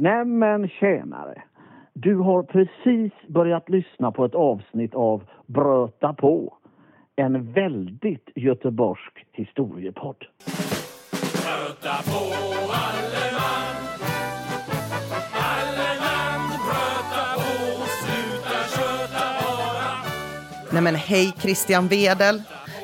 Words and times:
Nämen 0.00 0.68
tjänare! 0.68 1.42
Du 1.92 2.16
har 2.16 2.42
precis 2.42 3.12
börjat 3.28 3.68
lyssna 3.68 4.12
på 4.12 4.24
ett 4.24 4.34
avsnitt 4.34 4.94
av 4.94 5.22
Bröta 5.46 6.12
på. 6.12 6.56
En 7.16 7.52
väldigt 7.52 8.28
göteborgsk 8.34 9.26
historiepodd. 9.32 10.16
Bröta 11.20 11.94
på 12.02 12.20
alle 12.72 13.24
man 13.32 13.76
Alle 15.34 15.88
man 16.04 16.48
bröta 16.66 17.24
på 17.34 17.86
Sluta 17.86 18.58
köta 18.76 19.24
bara 19.42 20.72
Nej 20.72 20.82
men 20.82 20.94
hej 20.94 21.32
Christian 21.38 21.88
Wedel. 21.88 22.42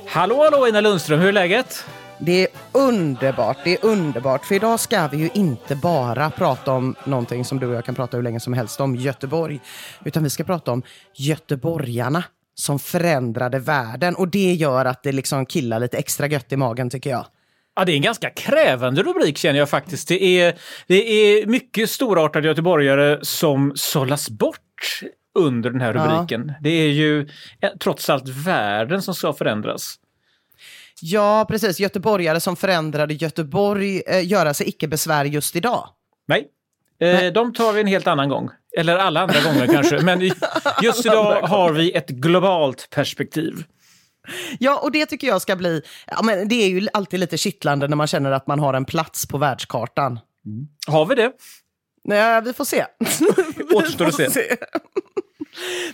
Hallå, 0.08 0.36
hallå 0.50 0.68
Ina 0.68 0.80
Lundström, 0.80 1.20
hur 1.20 1.28
är 1.28 1.32
läget? 1.32 1.86
Det 2.18 2.42
är 2.42 2.48
underbart, 2.72 3.56
det 3.64 3.72
är 3.74 3.84
underbart. 3.84 4.44
För 4.44 4.54
idag 4.54 4.80
ska 4.80 5.08
vi 5.08 5.16
ju 5.16 5.30
inte 5.34 5.76
bara 5.76 6.30
prata 6.30 6.72
om 6.72 6.94
någonting 7.04 7.44
som 7.44 7.58
du 7.60 7.66
och 7.66 7.74
jag 7.74 7.84
kan 7.84 7.94
prata 7.94 8.16
hur 8.16 8.24
länge 8.24 8.40
som 8.40 8.52
helst 8.52 8.80
om, 8.80 8.96
Göteborg. 8.96 9.60
Utan 10.04 10.22
vi 10.22 10.30
ska 10.30 10.44
prata 10.44 10.72
om 10.72 10.82
göteborgarna 11.14 12.24
som 12.54 12.78
förändrade 12.78 13.58
världen. 13.58 14.14
Och 14.16 14.28
det 14.28 14.52
gör 14.54 14.84
att 14.84 15.02
det 15.02 15.12
liksom 15.12 15.46
killar 15.46 15.80
lite 15.80 15.98
extra 15.98 16.26
gött 16.26 16.52
i 16.52 16.56
magen 16.56 16.90
tycker 16.90 17.10
jag. 17.10 17.26
Ja, 17.76 17.84
det 17.84 17.92
är 17.92 17.96
en 17.96 18.02
ganska 18.02 18.30
krävande 18.30 19.02
rubrik 19.02 19.38
känner 19.38 19.58
jag 19.58 19.68
faktiskt. 19.70 20.08
Det 20.08 20.40
är, 20.40 20.54
det 20.86 20.94
är 21.12 21.46
mycket 21.46 21.90
storartade 21.90 22.48
göteborgare 22.48 23.18
som 23.22 23.72
sållas 23.74 24.30
bort 24.30 25.00
under 25.38 25.70
den 25.70 25.80
här 25.80 25.94
Ja. 25.94 26.04
rubriken. 26.04 26.52
Det 26.60 26.70
är 26.70 26.88
ju 26.90 27.20
eh, 27.60 27.70
trots 27.80 28.10
allt 28.10 28.28
världen 28.28 29.02
som 29.02 29.14
ska 29.14 29.32
förändras. 29.32 29.96
Ja, 31.00 31.46
precis. 31.48 31.80
Göteborgare 31.80 32.40
som 32.40 32.56
förändrade 32.56 33.14
Göteborg 33.14 34.02
eh, 34.06 34.26
göra 34.26 34.54
sig 34.54 34.68
icke 34.68 34.88
besvär 34.88 35.24
just 35.24 35.56
idag. 35.56 35.88
Nej, 36.28 36.48
eh, 37.00 37.32
de 37.32 37.52
tar 37.52 37.72
vi 37.72 37.80
en 37.80 37.86
helt 37.86 38.06
annan 38.06 38.28
gång. 38.28 38.50
Eller 38.78 38.96
alla 38.96 39.20
andra 39.20 39.40
gånger 39.40 39.66
kanske. 39.66 40.02
Men 40.02 40.30
just 40.82 41.06
idag 41.06 41.42
har 41.42 41.72
vi 41.72 41.92
ett 41.92 42.08
globalt 42.08 42.90
perspektiv. 42.90 43.64
Ja, 44.58 44.80
och 44.82 44.92
det 44.92 45.06
tycker 45.06 45.26
jag 45.26 45.42
ska 45.42 45.56
bli... 45.56 45.82
Ja, 46.06 46.22
men 46.22 46.48
det 46.48 46.54
är 46.54 46.68
ju 46.68 46.88
alltid 46.92 47.20
lite 47.20 47.38
kittlande 47.38 47.88
när 47.88 47.96
man 47.96 48.06
känner 48.06 48.30
att 48.30 48.46
man 48.46 48.58
har 48.58 48.74
en 48.74 48.84
plats 48.84 49.28
på 49.28 49.38
världskartan. 49.38 50.18
Har 50.86 51.06
vi 51.06 51.14
det? 51.14 51.32
Nej, 52.04 52.42
vi 52.42 52.52
får 52.52 52.64
se. 52.64 52.84
Återstår 53.74 54.06
att 54.06 54.16
får 54.16 54.30
se. 54.30 54.56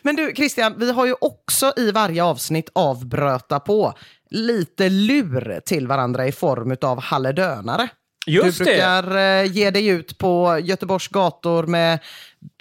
Men 0.03 0.17
du, 0.17 0.33
Christian, 0.37 0.75
vi 0.79 0.93
har 0.93 1.07
ju 1.07 1.15
också 1.21 1.73
i 1.77 1.91
varje 1.91 2.25
avsnitt 2.25 2.71
av 2.73 3.07
Bröta 3.07 3.61
på 3.61 3.95
lite 4.33 4.89
lur 4.89 5.61
till 5.67 5.87
varandra 5.87 6.27
i 6.27 6.33
form 6.33 6.77
av 6.83 7.01
halledönare. 7.01 7.89
Just 8.27 8.59
du 8.59 8.65
det. 8.65 8.71
brukar 8.71 9.17
eh, 9.17 9.53
ge 9.53 9.71
dig 9.71 9.87
ut 9.87 10.19
på 10.19 10.59
Göteborgs 10.63 11.09
gator 11.09 11.67
med 11.67 11.99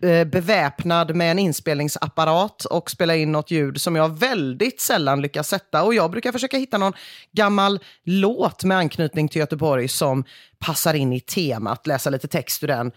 eh, 0.02 0.24
beväpnad 0.24 1.16
med 1.16 1.32
en 1.32 1.40
inspelningsapparat 1.40 2.66
och 2.66 2.92
spela 2.92 3.16
in 3.16 3.32
något 3.32 3.52
ljud 3.52 3.82
som 3.82 3.96
jag 3.96 4.20
väldigt 4.20 4.82
sällan 4.82 5.22
lyckas 5.22 5.48
sätta. 5.48 5.84
Och 5.84 5.94
jag 5.94 6.12
brukar 6.12 6.32
försöka 6.32 6.58
hitta 6.58 6.78
någon 6.78 6.94
gammal 7.32 7.80
låt 8.04 8.64
med 8.64 8.78
anknytning 8.78 9.28
till 9.28 9.40
Göteborg 9.40 9.88
som 9.88 10.24
passar 10.60 10.94
in 10.94 11.14
i 11.14 11.20
temat, 11.20 11.88
läsa 11.88 12.10
lite 12.10 12.28
text 12.28 12.64
ur 12.64 12.68
den. 12.68 12.92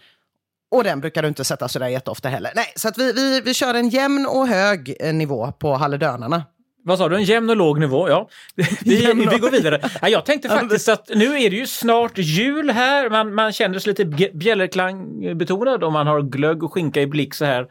Och 0.71 0.83
den 0.83 0.99
brukar 0.99 1.21
du 1.21 1.27
inte 1.27 1.43
sätta 1.43 1.67
sådär 1.67 1.87
jätteofta 1.87 2.29
heller. 2.29 2.51
Nej, 2.55 2.73
så 2.75 2.87
att 2.87 2.97
vi, 2.97 3.11
vi, 3.11 3.41
vi 3.41 3.53
kör 3.53 3.73
en 3.73 3.89
jämn 3.89 4.25
och 4.25 4.47
hög 4.47 4.95
eh, 4.99 5.13
nivå 5.13 5.51
på 5.51 5.75
halledönarna. 5.75 6.43
Vad 6.87 6.97
sa 6.97 7.09
du? 7.09 7.15
En 7.15 7.23
jämn 7.23 7.49
och 7.49 7.55
låg 7.55 7.79
nivå? 7.79 8.09
Ja. 8.09 8.29
Vi, 8.85 9.13
vi 9.31 9.37
går 9.37 9.51
vidare. 9.51 9.79
Ja, 10.01 10.09
jag 10.09 10.25
tänkte 10.25 10.49
faktiskt 10.59 10.89
att 10.89 11.09
nu 11.15 11.25
är 11.37 11.49
det 11.49 11.55
ju 11.55 11.67
snart 11.67 12.11
jul 12.17 12.69
här. 12.69 13.09
Man, 13.09 13.33
man 13.33 13.51
känner 13.53 13.79
sig 13.79 13.89
lite 13.89 14.03
bj- 14.03 14.37
bjällerklang-betonad 14.37 15.83
om 15.83 15.93
man 15.93 16.07
har 16.07 16.21
glögg 16.21 16.63
och 16.63 16.73
skinka 16.73 17.01
i 17.01 17.07
blick 17.07 17.33
så 17.33 17.45
här 17.45 17.65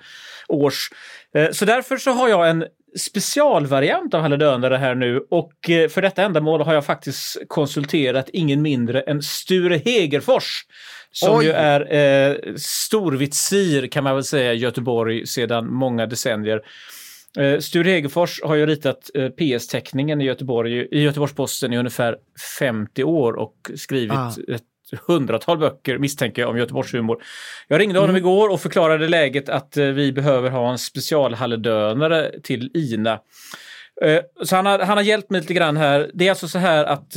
års. 0.49 0.91
Eh, 1.35 1.51
Så 1.51 1.65
därför 1.65 1.97
så 1.97 2.11
har 2.11 2.29
jag 2.29 2.51
en 2.51 2.65
specialvariant 2.99 4.15
av 4.15 4.21
halledönare 4.21 4.77
här 4.77 4.95
nu 4.95 5.21
och 5.31 5.71
eh, 5.71 5.89
för 5.89 6.03
detta 6.03 6.23
ändamål 6.23 6.61
har 6.61 6.75
jag 6.75 6.85
faktiskt 6.87 7.37
konsulterat 7.49 8.29
ingen 8.33 8.63
mindre 8.63 9.01
än 9.01 9.23
Sture 9.23 9.77
Hegerfors 9.85 10.63
som 11.13 11.37
Oj. 11.39 11.45
ju 11.45 11.51
är 11.53 11.95
eh, 11.95 12.37
storvitsir 12.57 13.87
kan 13.87 14.05
man 14.05 14.15
väl 14.15 14.25
säga 14.25 14.53
i 14.53 14.57
Göteborg 14.57 15.27
sedan 15.27 15.73
många 15.75 16.07
decennier. 16.07 16.61
Eh, 17.39 17.59
Sture 17.59 17.91
Hegerfors 17.91 18.41
har 18.45 18.55
ju 18.55 18.67
ritat 18.67 19.11
eh, 19.15 19.29
PS-teckningen 19.29 20.21
i 20.21 20.25
Göteborg, 20.25 20.89
i 20.91 21.03
Göteborgs-Posten 21.03 21.73
i 21.73 21.77
ungefär 21.77 22.17
50 22.59 23.05
år 23.05 23.33
och 23.33 23.71
skrivit 23.77 24.13
Ah. 24.13 24.33
ett 24.49 24.63
hundratal 25.07 25.59
böcker 25.59 25.99
misstänker 25.99 26.43
jag 26.43 26.51
om 26.51 26.59
Göteborgshumor. 26.59 27.23
Jag 27.69 27.81
ringde 27.81 27.99
honom 27.99 28.17
igår 28.17 28.49
och 28.49 28.61
förklarade 28.61 29.09
läget 29.09 29.49
att 29.49 29.77
eh, 29.77 29.87
vi 29.87 30.13
behöver 30.13 30.51
ha 30.51 30.73
en 30.73 30.79
specialhalledönare 30.79 32.41
till 32.43 32.71
Ina. 32.75 33.21
Så 34.43 34.57
han 34.57 34.67
har, 34.67 34.79
han 34.79 34.97
har 34.97 35.05
hjälpt 35.05 35.31
mig 35.31 35.41
lite 35.41 35.55
grann 35.55 35.77
här. 35.77 36.11
Det 36.15 36.27
är 36.27 36.31
alltså 36.31 36.49
så 36.49 36.59
här 36.59 36.85
att 36.85 37.17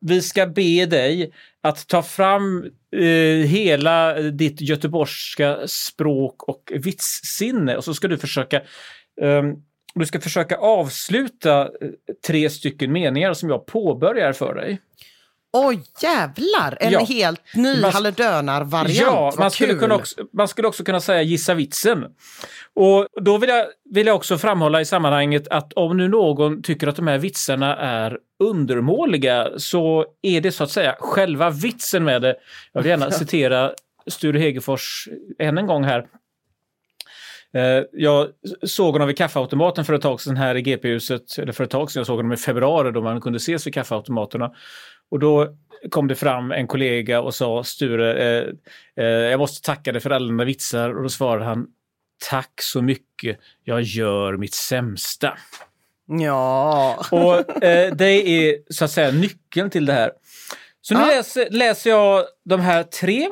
vi 0.00 0.22
ska 0.22 0.46
be 0.46 0.86
dig 0.86 1.32
att 1.62 1.88
ta 1.88 2.02
fram 2.02 2.64
eh, 2.96 3.46
hela 3.46 4.14
ditt 4.14 4.60
göteborgska 4.60 5.58
språk 5.66 6.42
och 6.42 6.72
vitssinne 6.74 7.76
och 7.76 7.84
så 7.84 7.94
ska 7.94 8.08
du 8.08 8.18
försöka 8.18 8.62
du 9.94 10.06
ska 10.06 10.20
försöka 10.20 10.56
avsluta 10.56 11.60
eh, 11.62 11.68
tre 12.26 12.50
stycken 12.50 12.92
meningar 12.92 13.32
som 13.34 13.48
jag 13.50 13.66
påbörjar 13.66 14.32
för 14.32 14.54
dig. 14.54 14.80
Oj, 15.52 15.80
jävlar! 16.02 16.76
En 16.80 16.92
Ja. 16.92 17.04
helt 17.04 17.40
ny 17.54 17.80
Man- 17.80 17.92
halledönar-variant. 17.92 18.98
Ja, 19.00 19.20
Vad 19.20 19.38
man 19.38 19.50
skulle, 19.50 19.68
kul. 19.72 19.78
kunna 19.80 19.94
också, 19.94 20.14
man 20.32 20.48
skulle 20.48 20.68
också 20.68 20.84
kunna 20.84 21.00
säga 21.00 21.22
gissa 21.22 21.54
vitsen. 21.54 22.04
Och 22.74 23.06
då 23.20 23.38
vill 23.38 23.50
jag, 23.50 23.66
vill 23.90 24.06
jag 24.06 24.16
också 24.16 24.38
framhålla 24.38 24.80
i 24.80 24.84
sammanhanget 24.84 25.48
att 25.48 25.72
om 25.72 25.96
nu 25.96 26.08
någon 26.08 26.62
tycker 26.62 26.86
att 26.86 26.96
de 26.96 27.06
här 27.06 27.18
vitsarna 27.18 27.76
är 27.76 28.18
undermåliga 28.44 29.48
så 29.56 30.06
är 30.22 30.40
det 30.40 30.52
så 30.52 30.64
att 30.64 30.70
säga 30.70 30.96
själva 31.00 31.50
vitsen 31.50 32.04
med 32.04 32.22
det. 32.22 32.36
Jag 32.72 32.82
vill 32.82 32.90
gärna 32.90 33.10
citera 33.10 33.72
Sture 34.06 34.38
Hegerfors 34.38 35.08
än 35.38 35.58
en 35.58 35.66
gång 35.66 35.84
här. 35.84 36.06
Eh, 37.56 37.84
Jag 37.92 38.28
såg 38.62 38.92
honom 38.92 39.08
vid 39.08 39.16
kaffeautomaten 39.18 39.84
för 39.84 39.92
ett 39.94 40.02
tag 40.02 40.20
sedan 40.20 40.36
här 40.36 40.54
i 40.54 40.62
GP-huset, 40.62 41.38
eller 41.38 41.52
för 41.52 41.64
ett 41.64 41.70
tag 41.70 41.90
sedan, 41.90 42.00
jag 42.00 42.06
såg 42.06 42.16
honom 42.16 42.32
i 42.32 42.36
februari 42.36 42.92
då 42.92 43.02
man 43.02 43.20
kunde 43.20 43.36
ses 43.36 43.66
vid 43.66 43.74
kaffeautomaterna. 43.74 44.52
Och 45.10 45.18
då 45.18 45.48
kom 45.90 46.08
det 46.08 46.14
fram 46.14 46.52
en 46.52 46.66
kollega 46.66 47.20
och 47.20 47.34
sa 47.34 47.64
Sture, 47.64 48.14
eh, 48.38 48.48
eh, 48.96 49.04
jag 49.06 49.38
måste 49.38 49.66
tacka 49.66 49.92
dig 49.92 50.00
för 50.00 50.10
alla 50.10 50.26
dina 50.26 50.44
vitsar 50.44 50.96
och 50.96 51.02
då 51.02 51.08
svarade 51.08 51.44
han 51.44 51.66
Tack 52.30 52.52
så 52.62 52.82
mycket, 52.82 53.38
jag 53.64 53.82
gör 53.82 54.36
mitt 54.36 54.54
sämsta. 54.54 55.38
Ja. 56.06 57.04
Och 57.10 57.64
eh, 57.64 57.94
det 57.94 58.06
är 58.28 58.72
så 58.72 58.84
att 58.84 58.90
säga 58.90 59.10
nyckeln 59.10 59.70
till 59.70 59.86
det 59.86 59.92
här. 59.92 60.12
Så 60.80 60.94
nu 60.94 61.00
Ja. 61.00 61.06
läser, 61.06 61.50
läser 61.50 61.90
jag 61.90 62.24
de 62.44 62.60
här 62.60 62.82
tre 62.82 63.28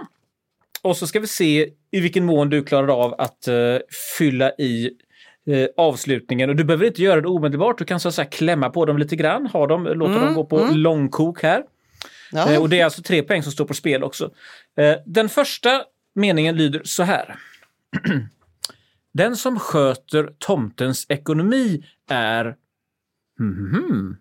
och 0.83 0.97
så 0.97 1.07
ska 1.07 1.21
vi 1.21 1.27
se 1.27 1.69
i 1.97 2.01
vilken 2.01 2.25
mån 2.25 2.51
du 2.51 2.65
klarar 2.65 2.89
av 3.05 3.15
att 3.19 3.49
eh, 3.49 3.77
fylla 4.19 4.51
i 4.51 4.91
eh, 5.47 5.67
avslutningen. 5.77 6.51
Och 6.51 6.57
du 6.57 6.65
behöver 6.65 6.87
inte 6.87 7.03
göra 7.03 7.21
det 7.21 7.29
omedelbart. 7.29 7.79
Du 7.79 7.85
kan 7.85 8.01
så 8.01 8.09
att 8.09 8.15
säga 8.15 8.27
klämma 8.29 8.71
på 8.71 8.85
dem 8.85 8.99
lite 8.99 9.17
grann, 9.17 9.47
ha 9.47 9.67
dem, 9.67 9.85
låta 9.85 10.25
dem 10.25 10.35
gå 10.35 10.45
på 10.45 10.69
långkok 10.73 11.43
här. 11.43 11.63
Ja. 12.33 12.53
Eh, 12.53 12.63
och 12.63 12.69
det 12.69 12.81
är 12.81 12.85
alltså 12.85 13.03
tre 13.03 13.23
poäng 13.23 13.43
som 13.43 13.53
står 13.53 13.65
på 13.65 13.75
spel 13.75 14.05
också. 14.05 14.31
Den 15.07 15.29
första 15.29 15.83
meningen 16.15 16.57
lyder 16.57 16.81
så 16.85 17.03
här. 17.03 17.35
Den 19.13 19.37
som 19.37 19.59
sköter 19.59 20.33
tomtens 20.39 21.07
ekonomi 21.09 21.85
är 22.11 22.57
Mhm. 23.39 24.17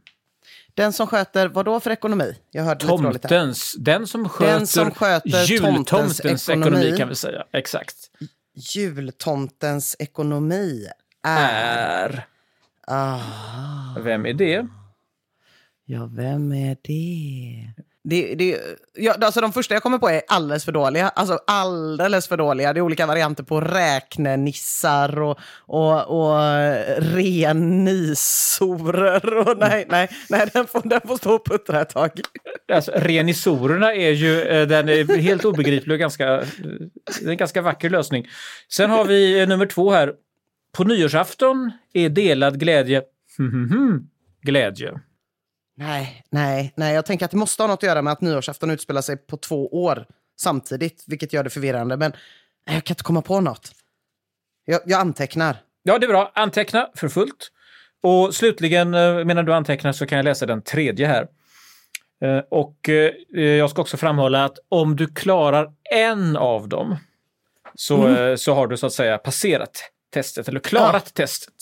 Den 0.75 0.93
som 0.93 1.07
sköter 1.07 1.47
vad 1.47 1.65
då 1.65 1.79
för 1.79 1.91
ekonomi? 1.91 2.37
Jag 2.51 2.63
hörde 2.63 2.85
tomtens. 2.87 3.75
Den 3.79 4.07
som 4.07 4.29
sköter, 4.29 4.53
Den 4.53 4.67
som 4.67 4.91
sköter 4.91 5.43
jultomtens 5.45 5.87
tomtens 6.17 6.49
ekonomi. 6.49 6.77
ekonomi. 6.77 6.97
kan 6.97 7.09
vi 7.09 7.15
säga. 7.15 7.45
Exakt. 7.51 7.95
Jultomtens 8.53 9.95
ekonomi 9.99 10.87
är... 11.23 12.07
Är. 12.07 12.27
Ah, 12.87 13.19
Vem 13.99 14.25
är 14.25 14.33
det? 14.33 14.67
ja, 15.85 16.05
vem 16.13 16.51
är 16.51 16.77
det? 16.81 17.67
Det, 18.07 18.35
det, 18.35 18.59
ja, 18.95 19.15
alltså 19.21 19.41
de 19.41 19.53
första 19.53 19.73
jag 19.73 19.83
kommer 19.83 19.97
på 19.97 20.09
är 20.09 20.21
alldeles 20.27 20.65
för 20.65 20.71
dåliga. 20.71 21.09
Alltså 21.09 21.39
alldeles 21.47 22.27
för 22.27 22.37
dåliga. 22.37 22.73
Det 22.73 22.79
är 22.79 22.81
olika 22.81 23.05
varianter 23.05 23.43
på 23.43 23.61
räknenissar 23.61 25.21
och, 25.21 25.39
och, 25.59 26.01
och 26.07 26.39
renisorer. 27.15 28.57
Och 29.37 29.57
nej, 29.57 29.85
nej, 29.89 30.09
nej 30.29 30.49
den, 30.53 30.67
får, 30.67 30.81
den 30.89 31.01
får 31.07 31.17
stå 31.17 31.35
och 31.35 31.45
puttra 31.45 31.81
ett 31.81 31.89
tag. 31.89 32.11
Alltså, 32.73 32.91
renisorerna 32.95 33.93
är 33.93 34.11
ju 34.11 34.41
eh, 34.41 34.67
den 34.67 34.89
är 34.89 35.17
helt 35.17 35.45
obegriplig 35.45 35.93
och 35.93 35.99
ganska, 35.99 36.41
eh, 36.41 36.47
en 37.25 37.37
ganska 37.37 37.61
vacker 37.61 37.89
lösning. 37.89 38.27
Sen 38.71 38.89
har 38.89 39.05
vi 39.05 39.41
eh, 39.41 39.47
nummer 39.47 39.65
två 39.65 39.91
här. 39.91 40.13
På 40.77 40.83
nyårsafton 40.83 41.71
är 41.93 42.09
delad 42.09 42.59
glädje 42.59 43.01
glädje. 44.41 44.99
Nej, 45.77 46.23
nej, 46.29 46.73
nej. 46.75 46.93
Jag 46.93 47.05
tänker 47.05 47.25
att 47.25 47.31
det 47.31 47.37
måste 47.37 47.63
ha 47.63 47.67
något 47.67 47.79
att 47.79 47.83
göra 47.83 48.01
med 48.01 48.13
att 48.13 48.21
nyårsafton 48.21 48.71
utspelar 48.71 49.01
sig 49.01 49.17
på 49.17 49.37
två 49.37 49.67
år 49.83 50.05
samtidigt, 50.39 51.03
vilket 51.07 51.33
gör 51.33 51.43
det 51.43 51.49
förvirrande. 51.49 51.97
Men 51.97 52.11
nej, 52.67 52.75
jag 52.75 52.83
kan 52.83 52.93
inte 52.93 53.03
komma 53.03 53.21
på 53.21 53.41
något. 53.41 53.71
Jag, 54.65 54.81
jag 54.85 54.99
antecknar. 54.99 55.57
Ja, 55.83 55.99
det 55.99 56.05
är 56.05 56.07
bra. 56.07 56.31
Anteckna 56.35 56.89
för 56.95 57.09
fullt. 57.09 57.51
Och 58.03 58.35
slutligen, 58.35 58.93
eh, 58.93 59.25
medan 59.25 59.45
du 59.45 59.53
antecknar 59.53 59.91
så 59.91 60.05
kan 60.05 60.15
jag 60.15 60.23
läsa 60.25 60.45
den 60.45 60.61
tredje 60.61 61.07
här. 61.07 61.27
Eh, 62.23 62.43
Och 62.49 62.89
eh, 62.89 63.41
jag 63.41 63.69
ska 63.69 63.81
också 63.81 63.97
framhålla 63.97 64.45
att 64.45 64.57
om 64.69 64.95
du 64.95 65.07
klarar 65.07 65.73
en 65.91 66.37
av 66.37 66.69
dem 66.69 66.97
så, 67.75 68.07
eh, 68.07 68.35
så 68.35 68.53
har 68.53 68.67
du 68.67 68.77
så 68.77 68.85
att 68.85 68.93
säga 68.93 69.17
passerat 69.17 69.91
testet 70.13 70.47
eller 70.47 70.59
klarat 70.59 71.13
testet. 71.13 71.53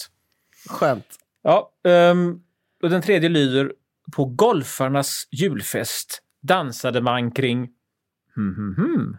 Skönt. 0.69 1.07
Ja, 1.44 1.71
ehm, 1.88 2.39
och 2.83 2.89
den 2.89 3.01
tredje 3.01 3.30
lyder 3.30 3.74
På 4.15 4.25
golfarnas 4.25 5.27
julfest 5.31 6.21
dansade 6.42 7.01
man 7.01 7.31
kring... 7.31 7.69
Hmm, 8.36 8.56
hmm, 8.56 8.75
hmm. 8.75 9.18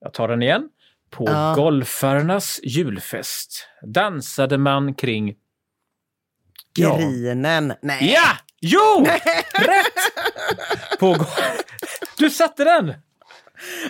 Jag 0.00 0.12
tar 0.14 0.28
den 0.28 0.42
igen. 0.42 0.68
På 1.10 1.24
Ja. 1.26 1.54
golfarnas 1.56 2.60
julfest 2.62 3.66
dansade 3.82 4.58
man 4.58 4.94
kring... 4.94 5.34
Ja. 6.76 6.96
Grinen. 6.98 7.74
Nej. 7.82 8.12
Ja! 8.12 8.36
Jo! 8.60 9.04
Rätt! 9.54 10.98
På 11.00 11.16
du 12.18 12.30
satte 12.30 12.64
den! 12.64 12.94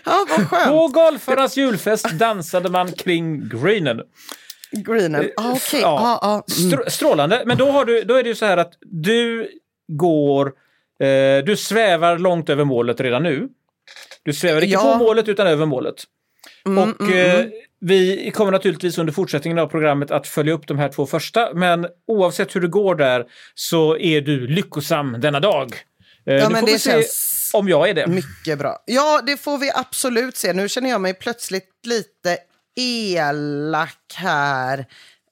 Ja, 0.05 0.27
vad 0.29 0.49
skönt. 0.49 0.69
På 0.69 0.89
golfarnas 0.89 1.57
julfest 1.57 2.11
dansade 2.19 2.71
man 2.71 2.93
kring 2.93 3.49
greenen. 3.49 4.01
Greenen. 4.73 5.31
Ah, 5.37 5.51
Okej. 5.53 5.81
Ja. 5.81 6.19
Ah, 6.23 6.27
ah. 6.29 6.33
Mm. 6.33 6.71
Strå- 6.73 6.91
strålande. 6.91 7.43
Men 7.47 7.59
då, 7.59 7.71
har 7.71 7.85
du, 7.85 8.03
då 8.03 8.15
är 8.15 8.23
det 8.23 8.29
ju 8.29 8.35
så 8.35 8.47
här 8.47 8.57
att 8.57 8.73
du 8.81 9.49
går... 9.93 10.47
Eh, 11.03 11.45
du 11.45 11.57
svävar 11.57 12.19
långt 12.19 12.49
över 12.51 12.65
målet 12.65 13.01
redan 13.01 13.23
nu. 13.23 13.49
Du 14.23 14.33
svävar 14.33 14.61
inte 14.61 14.73
Ja. 14.73 14.93
på 14.99 15.05
målet 15.05 15.29
utan 15.29 15.47
över 15.47 15.67
målet. 15.67 15.95
Mm, 16.67 16.93
och 16.93 17.11
eh, 17.11 17.47
vi 17.81 18.31
kommer 18.35 18.53
naturligtvis 18.53 18.99
under 18.99 19.13
fortsättningen 19.13 19.59
av 19.59 19.67
programmet 19.67 20.11
att 20.11 20.27
följa 20.27 20.53
upp 20.53 20.67
de 20.67 20.79
här 20.79 20.89
två 20.89 21.07
första. 21.07 21.55
Men 21.55 21.87
oavsett 22.07 22.57
hur 22.57 22.61
det 22.61 22.69
går 22.69 22.95
där 22.95 23.25
så 23.55 23.97
är 23.99 24.21
du 24.21 24.47
lyckosam 24.47 25.17
denna 25.21 25.41
dag. 25.41 25.73
Eh, 26.27 26.35
Ja, 26.35 26.49
men 26.51 26.65
det 26.65 26.81
känns 26.83 27.35
om 27.55 27.69
jag 27.69 27.89
är 27.89 27.95
det. 27.95 28.07
mycket 28.07 28.59
bra. 28.59 28.83
Ja, 28.87 29.23
det 29.27 29.37
får 29.37 29.59
vi 29.59 29.71
absolut 29.75 30.37
se. 30.37 30.53
Nu 30.53 30.69
känner 30.69 30.91
jag 30.91 31.01
mig 31.01 31.15
plötsligt 31.15 31.69
lite 31.87 32.37
elak 32.79 34.15
här. 34.15 34.79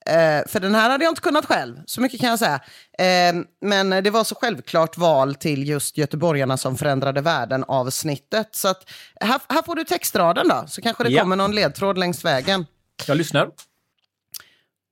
Eh, 0.07 0.47
för 0.49 0.61
den 0.61 0.75
här 0.75 0.91
hade 0.91 1.05
jag 1.05 1.11
inte 1.11 1.21
kunnat 1.21 1.47
själv, 1.47 1.77
så 1.87 2.01
mycket 2.01 2.21
kan 2.21 2.29
jag 2.31 2.39
säga. 2.39 2.61
Eh, 2.99 3.35
men 3.61 3.91
det 4.05 4.11
var 4.11 4.25
så 4.25 4.35
självklart 4.35 4.97
val 4.99 5.35
till 5.35 5.69
just 5.69 5.99
Göteborgarna 5.99 6.57
som 6.57 6.77
förändrade 6.77 7.21
världen 7.21 7.65
avsnittet. 7.65 8.49
Så 8.55 8.69
att, 8.69 8.91
här, 9.21 9.41
här 9.49 9.63
får 9.63 9.75
du 9.77 9.85
textraden 9.85 10.49
då, 10.49 10.65
så 10.69 10.83
kanske 10.83 11.05
det 11.05 11.11
Ja. 11.11 11.23
kommer 11.23 11.37
någon 11.37 11.55
ledtråd 11.55 11.99
längs 11.99 12.25
vägen. 12.25 12.67
Jag 13.07 13.17
lyssnar. 13.17 13.51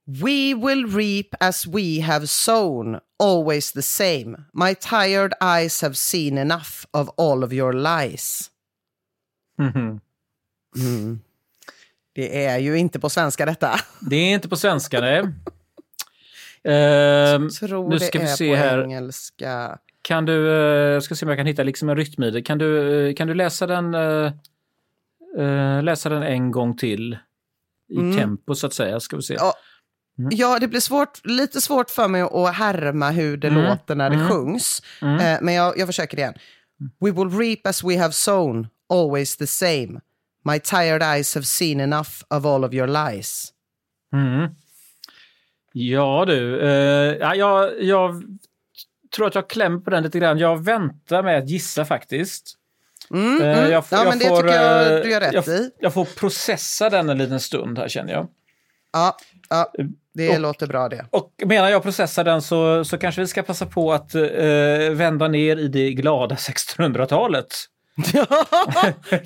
We 0.06 0.54
will 0.54 0.86
reap 0.96 1.26
as 1.40 1.66
we 1.66 2.02
have 2.02 2.26
sown, 2.26 2.98
always 3.22 3.72
the 3.72 3.82
same. 3.82 4.36
My 4.52 4.74
tired 4.74 5.32
eyes 5.42 5.82
have 5.82 5.94
seen 5.94 6.38
enough 6.38 6.84
of 6.90 7.08
all 7.18 7.44
of 7.44 7.52
your 7.52 7.72
lies. 7.72 8.50
Mhm. 9.58 10.00
Mm. 10.76 11.20
Det 12.14 12.44
är 12.46 12.58
ju 12.58 12.78
inte 12.78 13.00
på 13.00 13.10
svenska 13.10 13.46
detta. 13.46 13.70
Det 14.00 14.16
är 14.16 14.34
inte 14.34 14.48
på 14.48 14.56
svenska, 14.56 15.00
nej. 15.00 15.22
Ehm, 16.68 17.48
Tror 17.50 17.88
nu 17.88 17.96
det 17.98 18.04
ska 18.04 18.18
vi 18.18 18.24
är 18.24 18.28
se 18.36 18.50
på 18.50 18.56
här. 18.56 18.82
engelska. 18.82 19.78
Kan 20.02 20.24
du, 20.24 20.48
eh, 20.50 20.92
jag 20.92 21.02
ska 21.02 21.14
se 21.14 21.26
om 21.26 21.30
jag 21.30 21.38
kan 21.38 21.46
hitta 21.46 21.62
liksom 21.62 21.88
en 21.88 21.96
rytm 21.96 22.22
i 22.22 22.30
det. 22.30 22.42
Kan 22.42 22.58
du, 22.58 23.08
eh, 23.08 23.14
kan 23.14 23.28
du 23.28 23.34
läsa 23.34 23.66
den 23.66 23.94
eh, 23.94 24.32
eh, 25.38 25.82
läsa 25.82 26.08
den 26.08 26.22
en 26.22 26.50
gång 26.50 26.76
till 26.76 27.18
i 27.92 27.96
Mm. 27.98 28.16
tempo 28.16 28.54
så 28.54 28.66
att 28.66 28.72
säga? 28.74 29.00
Ska 29.00 29.16
vi 29.16 29.22
se. 29.22 29.34
Ja. 29.34 29.54
Ja, 30.30 30.58
det 30.58 30.68
blir 30.68 30.80
svårt, 30.80 31.26
lite 31.26 31.60
svårt 31.60 31.90
för 31.90 32.08
mig 32.08 32.22
att 32.22 32.54
härma 32.54 33.10
hur 33.10 33.36
det 33.36 33.48
Mm. 33.48 33.62
låter 33.64 33.94
när 33.94 34.10
det 34.10 34.16
Mm. 34.16 34.28
sjungs. 34.28 34.82
Eh, 35.02 35.38
men 35.42 35.54
jag, 35.54 35.78
jag 35.78 35.88
försöker 35.88 36.18
igen. 36.18 36.34
We 37.00 37.10
will 37.10 37.30
reap 37.38 37.66
as 37.66 37.84
we 37.84 37.98
have 37.98 38.12
sown, 38.12 38.66
always 38.88 39.36
the 39.36 39.46
same. 39.46 40.00
My 40.44 40.58
tired 40.60 41.02
eyes 41.02 41.34
have 41.34 41.44
seen 41.46 41.80
enough 41.80 42.10
of 42.30 42.46
all 42.46 42.64
of 42.64 42.72
your 42.74 42.86
lies. 42.86 43.52
Mm. 44.12 44.48
Ja 45.72 46.24
du, 46.26 46.60
eh, 46.60 47.16
ja, 47.20 47.34
jag, 47.34 47.82
jag 47.82 48.22
tror 49.16 49.26
att 49.26 49.34
jag 49.34 49.48
klämmer 49.50 49.78
på 49.80 49.90
den 49.90 50.02
lite 50.02 50.18
grann. 50.18 50.38
Jag 50.38 50.64
väntar 50.64 51.22
med 51.22 51.38
att 51.38 51.48
gissa 51.50 51.84
faktiskt. 51.84 52.54
Mm, 53.10 53.42
Eh, 53.42 53.58
mm. 53.58 53.70
jag 53.70 53.84
ja, 53.90 53.96
jag 53.98 54.08
men 54.08 54.18
det 54.18 54.24
får, 54.28 54.42
tycker 54.42 54.54
jag 54.62 54.92
eh, 54.96 55.02
du 55.02 55.10
gör 55.10 55.20
rätt 55.20 55.32
jag, 55.34 55.48
i. 55.48 55.70
Jag 55.80 55.94
får 55.94 56.04
processa 56.04 56.90
den 56.90 57.08
en 57.10 57.18
liten 57.18 57.40
stund 57.40 57.78
här 57.78 57.88
känner 57.88 58.12
jag. 58.12 58.28
Ja, 58.92 59.16
ja 59.48 59.72
det 60.14 60.30
Och- 60.34 60.40
låter 60.40 60.66
bra 60.66 60.88
det. 60.88 61.06
Och 61.10 61.32
medan 61.46 61.70
jag 61.70 61.82
processar 61.82 62.24
den 62.24 62.42
så, 62.42 62.84
så 62.84 62.98
kanske 62.98 63.20
vi 63.20 63.26
ska 63.26 63.42
passa 63.42 63.66
på 63.66 63.92
att 63.92 64.14
eh, 64.14 64.90
vända 64.92 65.28
ner 65.28 65.56
i 65.56 65.68
det 65.68 65.90
glada 65.92 66.34
1600-talet. 66.34 67.54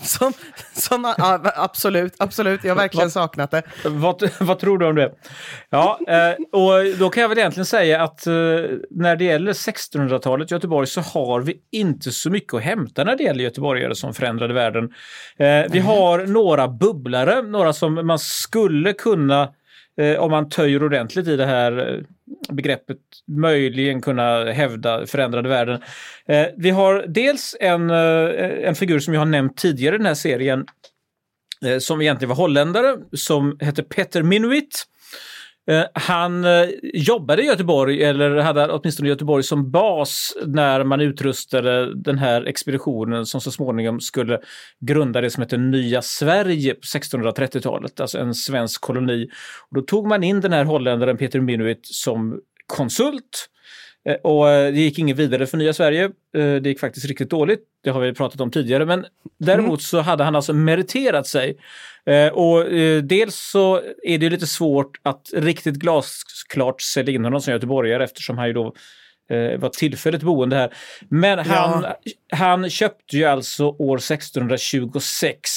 Som, 0.02 0.32
som, 0.72 1.14
absolut, 1.54 2.14
absolut. 2.18 2.64
Jag 2.64 2.70
har 2.70 2.76
verkligen 2.76 3.10
saknat 3.10 3.50
det. 3.50 3.62
Vad, 3.84 4.30
vad 4.40 4.58
tror 4.58 4.78
du 4.78 4.86
om 4.86 4.94
det? 4.94 5.12
Ja, 5.70 5.98
eh, 6.08 6.60
och 6.60 6.98
då 6.98 7.10
kan 7.10 7.20
jag 7.20 7.28
väl 7.28 7.38
egentligen 7.38 7.66
säga 7.66 8.02
att 8.02 8.26
eh, 8.26 8.32
när 8.90 9.16
det 9.16 9.24
gäller 9.24 9.52
1600-talet 9.52 10.50
i 10.50 10.54
Göteborg 10.54 10.86
så 10.86 11.00
har 11.00 11.40
vi 11.40 11.56
inte 11.72 12.12
så 12.12 12.30
mycket 12.30 12.54
att 12.54 12.62
hämta 12.62 13.04
när 13.04 13.16
det 13.16 13.22
gäller 13.22 13.44
göteborgare 13.44 13.94
som 13.94 14.14
förändrade 14.14 14.54
världen. 14.54 14.84
Eh, 15.38 15.64
vi 15.70 15.78
har 15.78 16.26
några 16.26 16.68
bubblare, 16.68 17.42
några 17.42 17.72
som 17.72 18.06
man 18.06 18.18
skulle 18.18 18.92
kunna 18.92 19.48
Eh, 19.98 20.18
om 20.18 20.30
man 20.30 20.48
töjer 20.48 20.82
ordentligt 20.82 21.28
i 21.28 21.36
det 21.36 21.46
här 21.46 21.94
eh, 21.94 22.00
begreppet 22.52 22.98
möjligen 23.26 24.02
kunna 24.02 24.44
hävda 24.44 25.06
förändrade 25.06 25.48
världen. 25.48 25.80
Eh, 26.28 26.46
vi 26.56 26.70
har 26.70 27.04
dels 27.08 27.56
en, 27.60 27.90
eh, 27.90 28.68
en 28.68 28.74
figur 28.74 28.98
som 28.98 29.14
jag 29.14 29.20
har 29.20 29.26
nämnt 29.26 29.56
tidigare 29.56 29.94
i 29.94 29.98
den 29.98 30.06
här 30.06 30.14
serien 30.14 30.66
eh, 31.64 31.78
som 31.78 32.00
egentligen 32.00 32.28
var 32.28 32.36
holländare 32.36 32.96
som 33.12 33.56
hette 33.60 33.82
Peter 33.82 34.22
Minuit. 34.22 34.84
Eh, 35.68 35.84
han 35.94 36.44
eh, 36.44 36.68
jobbade 36.94 37.42
i 37.42 37.46
Göteborg, 37.46 38.02
eller 38.02 38.36
hade 38.36 38.72
åtminstone 38.72 39.08
Göteborg 39.08 39.42
som 39.42 39.70
bas 39.70 40.36
när 40.46 40.84
man 40.84 41.00
utrustade 41.00 41.94
den 41.94 42.18
här 42.18 42.46
expeditionen 42.46 43.26
som 43.26 43.40
så 43.40 43.50
småningom 43.50 44.00
skulle 44.00 44.40
grunda 44.80 45.20
det 45.20 45.30
som 45.30 45.42
heter 45.42 45.58
Nya 45.58 46.02
Sverige 46.02 46.74
på 46.74 46.80
1630-talet, 46.80 48.00
alltså 48.00 48.18
en 48.18 48.34
svensk 48.34 48.80
koloni. 48.80 49.28
Och 49.68 49.74
då 49.74 49.82
tog 49.82 50.06
man 50.06 50.22
in 50.22 50.40
den 50.40 50.52
här 50.52 50.64
holländaren 50.64 51.16
Peter 51.16 51.40
Minuit 51.40 51.80
som 51.82 52.40
konsult. 52.66 53.48
Eh, 54.08 54.14
Och 54.14 54.50
eh, 54.50 54.72
det 54.72 54.80
gick 54.80 54.98
inget 54.98 55.16
vidare 55.16 55.46
för 55.46 55.56
Nya 55.58 55.72
Sverige. 55.72 56.04
Eh, 56.04 56.54
Det 56.54 56.66
gick 56.68 56.80
faktiskt 56.80 57.06
riktigt 57.06 57.30
dåligt. 57.30 57.60
Det 57.84 57.90
har 57.90 58.00
vi 58.00 58.14
pratat 58.14 58.40
om 58.40 58.50
tidigare. 58.50 58.86
Men 58.86 59.06
däremot 59.38 59.82
så 59.82 60.00
hade 60.00 60.24
han 60.24 60.36
alltså 60.36 60.52
meriterat 60.52 61.26
sig. 61.26 61.58
Och 62.32 62.64
dels 63.02 63.36
så 63.36 63.80
är 64.02 64.18
det 64.18 64.30
lite 64.30 64.46
svårt 64.46 65.00
att 65.02 65.30
riktigt 65.34 65.74
glasklart 65.74 66.80
sälja 66.80 67.14
in 67.14 67.24
honom 67.24 67.40
som 67.40 67.52
göteborgare 67.52 68.04
eftersom 68.04 68.38
han 68.38 68.46
ju 68.46 68.52
då 68.52 68.74
var 69.58 69.68
tillfälligt 69.68 70.22
boende 70.22 70.56
här. 70.56 70.74
Men 71.08 71.38
han, 71.38 71.84
han 72.32 72.70
köpte 72.70 73.16
ju 73.16 73.24
alltså 73.24 73.66
år 73.68 73.96
1626 73.96 75.50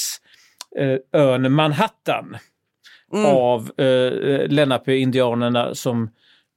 eh, 0.78 0.96
ön 1.12 1.52
Manhattan 1.52 2.36
av 3.26 3.70
eh, 3.80 4.48
Lenape-indianerna 4.48 5.74
som 5.74 6.10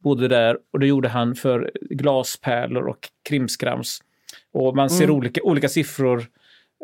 bodde 0.06 0.28
där 0.28 0.58
och 0.74 0.80
det 0.80 0.88
gjorde 0.88 1.10
han 1.10 1.36
för 1.36 1.72
glaspärlor 1.90 2.88
och 2.88 3.00
krimskrams. 3.30 4.00
Och 4.54 4.76
man 4.76 4.90
ser 4.90 5.10
olika, 5.10 5.42
olika 5.44 5.70
siffror 5.70 6.26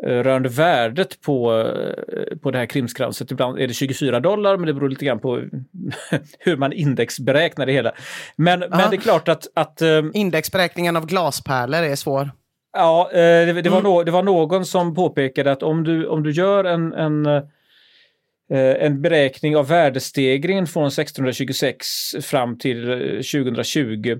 eh, 0.06 0.08
rörande 0.08 0.48
värdet 0.48 1.20
på, 1.20 1.52
eh, 1.52 2.38
på 2.38 2.50
det 2.50 2.58
här 2.58 2.66
krimskramset. 2.66 3.30
Ibland 3.30 3.58
är 3.58 3.68
det 3.68 3.74
24 3.74 4.20
dollar 4.20 4.56
men 4.56 4.66
det 4.66 4.74
beror 4.74 4.88
lite 4.88 5.04
grann 5.04 5.18
på 5.18 5.36
hur 6.38 6.56
man 6.56 6.72
indexberäknar 6.72 7.66
det 7.66 7.72
hela. 7.72 7.92
Men, 8.36 8.60
men 8.60 8.90
det 8.90 8.96
är 8.96 9.00
klart 9.00 9.28
att, 9.28 9.46
att 9.54 9.82
eh, 9.82 10.02
Indexberäkningen 10.14 10.96
av 10.96 11.06
glaspärlor 11.06 11.82
är 11.82 11.96
svår. 11.96 12.30
Ja, 12.72 13.10
det, 13.12 13.62
det, 13.62 13.70
var 13.70 13.82
no, 13.82 14.02
det 14.02 14.10
var 14.10 14.22
någon 14.22 14.64
som 14.64 14.94
påpekade 14.94 15.52
att 15.52 15.62
om 15.62 15.84
du, 15.84 16.06
om 16.06 16.22
du 16.22 16.30
gör 16.30 16.64
en, 16.64 16.92
en, 16.92 17.26
en 18.58 19.02
beräkning 19.02 19.56
av 19.56 19.68
värdestegringen 19.68 20.66
från 20.66 20.86
1626 20.86 21.86
fram 22.20 22.58
till 22.58 22.90
eh, 22.90 22.96
2020 22.96 24.18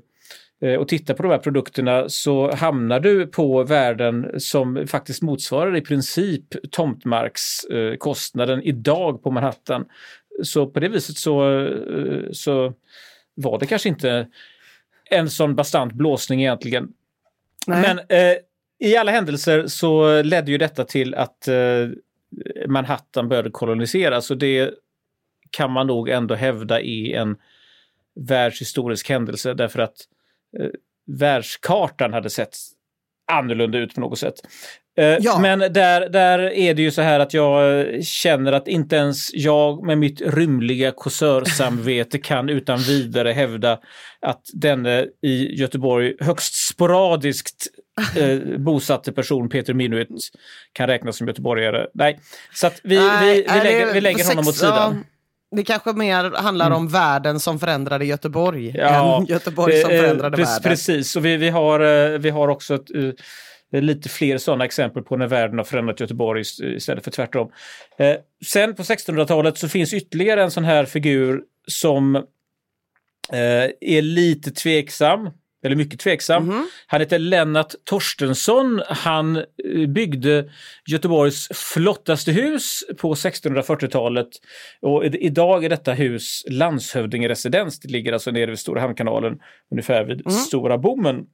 eh, 0.62 0.74
och 0.74 0.88
tittar 0.88 1.14
på 1.14 1.22
de 1.22 1.28
här 1.28 1.38
produkterna 1.38 2.08
så 2.08 2.54
hamnar 2.54 3.00
du 3.00 3.26
på 3.26 3.62
värden 3.62 4.40
som 4.40 4.86
faktiskt 4.86 5.22
motsvarar 5.22 5.76
i 5.76 5.80
princip 5.80 6.44
tomtmarkskostnaden 6.70 8.62
idag 8.62 9.22
på 9.22 9.30
Manhattan. 9.30 9.84
Så 10.42 10.66
på 10.66 10.80
det 10.80 10.88
viset 10.88 11.16
så, 11.16 11.60
eh, 11.66 12.30
så 12.32 12.72
var 13.34 13.58
det 13.58 13.66
kanske 13.66 13.88
inte 13.88 14.26
en 15.10 15.30
sån 15.30 15.54
bastant 15.54 15.92
blåsning 15.92 16.40
egentligen. 16.40 16.88
Men 17.66 17.98
eh, 17.98 18.36
i 18.78 18.96
alla 18.96 19.12
händelser 19.12 19.66
så 19.66 20.22
ledde 20.22 20.50
ju 20.50 20.58
detta 20.58 20.84
till 20.84 21.14
att 21.14 21.48
eh, 21.48 21.88
Manhattan 22.68 23.28
började 23.28 23.50
koloniseras 23.50 24.30
och 24.30 24.38
det 24.38 24.70
kan 25.50 25.70
man 25.70 25.86
nog 25.86 26.08
ändå 26.08 26.34
hävda 26.34 26.80
är 26.80 27.16
en 27.16 27.36
världshistorisk 28.28 29.08
händelse 29.08 29.54
därför 29.54 29.78
att 29.78 29.96
eh, 30.58 30.68
världskartan 31.06 32.12
hade 32.12 32.30
sett 32.30 32.56
annorlunda 33.32 33.78
ut 33.78 33.94
på 33.94 34.00
något 34.00 34.18
sätt. 34.18 34.34
Eh, 34.98 35.16
Ja. 35.20 35.38
Men 35.38 35.58
där, 35.58 36.08
där 36.08 36.38
är 36.38 36.74
det 36.74 36.82
ju 36.82 36.90
så 36.90 37.02
här 37.02 37.20
att 37.20 37.34
jag 37.34 37.80
eh, 37.80 38.00
känner 38.02 38.52
att 38.52 38.68
inte 38.68 38.96
ens 38.96 39.34
jag 39.34 39.86
med 39.86 39.98
mitt 39.98 40.20
rymliga 40.20 40.90
kåsörsamvete 40.90 42.18
kan 42.22 42.48
utan 42.48 42.78
vidare 42.78 43.32
hävda 43.32 43.78
att 44.20 44.42
denne 44.54 45.06
i 45.22 45.54
Göteborg 45.54 46.14
högst 46.20 46.68
sporadiskt 46.68 47.66
eh, 48.16 48.58
bosatte 48.58 49.12
person, 49.12 49.48
Peter 49.48 49.74
Minuit, 49.74 50.08
kan 50.72 50.86
räknas 50.86 51.16
som 51.16 51.28
göteborgare. 51.28 51.86
Nej, 51.94 52.18
så 52.54 52.70
vi, 52.82 52.96
Nej, 52.96 53.26
vi, 53.34 53.42
vi, 53.42 53.48
det 53.48 53.62
lägger, 53.64 53.92
vi 53.94 54.00
lägger 54.00 54.24
honom 54.28 54.48
åt 54.48 54.54
sex- 54.54 54.62
ja, 54.62 54.74
sidan. 54.90 55.04
det 55.56 55.64
kanske 55.64 55.92
mer 55.92 56.30
handlar 56.36 56.70
om 56.70 56.88
världen 56.88 57.40
som 57.40 57.58
förändrade 57.58 58.04
Göteborg 58.04 58.74
Ja, 58.78 59.18
än 59.20 59.26
Göteborg 59.26 59.80
som 59.80 59.90
eh, 59.90 59.96
eh, 59.96 60.02
förändrade 60.02 60.36
pre- 60.36 60.44
världen. 60.44 60.62
Precis, 60.70 61.16
och 61.16 61.24
vi, 61.24 61.36
vi, 61.36 61.48
har, 61.48 61.80
eh, 61.80 62.18
vi 62.18 62.30
har 62.30 62.48
också 62.48 62.74
ett, 62.74 62.90
eh, 63.74 63.80
lite 63.82 64.08
fler 64.08 64.38
sådana 64.38 64.64
exempel 64.64 65.02
på 65.02 65.16
när 65.16 65.26
världen 65.26 65.58
har 65.58 65.64
förändrat 65.64 66.00
Göteborg 66.00 66.40
ist- 66.42 66.64
istället 66.76 67.04
för 67.04 67.10
tvärtom. 67.10 67.50
Eh, 67.98 68.16
Sen 68.46 68.74
på 68.74 68.82
1600-talet 68.82 69.58
så 69.58 69.68
finns 69.68 69.92
ytterligare 69.94 70.42
en 70.42 70.50
sån 70.50 70.64
här 70.64 70.84
figur 70.84 71.40
som 71.68 72.16
eh, 73.32 73.70
är 73.80 74.02
lite 74.02 74.50
tveksam, 74.50 75.30
eller 75.64 75.76
mycket 75.76 76.00
tveksam. 76.00 76.44
Mhm. 76.46 76.66
Han 76.86 77.00
heter 77.00 77.18
Lennart 77.18 77.74
Torstensson. 77.84 78.82
Han 78.88 79.36
eh, 79.36 79.44
byggde 79.88 80.50
Göteborgs 80.86 81.48
flottaste 81.54 82.32
hus 82.32 82.84
på 82.98 83.14
1640-talet. 83.14 84.28
Och 84.80 85.04
idag 85.04 85.64
är 85.64 85.68
detta 85.68 85.92
hus 85.92 86.44
landshövdingeresidens. 86.50 87.80
Det 87.80 87.88
ligger 87.88 88.12
alltså 88.12 88.30
nere 88.30 88.50
vid 88.50 88.58
Stora 88.58 88.80
Hamnkanalen, 88.80 89.38
ungefär 89.70 90.04
vid 90.04 90.20
Mm. 90.26 90.32
Stora 90.32 90.78
Bommen. 90.78 91.26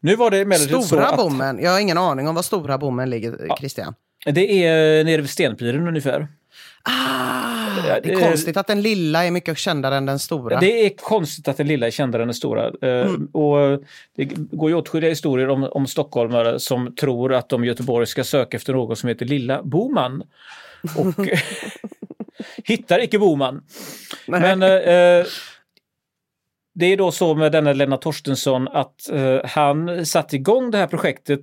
Nu 0.00 0.16
var 0.16 0.30
det 0.30 0.38
emellertid 0.38 0.76
så 0.76 0.82
Stora 0.82 1.08
att 1.08 1.16
bommen, 1.16 1.58
jag 1.62 1.70
har 1.70 1.80
ingen 1.80 1.98
aning 1.98 2.28
om 2.28 2.34
var 2.34 2.42
Stora 2.42 2.78
bommen 2.78 3.10
ligger, 3.10 3.56
Christian. 3.58 3.94
det 4.24 4.64
är 4.64 5.04
nere 5.04 5.20
vid 5.20 5.30
Stenpiren 5.30 5.88
ungefär. 5.88 6.28
Ah, 6.82 8.00
det 8.02 8.12
är 8.12 8.20
konstigt 8.20 8.56
att 8.56 8.66
den 8.66 8.82
lilla 8.82 9.24
är 9.24 9.30
mycket 9.30 9.58
kändare 9.58 9.96
än 9.96 10.06
den 10.06 10.18
stora. 10.18 10.60
Det 10.60 10.86
är 10.86 10.90
konstigt 10.96 11.48
att 11.48 11.56
den 11.56 11.66
lilla 11.68 11.86
är 11.86 11.90
kändare 11.90 12.22
än 12.22 12.28
den 12.28 12.34
stora. 12.34 12.72
Eh, 12.82 13.10
Och 13.32 13.82
det 14.16 14.24
går 14.34 14.70
ju 14.70 14.76
åtskilliga 14.76 15.10
historier 15.10 15.48
om, 15.48 15.64
om 15.64 15.86
stockholmare 15.86 16.60
som 16.60 16.94
tror 16.94 17.34
att 17.34 17.48
de 17.48 17.64
i 17.64 17.66
Göteborg 17.66 18.06
ska 18.06 18.24
söka 18.24 18.56
efter 18.56 18.72
någon 18.72 18.96
som 18.96 19.08
heter 19.08 19.26
Lilla 19.26 19.62
Boman. 19.62 20.22
Och 20.96 21.26
hittar 22.64 23.02
icke 23.04 23.18
Boman. 23.18 23.62
Men 24.26 24.62
eh, 24.62 25.26
det 26.74 26.86
är 26.86 26.96
då 26.96 27.10
så 27.12 27.34
med 27.34 27.52
denna 27.52 27.72
Lennart 27.72 28.00
Torstensson 28.00 28.68
att 28.68 29.10
eh, 29.12 29.40
han 29.44 30.06
satte 30.06 30.36
igång 30.36 30.70
det 30.70 30.78
här 30.78 30.86
projektet 30.86 31.40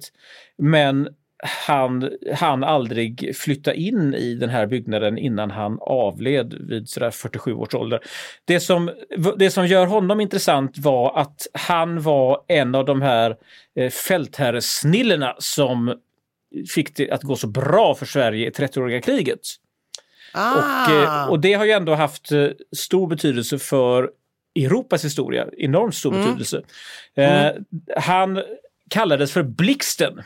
men 0.58 1.10
han 1.44 2.12
han 2.36 2.64
aldrig 2.64 3.36
flytta 3.36 3.74
in 3.74 4.14
i 4.14 4.36
den 4.36 4.50
här 4.50 4.66
byggnaden 4.68 5.18
innan 5.18 5.52
han 5.52 5.78
avled 5.82 6.54
vid 6.60 6.90
sådär 6.90 7.12
47 7.12 7.54
års 7.54 7.74
ålder. 7.76 8.00
Det 8.46 8.60
som, 8.60 8.92
det 9.38 9.52
som 9.52 9.68
gör 9.68 9.86
honom 9.86 10.20
intressant 10.22 10.78
var 10.78 11.20
att 11.20 11.48
han 11.54 12.02
var 12.02 12.44
en 12.48 12.76
av 12.76 12.86
de 12.86 13.02
här 13.02 13.36
eh, 13.76 13.90
fältherresnillena 13.90 15.36
som 15.40 15.96
fick 16.76 16.96
det 16.96 17.12
att 17.12 17.24
gå 17.24 17.36
så 17.36 17.48
bra 17.48 17.96
för 17.96 18.06
Sverige 18.06 18.48
i 18.48 18.50
30-åriga 18.50 19.02
kriget. 19.02 19.40
ah, 20.34 20.56
Och, 20.88 20.94
eh, 20.94 21.30
och 21.30 21.40
det 21.40 21.54
har 21.54 21.66
ju 21.66 21.72
ändå 21.72 21.96
haft 21.96 22.32
eh, 22.32 22.48
stor 22.78 23.08
betydelse 23.08 23.60
för 23.60 24.10
Europas 24.56 25.06
historia, 25.06 25.48
enormt 25.58 25.96
stor 25.96 26.12
Mm. 26.14 26.26
betydelse. 26.26 26.62
Eh, 27.16 27.52
Han 27.98 28.42
kallades 28.90 29.32
för 29.32 29.44
Blixten. 29.44 30.22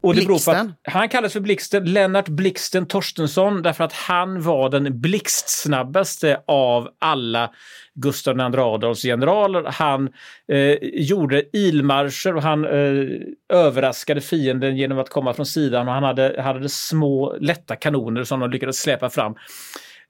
Och 0.00 0.14
det 0.14 0.26
beror 0.26 0.44
på 0.44 0.50
att 0.50 0.68
han 0.82 1.08
kallades 1.08 1.32
för 1.32 1.40
Blixten, 1.40 1.92
Lennart 1.92 2.28
Blixten 2.28 2.86
Torstensson, 2.86 3.62
därför 3.62 3.84
att 3.84 3.92
han 3.92 4.42
var 4.42 4.70
den 4.70 5.00
blixtsnabbaste 5.00 6.40
av 6.46 6.88
alla 6.98 7.50
Gustav 7.94 8.38
II 8.38 8.60
Adolfs 8.60 9.02
generaler. 9.02 9.64
Han 9.66 10.08
eh, 10.52 10.76
gjorde 10.82 11.56
ilmarscher 11.56 12.36
och 12.36 12.42
han 12.42 12.64
eh, 12.64 13.06
överraskade 13.48 14.20
fienden 14.20 14.76
genom 14.76 14.98
att 14.98 15.08
komma 15.08 15.34
från 15.34 15.46
sidan 15.46 15.88
och 15.88 15.94
han 15.94 16.02
hade, 16.02 16.42
hade 16.42 16.68
små 16.68 17.36
lätta 17.40 17.76
kanoner 17.76 18.24
som 18.24 18.40
de 18.40 18.50
lyckades 18.50 18.80
släpa 18.80 19.10
fram. 19.10 19.34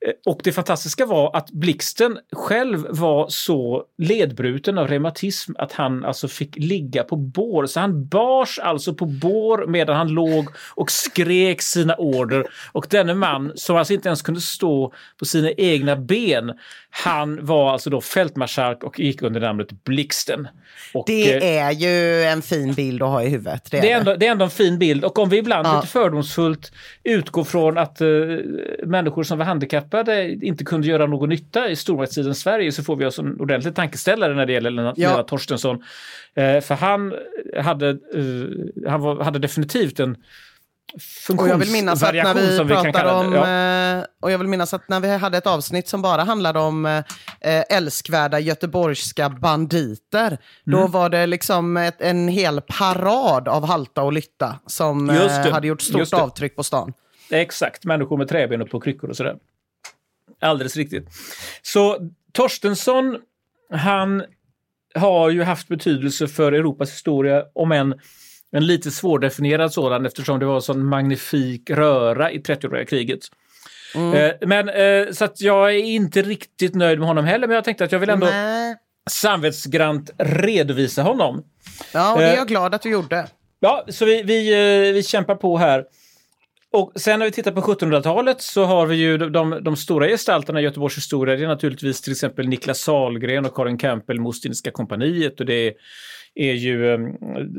Eh, 0.07 0.13
Och 0.33 0.41
det 0.45 0.53
fantastiska 0.53 1.07
var 1.07 1.37
att 1.37 1.51
Blixten 1.51 2.19
själv 2.33 2.87
var 2.91 3.27
så 3.29 3.85
ledbruten 3.99 4.79
av 4.79 4.89
reumatism 4.89 5.53
att 5.59 5.73
han 5.73 6.05
alltså 6.05 6.29
fick 6.29 6.57
ligga 6.57 7.03
på 7.03 7.17
bår. 7.17 7.67
Så 7.67 7.81
han 7.81 8.07
bars 8.07 8.59
alltså 8.59 8.95
på 8.95 9.07
bår 9.07 9.67
medan 9.67 9.97
han 9.97 10.09
låg 10.09 10.47
och 10.75 10.91
skrek 10.91 11.63
sina 11.63 11.95
order. 11.95 12.45
Och 12.73 12.87
denne 12.91 13.15
man, 13.15 13.53
som 13.55 13.77
alltså 13.77 13.93
inte 13.95 14.09
ens 14.09 14.23
kunde 14.23 14.41
stå 14.41 14.93
på 15.19 15.25
sina 15.25 15.51
egna 15.53 15.97
ben, 15.97 16.53
han 16.91 17.47
var 17.47 17.73
alltså 17.73 17.91
då 17.91 18.01
fältmarskalk 18.01 18.85
och 18.85 19.01
gick 19.01 19.23
under 19.23 19.41
namnet 19.41 19.85
Blixten. 19.85 20.49
Och, 20.95 21.11
eh, 21.11 21.41
det 21.41 21.59
är 21.59 21.71
ju 21.73 22.23
en 22.25 22.43
fin 22.43 22.75
bild 22.75 23.03
att 23.03 23.09
ha 23.09 23.23
i 23.23 23.29
huvudet. 23.29 23.69
Det 23.71 23.79
är 23.79 23.83
det 23.83 23.93
är, 23.93 23.99
ändå, 23.99 24.15
det 24.17 24.27
är 24.27 24.31
ändå 24.31 24.45
en 24.45 24.51
fin 24.51 24.79
bild 24.79 25.05
och 25.05 25.19
om 25.19 25.29
vi 25.29 25.37
ibland 25.37 25.67
Ja. 25.67 25.75
lite 25.77 25.87
fördomsfullt 25.87 26.73
utgår 27.05 27.45
från 27.45 27.79
att 27.79 28.01
eh, 28.01 28.09
människor 28.87 29.23
som 29.23 29.39
var 29.39 29.45
handikappade 29.45 29.88
inte 30.43 30.65
kunde 30.65 30.87
göra 30.87 31.07
någon 31.07 31.29
nytta 31.29 31.69
i 31.69 31.77
stormaktstidens 31.77 32.41
Sverige 32.41 32.73
så 32.73 32.83
får 32.85 32.97
vi 32.97 33.07
oss 33.07 33.19
en 33.19 33.41
ordentlig 33.41 33.75
tankeställare 33.75 34.35
när 34.35 34.47
det 34.47 34.53
gäller 34.53 34.71
Lennart, 34.71 34.95
Ja. 34.99 35.23
Torstensson. 35.23 35.83
Eh, 36.35 36.61
för 36.61 36.75
han 36.75 37.15
hade, 37.63 37.89
eh, 37.89 38.91
han 38.91 39.01
var, 39.01 39.25
hade 39.25 39.39
definitivt 39.39 40.01
en 40.01 40.17
Och 41.39 41.49
jag 41.49 41.59
vill 41.59 41.71
minnas 41.73 42.03
att 42.03 42.15
när 42.15 42.23
funktionsvariation 42.25 42.51
vi 42.51 42.57
som 42.57 42.67
vi 42.67 42.75
kan 42.75 42.93
kalla 42.93 43.19
om. 43.21 43.33
Ja. 43.33 43.99
eh, 43.99 44.05
och 44.21 44.31
jag 44.31 44.39
vill 44.39 44.49
minnas 44.49 44.75
att 44.75 44.89
när 44.89 45.01
vi 45.01 45.17
hade 45.17 45.39
ett 45.39 45.47
avsnitt 45.47 45.89
som 45.89 46.03
bara 46.03 46.23
handlade 46.25 46.59
om 46.59 46.87
eh, 46.87 47.03
älskvärda 47.71 48.39
göteborgska 48.41 49.29
banditer, 49.29 50.39
då 50.65 50.79
Mm. 50.79 50.91
var 50.91 51.09
det 51.09 51.27
liksom 51.27 51.77
ett, 51.77 52.01
en 52.01 52.29
hel 52.29 52.61
parad 52.61 53.49
av 53.49 53.67
halta 53.67 54.03
och 54.03 54.13
lytta 54.13 54.59
som 54.67 55.11
eh, 55.11 55.51
hade 55.53 55.67
gjort 55.67 55.83
stort 55.83 56.13
avtryck 56.13 56.57
på 56.57 56.63
stan. 56.63 56.93
Exakt, 57.31 57.85
människor 57.85 58.17
med 58.17 58.29
träben 58.29 58.63
och 58.63 58.71
på 58.71 58.81
kryckor 58.81 59.11
och 59.11 59.17
sådär. 59.17 59.37
Alldeles 60.41 60.77
riktigt. 60.77 61.09
Så 61.63 61.99
Torstensson, 62.33 63.17
han 63.71 64.25
har 64.95 65.31
ju 65.31 65.43
haft 65.43 65.69
betydelse 65.69 66.29
för 66.29 66.53
Europas 66.53 66.91
historia, 66.91 67.45
om 67.55 67.73
än 67.73 67.95
en 68.53 68.67
lite 68.67 68.91
svårdefinierad 68.91 69.73
sådan 69.73 70.07
eftersom 70.07 70.39
det 70.39 70.47
var 70.47 70.55
en 70.55 70.63
sån 70.63 70.85
magnifik 70.85 71.71
röra 71.71 72.31
i 72.31 72.39
30-åriga 72.39 72.85
kriget. 72.85 73.21
Eh, 73.95 74.49
men 74.49 74.69
eh, 74.69 75.13
så 75.13 75.25
att 75.25 75.41
jag 75.41 75.75
är 75.75 75.79
inte 75.79 76.23
riktigt 76.23 76.75
nöjd 76.75 76.99
med 76.99 77.09
honom 77.09 77.25
heller, 77.25 77.47
men 77.47 77.55
jag 77.55 77.65
tänkte 77.65 77.85
att 77.85 77.93
jag 77.93 77.99
vill 77.99 78.11
ändå 78.11 78.27
Nej. 78.27 78.77
samvetsgrant 79.11 80.11
redovisa 80.19 81.03
honom. 81.03 81.45
Ja, 81.93 82.13
och 82.13 82.19
det 82.19 82.25
är 82.27 82.33
Eh. 82.33 82.37
jag 82.37 82.49
glad 82.49 82.75
att 82.75 82.83
du 82.83 82.91
gjorde. 82.91 83.27
Ja, 83.61 83.85
så 83.89 84.05
vi, 84.05 84.23
vi, 84.23 84.51
vi 84.93 85.03
kämpar 85.03 85.35
på 85.35 85.59
här. 85.59 85.85
Och 86.73 86.93
sen 86.97 87.19
när 87.19 87.27
vi 87.27 87.33
tittar 87.33 87.53
på 87.53 87.61
1700-talet 87.61 88.41
så 88.41 88.65
har 88.65 88.87
vi 88.87 88.97
ju 88.97 89.19
de, 89.19 89.59
de, 89.63 89.77
stora 89.77 90.09
gestalterna 90.09 90.61
i 90.61 90.65
Göteborgs 90.65 90.97
historia. 90.97 91.37
Det 91.37 91.45
är 91.45 91.49
naturligtvis 91.49 92.01
till 92.01 92.13
exempel 92.13 92.49
Niklas 92.49 92.79
Sahlgren 92.79 93.45
och 93.45 93.55
Karin 93.55 93.79
Campbell 93.79 94.21
med 94.21 94.29
Ostindiska 94.29 94.71
kompaniet. 94.71 95.41
Och 95.41 95.47
det 95.47 95.75
är 96.35 96.53
ju, 96.53 96.95
eh, 96.95 96.99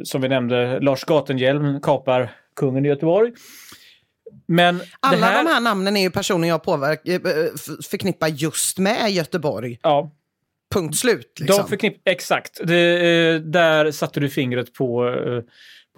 som 0.04 0.22
vi 0.22 0.28
nämnde, 0.28 0.80
Lars 0.80 1.04
Gatenhjelm 1.04 1.82
kapar 1.82 2.32
kungen 2.56 2.86
i 2.86 2.90
Göteborg. 2.90 3.32
Men 4.48 4.82
Alla 5.00 5.26
här, 5.26 5.44
de 5.44 5.50
här 5.50 5.60
namnen 5.60 5.98
är 5.98 6.02
ju 6.02 6.12
personer 6.12 6.48
jag 6.48 6.64
påverk, 6.64 7.08
eh, 7.08 7.20
förknippar 7.90 8.28
just 8.28 8.78
med 8.80 9.12
Göteborg. 9.12 9.80
Ja, 9.84 10.12
Punkt 10.74 10.98
slut. 10.98 11.34
Liksom. 11.40 11.58
De 11.58 11.70
förknipp 11.70 12.02
exakt. 12.06 12.60
Det, 12.64 12.80
eh, 12.80 13.36
där 13.40 13.92
satte 13.92 14.20
du 14.20 14.30
fingret 14.30 14.74
på, 14.74 15.14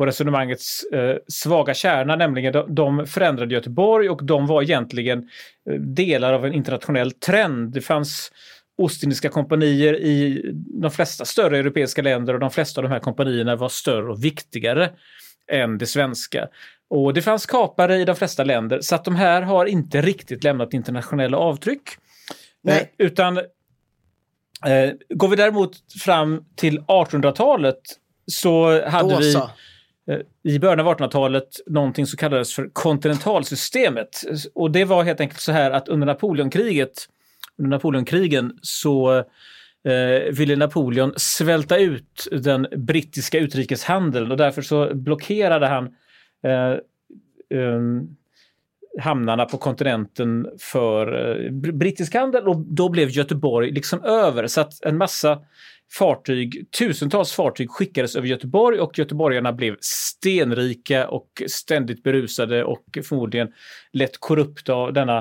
på 0.01 0.05
resonemangets 0.05 0.83
eh, 0.83 1.17
svaga 1.27 1.73
kärna, 1.73 2.15
nämligen 2.15 2.53
de, 2.53 2.75
de 2.75 3.07
förändrade 3.07 3.53
Göteborg 3.53 4.09
och 4.09 4.23
de 4.23 4.47
var 4.47 4.61
egentligen 4.61 5.29
eh, 5.69 5.73
delar 5.73 6.33
av 6.33 6.45
en 6.45 6.53
internationell 6.53 7.11
trend. 7.11 7.73
Det 7.73 7.81
fanns 7.81 8.31
Ostindiska 8.77 9.29
kompanier 9.29 9.93
i 9.93 10.41
de 10.81 10.91
flesta 10.91 11.25
större 11.25 11.57
europeiska 11.57 12.01
länder 12.01 12.33
och 12.33 12.39
de 12.39 12.51
flesta 12.51 12.81
av 12.81 12.83
de 12.83 12.89
här 12.89 12.99
kompanierna 12.99 13.55
var 13.55 13.69
större 13.69 14.11
och 14.11 14.23
viktigare 14.23 14.89
än 15.51 15.77
det 15.77 15.85
svenska. 15.85 16.47
Och 16.89 17.13
det 17.13 17.21
fanns 17.21 17.45
kapare 17.45 17.97
i 17.97 18.05
de 18.05 18.15
flesta 18.15 18.43
länder 18.43 18.81
så 18.81 18.95
att 18.95 19.05
de 19.05 19.15
här 19.15 19.41
har 19.41 19.65
inte 19.65 20.01
riktigt 20.01 20.43
lämnat 20.43 20.73
internationella 20.73 21.37
avtryck. 21.37 21.89
Nej. 22.63 22.93
Eh, 22.97 23.05
utan 23.05 23.39
Eh, 24.65 24.91
går 25.09 25.27
vi 25.27 25.35
däremot 25.35 25.71
fram 26.01 26.45
till 26.55 26.79
1800-talet 26.79 27.79
så 28.31 28.85
hade 28.85 29.13
Då 29.13 29.19
vi 29.19 29.31
så. 29.31 29.49
Eh, 30.09 30.19
i 30.43 30.59
början 30.59 30.79
av 30.79 30.97
1800-talet 30.97 31.47
någonting 31.67 32.05
som 32.05 32.17
kallades 32.17 32.53
för 32.53 32.69
kontinentalsystemet. 32.73 34.21
Och 34.53 34.71
det 34.71 34.85
var 34.85 35.03
helt 35.03 35.19
enkelt 35.19 35.41
så 35.41 35.51
här 35.51 35.71
att 35.71 35.87
under 35.87 36.07
Napoleonkriget, 36.07 37.07
under 37.57 37.69
Napoleonkrigen 37.69 38.59
så 38.61 39.17
eh, 39.87 40.33
ville 40.33 40.55
Napoleon 40.55 41.13
svälta 41.17 41.77
ut 41.77 42.27
den 42.31 42.67
brittiska 42.77 43.39
utrikeshandeln 43.39 44.31
och 44.31 44.37
därför 44.37 44.61
så 44.61 44.95
blockerade 44.95 45.67
han 45.67 45.85
eh, 46.43 46.71
eh, 47.59 47.81
hamnarna 48.99 49.45
på 49.45 49.57
kontinenten 49.57 50.47
för 50.59 51.29
eh, 51.45 51.51
brittisk 51.51 52.13
handel 52.13 52.47
och 52.47 52.57
då 52.57 52.89
blev 52.89 53.09
Göteborg 53.09 53.71
liksom 53.71 54.03
över 54.03 54.47
så 54.47 54.61
att 54.61 54.85
en 54.85 54.97
massa 54.97 55.39
fartyg, 55.97 56.71
tusentals 56.71 57.33
fartyg 57.33 57.69
skickades 57.69 58.15
över 58.15 58.27
Göteborg 58.27 58.79
och 58.79 58.99
göteborgarna 58.99 59.53
blev 59.53 59.75
stenrika 59.81 61.07
och 61.07 61.43
ständigt 61.47 62.03
berusade 62.03 62.63
och 62.63 62.83
förmodligen 63.07 63.47
lätt 63.93 64.19
korrupta 64.19 64.73
av 64.73 64.93
denna 64.93 65.17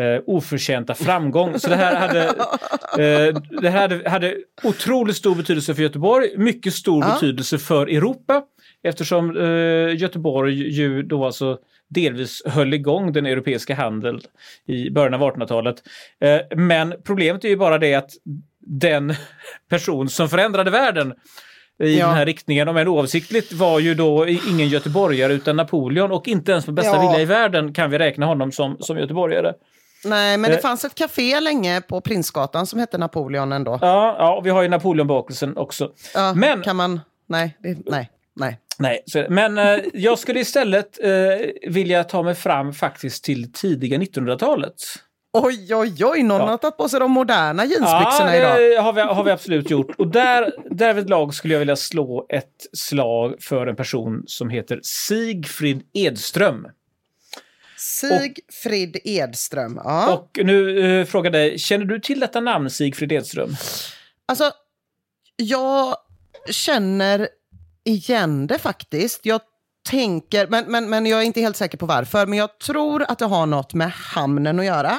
eh, 0.00 0.22
oförtjänta 0.26 0.94
framgång. 0.94 1.58
Så 1.58 1.68
det 1.68 1.76
här 1.76 1.96
hade, 1.96 2.24
eh, 2.98 3.40
det 3.60 3.70
här 3.70 3.80
hade, 3.80 4.10
hade 4.10 4.36
otroligt 4.62 5.16
stor 5.16 5.34
betydelse 5.34 5.74
för 5.74 5.82
Göteborg, 5.82 6.28
mycket 6.36 6.74
stor 6.74 7.04
Ja. 7.04 7.14
betydelse 7.14 7.58
för 7.58 7.86
Europa 7.86 8.42
eftersom 8.82 9.36
eh, 9.36 9.96
Göteborg 9.96 10.54
ju 10.54 11.02
då 11.02 11.24
alltså 11.26 11.58
delvis 11.88 12.42
höll 12.46 12.74
igång 12.74 13.12
den 13.12 13.26
europeiska 13.26 13.74
handeln 13.74 14.20
i 14.66 14.90
början 14.90 15.14
av 15.14 15.20
1800-talet. 15.20 15.76
Eh, 16.20 16.58
men 16.58 16.94
problemet 17.04 17.44
är 17.44 17.48
ju 17.48 17.56
bara 17.56 17.78
det 17.78 17.94
att 17.94 18.10
den 18.70 19.14
person 19.70 20.08
som 20.08 20.28
förändrade 20.28 20.70
världen 20.70 21.14
i 21.82 21.98
Ja. 21.98 22.06
den 22.06 22.14
här 22.16 22.26
riktningen, 22.26 22.68
om 22.68 22.76
än 22.76 22.88
oavsiktligt, 22.88 23.52
var 23.52 23.78
ju 23.80 23.94
då 23.94 24.26
ingen 24.28 24.68
göteborgare 24.68 25.32
utan 25.32 25.56
Napoleon 25.56 26.12
och 26.12 26.28
inte 26.28 26.52
ens 26.52 26.66
på 26.66 26.72
bästa 26.72 26.96
Ja. 26.96 27.00
vilja 27.00 27.20
i 27.20 27.24
världen 27.24 27.72
kan 27.74 27.90
vi 27.90 27.98
räkna 27.98 28.26
honom 28.26 28.52
som, 28.52 28.76
som 28.80 28.98
göteborgare. 28.98 29.52
Nej, 30.04 30.38
men 30.38 30.50
det 30.50 30.56
Eh. 30.56 30.62
fanns 30.62 30.84
ett 30.84 30.94
café 30.94 31.40
länge 31.40 31.80
på 31.80 32.00
Prinsgatan 32.00 32.66
som 32.66 32.78
hette 32.80 32.98
Napoleon 32.98 33.52
ändå. 33.52 33.78
Ja, 33.82 34.16
ja 34.18 34.36
och 34.36 34.46
vi 34.46 34.50
har 34.50 34.62
ju 34.62 34.68
Napoleonbakelsen 34.68 35.56
också. 35.56 35.92
Ja, 36.14 36.34
Men- 36.34 36.62
Kan 36.62 36.76
man... 36.76 37.00
Nej, 37.28 37.56
det, 37.62 37.78
nej, 37.86 38.10
nej. 38.36 38.58
Nej, 38.78 39.02
så, 39.06 39.26
men 39.28 39.58
eh, 39.58 39.78
jag 39.94 40.18
skulle 40.18 40.40
istället 40.40 40.98
eh, 41.04 41.10
vilja 41.70 42.04
ta 42.04 42.22
mig 42.22 42.34
fram 42.34 42.72
faktiskt 42.72 43.24
till 43.24 43.52
tidiga 43.52 43.98
1900-talet. 43.98 44.74
Oj, 45.32 45.74
oj, 45.74 46.04
oj, 46.04 46.22
någon 46.22 46.40
Ja. 46.40 46.46
har 46.46 46.56
tagit 46.58 46.76
på 46.76 46.88
sig 46.88 47.00
de 47.00 47.10
moderna 47.10 47.64
Ja, 47.64 47.70
jeansbyxorna 47.70 48.36
idag. 48.36 48.56
det 48.60 48.80
har 48.80 48.92
vi, 48.92 49.00
har 49.00 49.24
vi 49.24 49.30
absolut 49.30 49.70
gjort. 49.70 49.94
Och 49.98 50.08
där, 50.08 50.52
därvidlag 50.70 51.34
skulle 51.34 51.54
jag 51.54 51.58
vilja 51.58 51.76
slå 51.76 52.26
ett 52.28 52.66
slag 52.72 53.34
för 53.40 53.66
en 53.66 53.76
person 53.76 54.22
som 54.26 54.50
heter 54.50 54.80
Sigfrid 54.82 55.82
Edström. 55.94 56.66
Sigfrid 57.78 58.96
Edström. 59.04 59.80
Ja. 59.84 60.12
Och 60.14 60.38
nu 60.44 60.80
eh, 61.00 61.06
frågar 61.06 61.30
dig, 61.30 61.58
känner 61.58 61.84
du 61.84 62.00
till 62.00 62.20
detta 62.20 62.40
namn, 62.40 62.70
Sigfrid 62.70 63.12
Edström? 63.12 63.50
Alltså, 64.26 64.50
jag 65.36 65.96
känner 66.50 67.28
igen 67.84 68.46
det 68.46 68.58
faktiskt. 68.58 69.26
Jag 69.26 69.40
tänker, 69.90 70.46
men, 70.46 70.64
men, 70.68 70.90
men 70.90 71.06
jag 71.06 71.20
är 71.20 71.24
inte 71.24 71.40
helt 71.40 71.56
säker 71.56 71.78
på 71.78 71.86
varför, 71.86 72.26
men 72.26 72.38
jag 72.38 72.58
tror 72.58 73.02
att 73.08 73.18
det 73.18 73.24
har 73.26 73.46
något 73.46 73.74
med 73.74 73.90
hamnen 73.92 74.58
att 74.60 74.64
göra. 74.66 74.98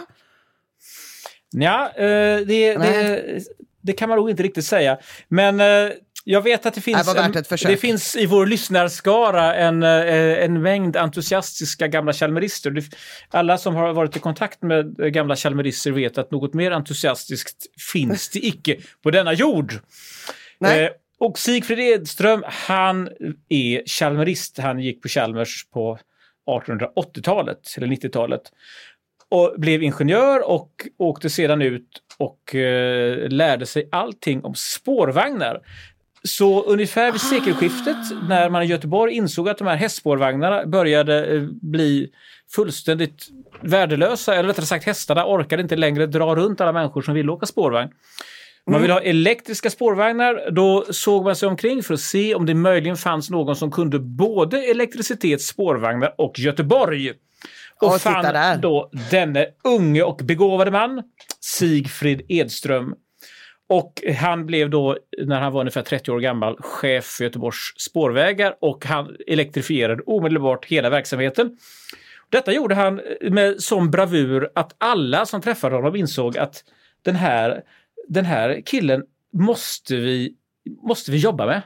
Ja, 1.52 1.92
eh, 1.96 2.40
det, 2.46 2.76
det, 2.76 3.44
det 3.82 3.94
kan 3.94 4.10
man 4.10 4.18
nog 4.18 4.30
inte 4.30 4.44
riktigt 4.44 4.66
säga. 4.66 4.98
Men 5.28 5.60
eh, 5.60 5.92
jag 6.24 6.42
vet 6.42 6.66
att 6.66 6.74
det 6.74 6.82
finns, 6.82 6.98
Det 7.14 7.68
det 7.68 7.78
finns 7.78 8.16
i 8.16 8.26
vår 8.26 8.46
lyssnarskara 8.46 9.56
en, 9.56 9.84
eh, 9.84 10.44
en 10.44 10.62
mängd 10.62 10.98
entusiastiska 10.98 11.88
gamla 11.88 12.14
chalmerister. 12.14 12.84
Alla 13.30 13.58
som 13.58 13.76
har 13.76 13.94
varit 13.94 14.16
i 14.16 14.20
kontakt 14.20 14.62
med 14.62 15.14
gamla 15.14 15.36
chalmerister 15.36 15.92
vet 15.92 16.18
att 16.18 16.32
något 16.32 16.54
mer 16.54 16.72
entusiastiskt 16.72 17.82
finns 17.94 18.30
det 18.30 18.46
icke 18.46 18.78
på 19.04 19.12
denna 19.12 19.34
jord. 19.34 19.74
Nej. 20.60 20.90
Och 21.20 21.40
Sigfrid 21.40 21.80
Edström, 21.80 22.44
han 22.48 23.10
är 23.50 23.84
chalmerist. 23.86 24.58
Han 24.58 24.80
gick 24.80 25.02
på 25.02 25.08
Chalmers 25.08 25.66
på 25.74 26.00
1880-talet, 26.50 27.60
eller 27.78 27.88
90-talet. 27.88 28.42
Och 29.32 29.54
blev 29.58 29.84
ingenjör 29.84 30.50
och 30.50 30.72
åkte 30.98 31.30
sedan 31.30 31.62
ut 31.62 31.88
och 32.18 32.56
eh, 32.56 33.30
lärde 33.30 33.66
sig 33.66 33.90
allting 33.92 34.44
om 34.44 34.56
spårvagnar. 34.56 35.60
Så 36.24 36.64
ungefär 36.64 37.12
vid 37.12 37.22
sekelskiftet 37.22 37.98
när 38.30 38.50
man 38.50 38.64
i 38.64 38.66
Göteborg 38.66 39.14
insåg 39.14 39.50
att 39.50 39.58
de 39.58 39.68
här 39.68 39.76
hästspårvagnarna 39.76 40.66
började 40.66 41.26
eh, 41.26 41.42
bli 41.62 42.10
fullständigt 42.56 43.28
värdelösa, 43.62 44.36
eller 44.36 44.50
rättare 44.50 44.66
sagt 44.66 44.86
hästarna 44.86 45.26
orkade 45.26 45.62
inte 45.62 45.76
längre 45.76 46.06
dra 46.06 46.36
runt 46.36 46.62
alla 46.62 46.72
människor 46.72 47.02
som 47.02 47.14
ville 47.14 47.32
åka 47.32 47.46
spårvagn. 47.46 47.90
Man 48.66 48.82
vill 48.82 48.92
ha 48.92 49.02
elektriska 49.02 49.70
spårvagnar. 49.70 50.52
Då 50.52 50.86
såg 50.90 51.24
man 51.24 51.36
sig 51.36 51.50
omkring 51.50 51.84
för 51.84 51.94
att 51.94 52.00
se 52.00 52.36
om 52.36 52.46
det 52.46 52.54
möjligen 52.54 52.98
fanns 52.98 53.30
någon 53.30 53.56
som 53.56 53.72
kunde 53.72 54.00
både 54.00 54.64
elektricitet, 54.66 55.42
spårvagnar 55.42 56.16
och 56.18 56.40
Göteborg. 56.40 57.14
Och 57.82 57.94
titta 57.94 58.34
fann 58.34 58.62
då 58.62 58.90
denne 59.12 59.48
unge 59.64 60.04
och 60.04 60.22
begåvade 60.24 60.72
man, 60.72 61.04
Sigfrid 61.40 62.22
Edström. 62.28 62.96
Och 63.70 64.04
han 64.18 64.46
blev 64.46 64.70
då, 64.70 64.98
när 65.26 65.42
han 65.42 65.54
var 65.54 65.60
ungefär 65.62 65.82
30 65.82 66.12
år 66.12 66.20
gammal, 66.20 66.58
chef 66.60 67.06
för 67.06 67.24
Göteborgs 67.24 67.74
spårvägar 67.78 68.56
och 68.62 68.86
han 68.86 69.16
elektrifierade 69.28 70.04
omedelbart 70.04 70.66
hela 70.66 70.90
verksamheten. 70.90 71.58
Detta 72.30 72.54
gjorde 72.54 72.76
han 72.76 73.02
med 73.22 73.62
sån 73.62 73.92
bravur 73.92 74.50
att 74.56 74.76
alla 74.78 75.26
som 75.26 75.42
träffade 75.42 75.76
honom 75.76 75.96
insåg 75.96 76.38
att 76.38 76.64
den 77.02 77.16
här, 77.16 77.62
den 78.08 78.26
här 78.26 78.62
killen 78.66 79.04
måste 79.34 79.96
vi, 79.96 80.36
måste 80.88 81.12
vi 81.12 81.18
jobba 81.18 81.46
med. 81.46 81.62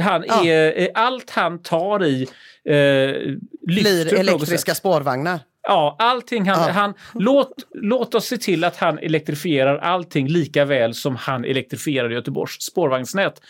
Han 0.00 0.24
Ja. 0.26 0.44
är, 0.46 0.80
eh, 0.80 0.88
allt 0.94 1.30
han 1.30 1.62
tar 1.62 2.04
i 2.04 2.22
eh, 2.64 3.36
Blir 3.66 4.14
elektriska 4.14 4.74
spårvagnar. 4.74 5.40
Ja, 5.68 5.96
allting 5.98 6.48
han... 6.48 6.66
Ja. 6.66 6.72
han 6.72 6.94
låt, 7.14 7.54
låt 7.74 8.14
oss 8.14 8.26
se 8.26 8.36
till 8.36 8.64
att 8.64 8.76
han 8.76 8.98
elektrifierar 8.98 9.78
allting 9.78 10.28
lika 10.28 10.64
väl 10.64 10.94
som 10.94 11.16
han 11.16 11.44
elektrifierade 11.44 12.14
Göteborgs 12.14 12.62
spårvagnsnät. 12.62 13.40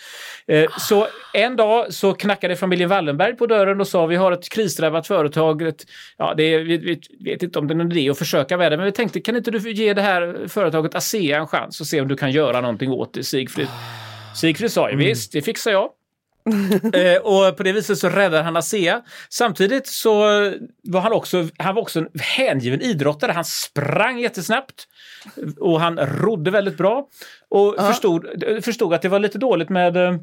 Eh, 0.46 0.70
så 0.78 1.06
en 1.32 1.56
dag 1.56 1.92
så 1.92 2.12
knackade 2.14 2.56
familjen 2.56 2.88
Wallenberg 2.88 3.36
på 3.36 3.46
dörren 3.46 3.80
och 3.80 3.88
sa 3.88 4.06
vi 4.06 4.16
har 4.16 4.32
ett 4.32 4.48
krisdrabbat 4.48 5.06
företag. 5.06 5.62
Ett, 5.62 5.84
ja, 6.16 6.34
det 6.36 6.42
är, 6.42 6.58
vi, 6.58 6.76
vi 6.78 7.00
vet 7.30 7.42
inte 7.42 7.58
om 7.58 7.68
det 7.68 7.74
är 7.74 7.76
någon 7.76 7.92
idé 7.92 8.10
att 8.10 8.18
försöka 8.18 8.56
med 8.56 8.72
det, 8.72 8.76
men 8.76 8.86
vi 8.86 8.92
tänkte 8.92 9.20
kan 9.20 9.36
inte 9.36 9.50
du 9.50 9.72
ge 9.72 9.94
det 9.94 10.02
här 10.02 10.48
företaget 10.48 10.94
ASEA 10.94 11.38
en 11.38 11.46
chans 11.46 11.80
och 11.80 11.86
se 11.86 12.00
om 12.00 12.08
du 12.08 12.16
kan 12.16 12.30
göra 12.30 12.60
någonting 12.60 12.90
åt 12.90 13.14
det, 13.14 13.24
Sigfrid? 13.24 13.68
Sigfrid 14.36 14.72
sa 14.72 14.90
ju 14.90 14.96
visst, 14.96 15.32
det 15.32 15.42
fixar 15.42 15.70
jag. 15.70 15.90
eh, 16.92 17.16
och 17.16 17.56
på 17.56 17.62
det 17.62 17.72
viset 17.72 17.98
så 17.98 18.08
räddade 18.08 18.42
han 18.42 18.56
ASEA. 18.56 19.02
Samtidigt 19.28 19.86
så 19.86 20.14
var 20.82 21.00
han 21.00 21.12
också, 21.12 21.48
han 21.58 21.74
var 21.74 21.82
också 21.82 21.98
en 21.98 22.08
hängiven 22.20 22.80
idrottare. 22.80 23.32
Han 23.32 23.44
sprang 23.44 24.18
jättesnabbt 24.18 24.86
och 25.60 25.80
han 25.80 25.98
rodde 25.98 26.50
väldigt 26.50 26.76
bra. 26.76 27.08
Och 27.48 27.76
förstod, 27.78 28.26
förstod 28.62 28.94
att 28.94 29.02
det 29.02 29.08
var 29.08 29.18
lite 29.18 29.38
dåligt 29.38 29.68
med 29.68 29.96
eh, 29.96 30.14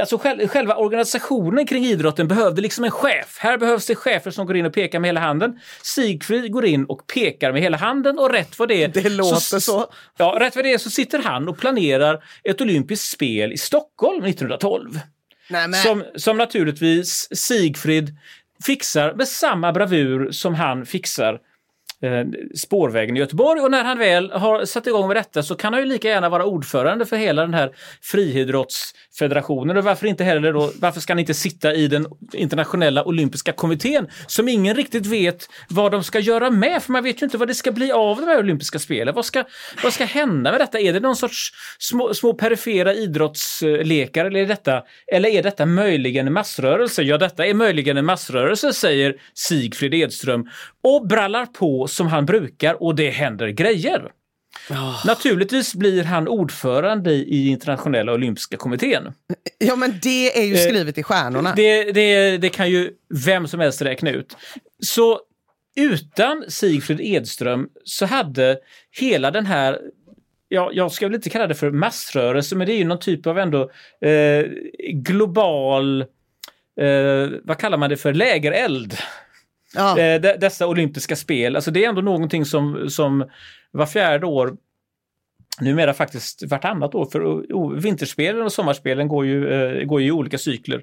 Alltså 0.00 0.18
själv, 0.18 0.48
själva 0.48 0.76
organisationen 0.76 1.66
kring 1.66 1.84
idrotten 1.84 2.28
behövde 2.28 2.62
liksom 2.62 2.84
en 2.84 2.90
chef. 2.90 3.38
Här 3.40 3.58
behövs 3.58 3.86
det 3.86 3.94
chefer 3.94 4.30
som 4.30 4.46
går 4.46 4.56
in 4.56 4.66
och 4.66 4.72
pekar 4.72 5.00
med 5.00 5.08
hela 5.08 5.20
handen. 5.20 5.60
Sigfrid 5.82 6.52
går 6.52 6.64
in 6.64 6.84
och 6.84 7.06
pekar 7.06 7.52
med 7.52 7.62
hela 7.62 7.76
handen 7.76 8.18
och 8.18 8.30
rätt 8.30 8.58
vad 8.58 8.68
det 8.68 8.82
är... 8.82 8.88
Det 8.88 9.08
låter 9.08 9.58
så. 9.58 9.86
Ja, 10.16 10.36
rätt 10.40 10.56
vad 10.56 10.64
det 10.64 10.72
är 10.72 10.78
så 10.78 10.90
sitter 10.90 11.18
han 11.18 11.48
och 11.48 11.58
planerar 11.58 12.24
ett 12.44 12.60
olympiskt 12.60 13.12
spel 13.12 13.52
i 13.52 13.58
Stockholm 13.58 14.24
1912. 14.24 15.00
Nej, 15.48 15.68
men, 15.68 15.80
Som, 15.80 16.04
som 16.16 16.36
naturligtvis 16.36 17.28
Sigfrid 17.38 18.16
fixar 18.66 19.14
med 19.14 19.28
samma 19.28 19.72
bravur 19.72 20.30
som 20.30 20.54
han 20.54 20.86
fixar 20.86 21.40
Eh, 22.04 22.26
spårvägen 22.54 23.16
i 23.16 23.20
Göteborg. 23.20 23.60
Och 23.60 23.70
när 23.70 23.84
han 23.84 23.98
väl 23.98 24.30
har 24.30 24.64
satt 24.64 24.86
igång 24.86 25.08
med 25.08 25.16
detta 25.16 25.42
så 25.42 25.54
kan 25.54 25.72
han 25.72 25.82
ju 25.82 25.88
lika 25.88 26.08
gärna 26.08 26.28
vara 26.28 26.44
ordförande 26.44 27.06
för 27.06 27.16
hela 27.16 27.42
den 27.42 27.54
här 27.54 27.70
friidrottsfederationen. 28.02 29.76
Och 29.76 29.84
varför 29.84 30.06
inte 30.06 30.24
heller 30.24 30.52
då, 30.52 30.70
varför 30.80 31.00
ska 31.00 31.12
han 31.12 31.18
inte 31.18 31.34
sitta 31.34 31.74
i 31.74 31.88
den 31.88 32.06
internationella 32.32 33.04
olympiska 33.04 33.52
kommittén 33.52 34.06
som 34.26 34.48
ingen 34.48 34.76
riktigt 34.76 35.06
vet 35.06 35.48
vad 35.68 35.92
de 35.92 36.04
ska 36.04 36.18
göra 36.18 36.50
med? 36.50 36.82
För 36.82 36.92
man 36.92 37.04
vet 37.04 37.22
ju 37.22 37.24
inte 37.24 37.38
vad 37.38 37.48
det 37.48 37.54
ska 37.54 37.72
bli 37.72 37.92
av 37.92 38.16
de 38.16 38.26
här 38.26 38.38
olympiska 38.38 38.78
spelen. 38.78 39.14
Vad 39.14 39.24
ska, 39.24 39.44
vad 39.82 39.92
ska 39.92 40.04
hända 40.04 40.50
med 40.50 40.60
detta? 40.60 40.80
Är 40.80 40.92
det 40.92 41.00
någon 41.00 41.16
sorts 41.16 41.52
små, 41.78 42.14
små 42.14 42.34
perifera 42.34 42.94
idrottslekar 42.94 44.24
eller 44.24 44.40
är, 44.40 44.46
detta, 44.46 44.82
eller 45.12 45.28
är 45.28 45.42
detta 45.42 45.66
möjligen 45.66 46.26
en 46.26 46.32
massrörelse? 46.32 47.02
Ja, 47.02 47.18
detta 47.18 47.46
är 47.46 47.54
möjligen 47.54 47.96
en 47.96 48.04
massrörelse, 48.04 48.72
säger 48.72 49.14
Sigfrid 49.34 49.94
Edström 49.94 50.48
och 50.82 51.06
brallar 51.06 51.46
på 51.46 51.88
som 51.94 52.06
han 52.06 52.26
brukar 52.26 52.82
och 52.82 52.94
det 52.94 53.10
händer 53.10 53.48
grejer. 53.48 54.10
Naturligtvis 55.06 55.74
blir 55.74 56.04
han 56.04 56.28
ordförande 56.28 57.12
i 57.12 57.48
internationella 57.48 58.12
olympiska 58.12 58.56
kommittén. 58.56 59.12
ja, 59.58 59.76
men 59.76 59.98
det 60.02 60.38
är 60.38 60.44
ju 60.44 60.56
skrivet 60.56 60.98
i 60.98 61.02
stjärnorna. 61.02 61.48
Eh, 61.48 61.54
Det, 61.54 61.92
det, 61.92 62.38
det 62.38 62.48
kan 62.48 62.70
ju 62.70 62.90
vem 63.26 63.48
som 63.48 63.60
helst 63.60 63.82
räkna 63.82 64.10
ut. 64.10 64.36
Så 64.82 65.20
utan 65.76 66.44
Sigfrid 66.48 67.00
Edström 67.00 67.68
så 67.84 68.06
hade 68.06 68.58
hela 68.90 69.30
den 69.30 69.46
här 69.46 69.78
Ja, 70.48 70.70
jag 70.72 70.92
ska 70.92 71.06
väl 71.06 71.14
inte 71.14 71.30
kalla 71.30 71.46
det 71.46 71.54
för 71.54 71.70
massrörelse, 71.70 72.56
men 72.56 72.66
det 72.66 72.72
är 72.72 72.78
ju 72.78 72.84
någon 72.84 72.98
typ 72.98 73.26
av 73.26 73.38
ändå 73.38 73.70
eh, 74.00 74.46
global, 74.92 76.00
eh, 76.80 77.30
vad 77.44 77.58
kallar 77.58 77.78
man 77.78 77.90
det 77.90 77.96
för, 77.96 78.14
lägereld. 78.14 78.94
Ja. 79.74 79.98
Eh, 79.98 80.20
de- 80.20 80.36
dessa 80.36 80.66
olympiska 80.66 81.16
spel. 81.16 81.56
Alltså 81.56 81.70
det 81.70 81.84
är 81.84 81.88
ändå 81.88 82.00
någonting 82.00 82.44
som, 82.44 82.90
som 82.90 83.28
var 83.70 83.86
fjärde 83.86 84.26
år, 84.26 84.56
numera 85.60 85.94
faktiskt 85.94 86.42
vartannat 86.42 86.94
år, 86.94 87.06
för 87.12 87.20
oh, 87.24 87.72
vinterspelen 87.72 88.42
och 88.42 88.52
sommarspelen 88.52 89.08
går 89.08 89.26
ju, 89.26 89.52
eh, 89.52 89.84
går 89.84 90.00
ju 90.00 90.06
i 90.06 90.10
olika 90.10 90.38
cykler. 90.38 90.82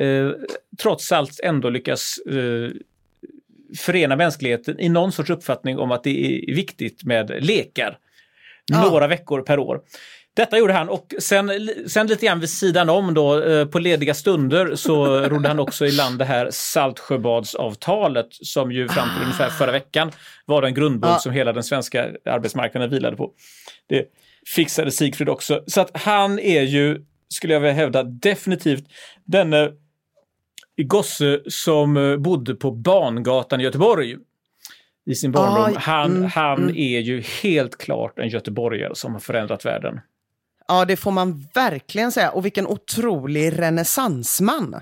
Eh, 0.00 0.30
trots 0.82 1.12
allt 1.12 1.40
ändå 1.42 1.70
lyckas 1.70 2.18
eh, 2.30 2.70
förena 3.78 4.16
mänskligheten 4.16 4.80
i 4.80 4.88
någon 4.88 5.12
sorts 5.12 5.30
uppfattning 5.30 5.78
om 5.78 5.92
att 5.92 6.04
det 6.04 6.10
är 6.26 6.54
viktigt 6.54 7.04
med 7.04 7.44
lekar. 7.44 7.98
Ja. 8.72 8.90
Några 8.90 9.06
veckor 9.06 9.42
per 9.42 9.58
år. 9.58 9.80
Detta 10.38 10.58
gjorde 10.58 10.72
han 10.72 10.88
och 10.88 11.14
sen, 11.18 11.50
sen 11.86 12.06
lite 12.06 12.26
grann 12.26 12.40
vid 12.40 12.50
sidan 12.50 12.88
om 12.88 13.14
då 13.14 13.42
eh, 13.42 13.66
på 13.66 13.78
lediga 13.78 14.14
stunder 14.14 14.74
så 14.74 15.20
rodde 15.28 15.48
han 15.48 15.58
också 15.58 15.86
i 15.86 15.90
land 15.90 16.18
det 16.18 16.24
här 16.24 16.48
Saltsjöbadsavtalet 16.50 18.26
som 18.30 18.72
ju 18.72 18.88
fram 18.88 19.08
till 19.14 19.22
ungefär 19.22 19.48
förra 19.48 19.72
veckan 19.72 20.10
var 20.46 20.62
den 20.62 20.74
grundbult 20.74 21.12
Ja. 21.12 21.18
som 21.18 21.32
hela 21.32 21.52
den 21.52 21.62
svenska 21.62 22.10
arbetsmarknaden 22.24 22.90
vilade 22.90 23.16
på. 23.16 23.30
Det 23.88 24.04
fixade 24.46 24.90
Sigfrid 24.90 25.28
också. 25.28 25.64
Så 25.66 25.80
att 25.80 25.90
han 25.94 26.38
är 26.38 26.62
ju, 26.62 27.04
skulle 27.28 27.52
jag 27.52 27.60
vilja 27.60 27.74
hävda, 27.74 28.02
definitivt 28.02 28.84
denne 29.24 29.70
gosse 30.82 31.40
som 31.46 31.96
eh, 31.96 32.16
bodde 32.16 32.54
på 32.54 32.70
Bangatan 32.70 33.60
i 33.60 33.64
Göteborg 33.64 34.16
i 35.06 35.14
sin 35.14 35.32
barndom. 35.32 35.76
Ah, 35.76 35.78
han 35.78 36.16
mm, 36.16 36.30
han 36.34 36.62
mm. 36.62 36.76
är 36.76 37.00
ju 37.00 37.20
helt 37.42 37.78
klart 37.78 38.18
en 38.18 38.28
göteborgare 38.28 38.94
som 38.94 39.12
har 39.12 39.20
förändrat 39.20 39.64
världen. 39.64 40.00
Ja, 40.68 40.84
det 40.84 40.96
får 40.96 41.10
man 41.10 41.48
verkligen 41.54 42.12
säga. 42.12 42.30
Och 42.30 42.44
vilken 42.44 42.66
otrolig 42.66 43.58
renässansman. 43.58 44.80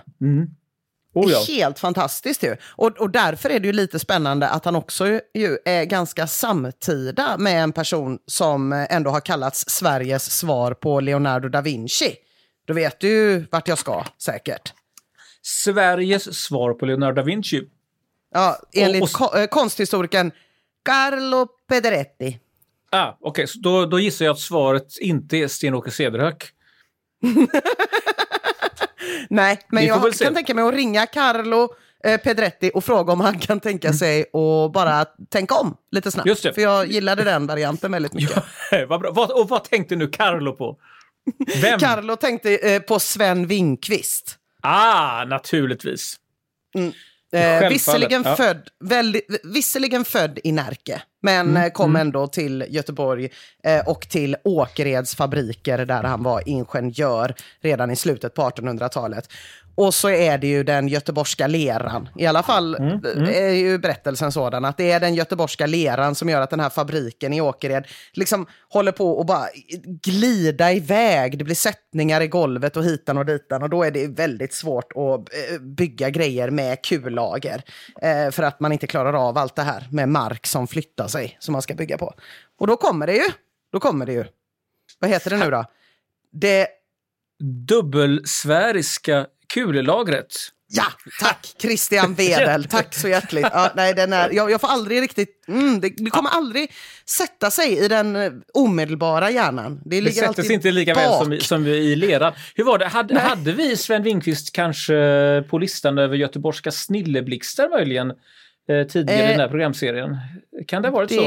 Oh 1.15 1.31
ja. 1.33 1.39
Helt 1.49 1.79
fantastiskt 1.79 2.43
ju. 2.43 2.57
Och, 2.67 2.99
och 2.99 3.11
därför 3.11 3.51
är 3.51 3.61
det 3.61 3.67
ju 3.67 3.73
lite 3.73 3.99
spännande 3.99 4.49
att 4.49 4.65
han 4.65 4.77
också 4.77 5.07
ju 5.35 5.59
är 5.65 5.85
ganska 5.85 6.27
samtida 6.27 7.39
med 7.39 7.63
en 7.63 7.73
person 7.73 8.19
som 8.27 8.73
ändå 8.73 9.11
har 9.11 9.21
kallats 9.21 9.65
Sveriges 9.69 10.31
svar 10.31 10.75
på 10.75 11.01
Leonardo 11.01 11.49
da 11.49 11.61
Vinci. 11.61 12.15
Då 12.67 12.75
vet 12.75 13.01
du 13.01 13.09
ju 13.09 13.47
vart 13.51 13.69
jag 13.69 13.79
ska, 13.79 14.05
säkert. 14.19 14.73
Sveriges 15.43 16.35
svar 16.45 16.73
på 16.75 16.87
Leonardo 16.87 17.15
da 17.15 17.23
Vinci. 17.23 17.63
Ja, 18.35 18.59
enligt 18.73 19.03
Och- 19.03 19.09
och- 19.09 19.13
ko- 19.33 19.39
eh, 19.39 19.47
konsthistorikern 19.47 20.31
Carlo 20.85 21.47
Pederetti. 21.69 22.39
Ah, 22.91 23.17
Okej, 23.21 23.47
så 23.47 23.59
då, 23.59 23.87
då 23.87 24.01
gissar 24.01 24.25
jag 24.25 24.33
att 24.33 24.41
svaret 24.41 24.99
inte 25.01 25.37
är 25.37 25.49
Sten-Åke 25.49 25.91
Cederhök. 25.91 26.51
Nej, 29.31 29.59
men 29.69 29.87
jag 29.87 30.15
se. 30.15 30.25
kan 30.25 30.35
tänka 30.35 30.55
mig 30.55 30.65
att 30.65 30.75
ringa 30.75 31.07
Carlo 31.07 31.75
eh, 32.05 32.21
Pedretti 32.21 32.71
och 32.75 32.85
fråga 32.85 33.13
om 33.13 33.21
han 33.21 33.39
kan 33.39 33.61
tänka 33.61 33.93
sig 33.93 34.21
att 34.21 34.73
bara 34.73 35.05
tänka 35.05 35.55
om 35.55 35.77
lite 35.91 36.11
snabbt. 36.11 36.27
Mm. 36.27 36.31
Just 36.31 36.43
det. 36.43 36.53
För 36.53 36.63
jag 36.63 36.87
gillade 36.87 37.25
den 37.25 37.47
varianten 37.47 37.93
väldigt 37.93 38.13
mycket. 38.13 38.45
vad 38.89 39.01
bra. 39.01 39.11
Och 39.11 39.49
vad 39.49 39.65
tänkte 39.65 39.97
nu 39.97 40.09
Carlo 40.09 40.53
på? 40.53 40.77
Vem? 41.63 41.79
Carlo 41.79 42.17
tänkte 42.17 42.57
eh, 42.57 42.83
på 42.83 43.01
Sven 43.01 43.47
Winkvist. 43.47 44.39
ah, 44.63 45.25
naturligtvis. 45.25 46.17
Eh, 46.77 46.91
Självfallet, 47.41 47.73
visserligen, 47.73 48.23
ja. 48.23 48.37
född, 48.37 48.69
väldigt, 48.81 49.41
visserligen 49.45 50.05
född 50.05 50.39
i 50.45 50.53
Närke, 50.53 51.03
men 51.27 51.51
Mm, 51.51 51.63
eh, 51.63 51.71
kom 51.71 51.97
ändå 51.97 52.27
till 52.27 52.65
Göteborg 52.69 53.29
eh, 53.63 53.89
och 53.89 54.09
till 54.09 54.37
Åkereds 54.45 55.15
fabriker 55.15 55.79
där 55.87 56.03
han 56.03 56.23
var 56.23 56.43
ingenjör 56.47 57.35
redan 57.61 57.91
i 57.91 57.97
slutet 57.97 58.35
på 58.35 58.43
1800-talet. 58.43 59.29
Och 59.77 59.95
så 59.95 60.11
är 60.11 60.39
det 60.39 60.47
ju 60.47 60.63
den 60.63 60.89
göteborgska 60.89 61.47
leran. 61.47 62.09
I 62.17 62.27
alla 62.27 62.43
fall 62.43 62.75
Mm, 62.75 63.25
eh, 63.25 63.37
är 63.37 63.51
ju 63.51 63.79
berättelsen 63.79 64.33
sådan 64.33 64.65
att 64.65 64.77
det 64.77 64.91
är 64.91 65.01
den 65.01 65.15
göteborgska 65.15 65.67
leran 65.67 66.15
som 66.15 66.29
gör 66.29 66.41
att 66.41 66.51
den 66.51 66.61
här 66.61 66.71
fabriken 66.71 67.33
i 67.33 67.41
Åkered 67.41 67.87
liksom 68.13 68.47
håller 68.69 68.93
på 68.93 69.21
att 69.21 69.27
bara 69.27 69.47
glida 70.03 70.73
iväg. 70.73 71.39
Det 71.39 71.45
blir 71.45 71.55
sättningar 71.55 72.21
i 72.21 72.27
golvet 72.27 72.77
och 72.77 72.85
hitan 72.85 73.19
och 73.19 73.27
ditan 73.27 73.63
och 73.63 73.71
då 73.71 73.83
är 73.83 73.91
det 73.91 74.07
väldigt 74.07 74.55
svårt 74.55 74.93
att 74.93 75.19
eh, 75.19 75.61
bygga 75.61 76.11
grejer 76.11 76.51
med 76.51 76.85
kullager. 76.85 77.63
Eh, 78.03 78.31
för 78.31 78.43
att 78.43 78.61
man 78.61 78.73
inte 78.73 78.87
klarar 78.87 79.29
av 79.29 79.39
allt 79.39 79.57
det 79.57 79.63
här 79.63 79.89
med 79.91 80.09
mark 80.09 80.47
som 80.47 80.67
flyttar 80.67 81.09
sig 81.09 81.37
som 81.41 81.53
man 81.53 81.63
ska 81.63 81.75
bygga 81.75 81.99
på. 81.99 82.15
Och 82.59 82.67
då 82.67 82.77
kommer 82.77 83.07
det 83.07 83.15
ju. 83.15 83.29
Då 83.73 83.81
kommer 83.81 84.07
det 84.07 84.13
ju. 84.13 84.25
Vad 84.99 85.11
heter 85.11 85.31
det 85.31 85.37
nu 85.37 85.51
då? 85.51 85.65
Det 86.33 86.69
Dubbelsfäriska 87.69 89.27
kullagret. 89.55 90.35
Ja, 90.69 90.85
tack 91.21 91.55
Christian 91.61 92.15
Wedel. 92.15 92.65
Tack 92.71 92.95
så 92.95 93.09
hjärtligt. 93.09 93.47
Ja, 93.53 93.73
nej, 93.77 93.95
den 93.95 94.13
är, 94.13 94.31
jag, 94.33 94.51
jag 94.51 94.61
får 94.61 94.69
aldrig 94.69 95.03
riktigt... 95.03 95.45
Mm, 95.49 95.81
det, 95.81 95.93
det 95.97 96.11
kommer 96.11 96.31
aldrig 96.31 96.73
sätta 97.09 97.51
sig 97.51 97.79
i 97.85 97.89
den 97.89 98.17
eh, 98.17 98.33
omedelbara 98.55 99.31
hjärnan. 99.31 99.81
Det, 99.85 100.01
Det 100.01 100.13
sätter 100.13 100.43
sig 100.43 100.55
inte 100.55 100.71
lika 100.71 100.95
väl 100.95 101.09
bak. 101.11 101.23
som, 101.23 101.33
i- 101.33 101.41
som 101.41 101.67
i 101.67 101.97
leran. 101.97 102.33
Hur 102.55 102.65
var 102.65 102.79
det? 102.79 102.87
Hade, 102.87 103.19
hade 103.21 103.53
vi 103.53 103.77
Sven 103.77 104.03
Winkvist 104.03 104.53
kanske 104.53 104.95
på 105.51 105.59
listan 105.59 105.99
över 105.99 106.17
göteborgska 106.17 106.71
snilleblixtar 106.71 107.69
möjligen 107.69 108.11
eh, 108.69 108.87
tidigare 108.87 109.21
i 109.21 109.25
Eh, 109.25 109.29
den 109.31 109.41
här 109.41 109.49
programserien? 109.49 110.17
Kan 110.69 110.83
det 110.83 110.89
ha 110.89 110.95
varit 110.97 111.11
så? 111.11 111.21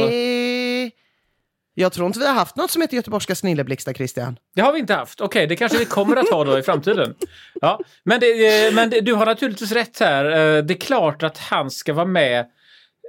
Jag 1.79 1.91
tror 1.93 2.07
inte 2.07 2.19
vi 2.19 2.27
har 2.27 2.33
haft 2.33 2.55
något 2.55 2.71
som 2.71 2.81
heter 2.81 2.95
göteborgska 2.95 3.35
snilleblixtar, 3.35 3.93
Christian. 3.93 4.39
Det 4.55 4.61
har 4.61 4.73
vi 4.73 4.79
inte 4.79 4.93
haft. 4.93 5.21
Okej, 5.21 5.47
det 5.47 5.55
kanske 5.55 5.77
vi 5.77 5.85
kommer 5.85 6.15
att 6.15 6.29
ha 6.29 6.43
då 6.43 6.59
i 6.59 6.61
framtiden. 6.63 7.15
Ja, 7.61 7.79
men 8.03 8.19
det, 8.19 8.67
eh, 8.67 8.73
men 8.73 8.89
det, 8.89 9.01
du 9.01 9.13
har 9.13 9.25
naturligtvis 9.25 9.71
rätt 9.71 9.99
här. 9.99 10.25
Eh, 10.25 10.63
Det 10.63 10.73
är 10.73 10.77
klart 10.79 11.23
att 11.23 11.37
han 11.37 11.71
ska 11.71 11.93
vara 11.93 12.05
med 12.05 12.45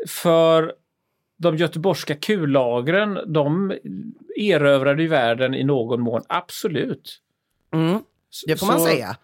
för 0.08 0.72
de 1.38 1.56
göteborgska 1.56 2.14
kullagren, 2.14 3.18
de 3.32 3.74
erövrade 4.36 5.02
ju 5.02 5.08
världen 5.08 5.54
i 5.54 5.64
någon 5.64 6.00
mån, 6.00 6.22
absolut. 6.28 7.18
Mm, 7.74 7.98
det 8.46 8.56
får 8.56 8.66
man 8.66 8.80
Så- 8.80 8.86
säga. 8.86 9.16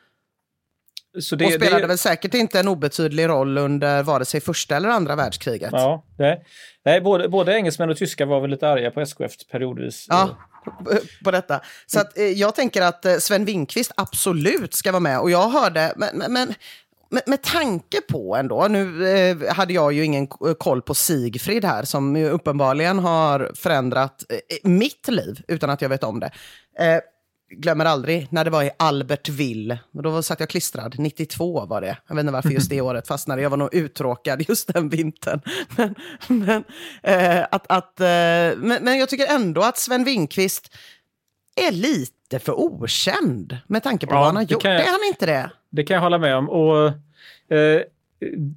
Så 1.20 1.36
det, 1.36 1.46
och 1.46 1.52
spelade 1.52 1.80
det, 1.80 1.86
väl 1.86 1.98
säkert 1.98 2.34
inte 2.34 2.60
en 2.60 2.68
obetydlig 2.68 3.28
roll 3.28 3.58
under 3.58 4.02
vare 4.02 4.24
sig 4.24 4.40
första 4.40 4.76
eller 4.76 4.88
andra 4.88 5.16
världskriget. 5.16 5.70
Ja, 5.72 6.04
det, 6.18 6.40
nej, 6.84 7.00
både, 7.00 7.28
både 7.28 7.54
engelsmän 7.54 7.90
och 7.90 7.96
tyskar 7.96 8.26
var 8.26 8.40
väl 8.40 8.50
lite 8.50 8.68
arga 8.68 8.90
på 8.90 9.00
SKF 9.00 9.32
periodvis. 9.50 10.06
Ja, 10.08 10.36
på 11.24 11.30
detta. 11.30 11.60
Så 11.86 12.00
att, 12.00 12.18
eh, 12.18 12.24
jag 12.24 12.54
tänker 12.54 12.82
att 12.82 13.04
eh, 13.04 13.16
Sven 13.16 13.44
Winkvist 13.44 13.92
absolut 13.96 14.74
ska 14.74 14.92
vara 14.92 15.00
med. 15.00 15.20
Och 15.20 15.30
jag 15.30 15.48
hörde, 15.48 15.92
men, 15.96 16.32
men, 16.32 16.54
med, 17.10 17.22
med 17.26 17.42
tanke 17.42 18.00
på 18.00 18.36
ändå, 18.36 18.68
nu 18.68 19.08
eh, 19.08 19.54
hade 19.54 19.72
jag 19.72 19.92
ju 19.92 20.04
ingen 20.04 20.26
koll 20.58 20.82
på 20.82 20.94
Sigfrid 20.94 21.64
här 21.64 21.82
som 21.82 22.16
uppenbarligen 22.16 22.98
har 22.98 23.50
förändrat 23.54 24.24
eh, 24.28 24.70
mitt 24.70 25.08
liv 25.08 25.42
utan 25.48 25.70
att 25.70 25.82
jag 25.82 25.88
vet 25.88 26.04
om 26.04 26.20
det. 26.20 26.30
Eh, 26.78 27.00
glömmer 27.50 27.84
aldrig 27.84 28.26
när 28.30 28.44
det 28.44 28.50
var 28.50 28.62
i 28.62 28.70
Albertville. 28.76 29.78
Och 29.94 30.02
Då 30.02 30.22
satt 30.22 30.40
jag 30.40 30.48
klistrad, 30.48 30.94
92 30.98 31.66
var 31.66 31.80
det. 31.80 31.96
Jag 32.08 32.14
vet 32.16 32.20
inte 32.22 32.32
varför 32.32 32.50
just 32.50 32.70
det 32.70 32.80
året 32.80 33.08
fastnade. 33.08 33.42
Jag 33.42 33.50
var 33.50 33.56
nog 33.56 33.74
uttråkad 33.74 34.44
just 34.48 34.72
den 34.74 34.88
vintern. 34.88 35.40
Men, 35.76 35.94
men, 36.28 36.64
eh, 37.02 37.44
att, 37.50 37.66
att, 37.68 38.00
eh, 38.00 38.06
men, 38.06 38.78
men 38.82 38.98
jag 38.98 39.08
tycker 39.08 39.26
ändå 39.34 39.62
att 39.62 39.78
Sven 39.78 40.04
Winkvist 40.04 40.74
är 41.56 41.72
lite 41.72 42.38
för 42.38 42.52
okänd 42.60 43.58
med 43.66 43.82
tanke 43.82 44.06
på 44.06 44.12
Ja, 44.14 44.18
vad 44.18 44.26
han 44.26 44.36
har 44.36 44.42
gjort. 44.42 44.64
jag- 44.64 44.74
Är 44.74 44.90
han 44.90 45.00
inte 45.08 45.26
det? 45.26 45.50
Det 45.70 45.84
kan 45.84 45.94
jag 45.94 46.02
hålla 46.02 46.18
med 46.18 46.36
om. 46.36 46.48
Och, 46.50 46.86
eh, 47.56 47.82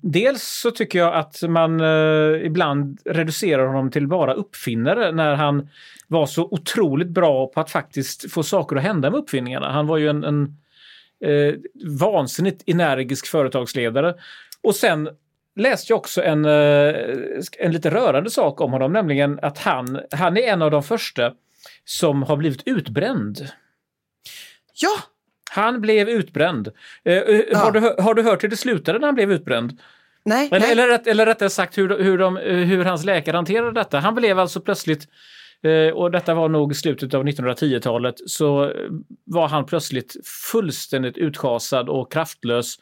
dels 0.01 0.43
så 0.43 0.71
tycker 0.71 0.99
jag 0.99 1.15
att 1.15 1.41
man 1.49 1.81
eh, 1.81 2.45
ibland 2.45 2.99
reducerar 3.05 3.67
honom 3.67 3.91
till 3.91 4.07
bara 4.07 4.33
uppfinnare 4.33 5.11
när 5.11 5.35
han 5.35 5.69
var 6.07 6.25
så 6.25 6.43
otroligt 6.51 7.07
bra 7.07 7.47
på 7.47 7.59
att 7.59 7.71
faktiskt 7.71 8.31
få 8.31 8.43
saker 8.43 8.75
att 8.75 8.83
hända 8.83 9.11
med 9.11 9.19
uppfinningarna. 9.19 9.71
Han 9.71 9.87
var 9.87 9.97
ju 9.97 10.09
en, 10.09 10.23
en 10.23 10.57
eh, 11.25 11.55
vansinnigt 11.99 12.63
energisk 12.65 13.27
företagsledare. 13.27 14.15
Och 14.61 14.75
sen 14.75 15.09
läste 15.55 15.91
jag 15.91 15.99
också 15.99 16.23
en, 16.23 16.45
eh, 16.45 16.95
en 17.59 17.71
lite 17.71 17.89
rörande 17.89 18.29
sak 18.29 18.61
om 18.61 18.71
honom, 18.71 18.93
nämligen 18.93 19.39
att 19.41 19.57
han, 19.57 19.99
han 20.11 20.37
är 20.37 20.41
en 20.41 20.61
av 20.61 20.71
de 20.71 20.83
första 20.83 21.33
som 21.85 22.23
har 22.23 22.37
blivit 22.37 22.61
utbränd. 22.65 23.47
Ja, 24.73 24.99
han 25.49 25.81
blev 25.81 26.09
utbränd. 26.09 26.67
Eh, 27.03 27.13
eh, 27.13 27.57
har, 27.57 27.71
du, 27.71 28.01
har 28.01 28.13
du 28.13 28.23
hört 28.23 28.43
hur 28.43 28.49
det 28.49 28.57
slutade 28.57 28.99
när 28.99 29.07
han 29.07 29.15
blev 29.15 29.31
utbränd? 29.31 29.79
nej, 30.25 30.47
Eller, 30.51 30.59
nej. 30.59 30.71
eller, 30.71 30.87
rätt, 30.87 31.07
eller 31.07 31.25
rättare 31.25 31.49
sagt 31.49 31.77
hur, 31.77 32.03
hur, 32.03 32.17
de, 32.17 32.37
hur 32.37 32.85
hans 32.85 33.05
läkare 33.05 33.35
hanterade 33.35 33.71
detta. 33.71 33.99
Han 33.99 34.15
blev 34.15 34.39
alltså 34.39 34.61
plötsligt, 34.61 35.07
eh, 35.63 35.93
och 35.93 36.11
detta 36.11 36.33
var 36.33 36.49
nog 36.49 36.75
slutet 36.75 37.13
av 37.13 37.27
1910-talet, 37.27 38.15
så 38.25 38.63
eh, 38.63 38.71
var 39.25 39.47
han 39.47 39.65
plötsligt 39.65 40.15
fullständigt 40.51 41.17
utschasad 41.17 41.89
och 41.89 42.11
kraftlös 42.11 42.75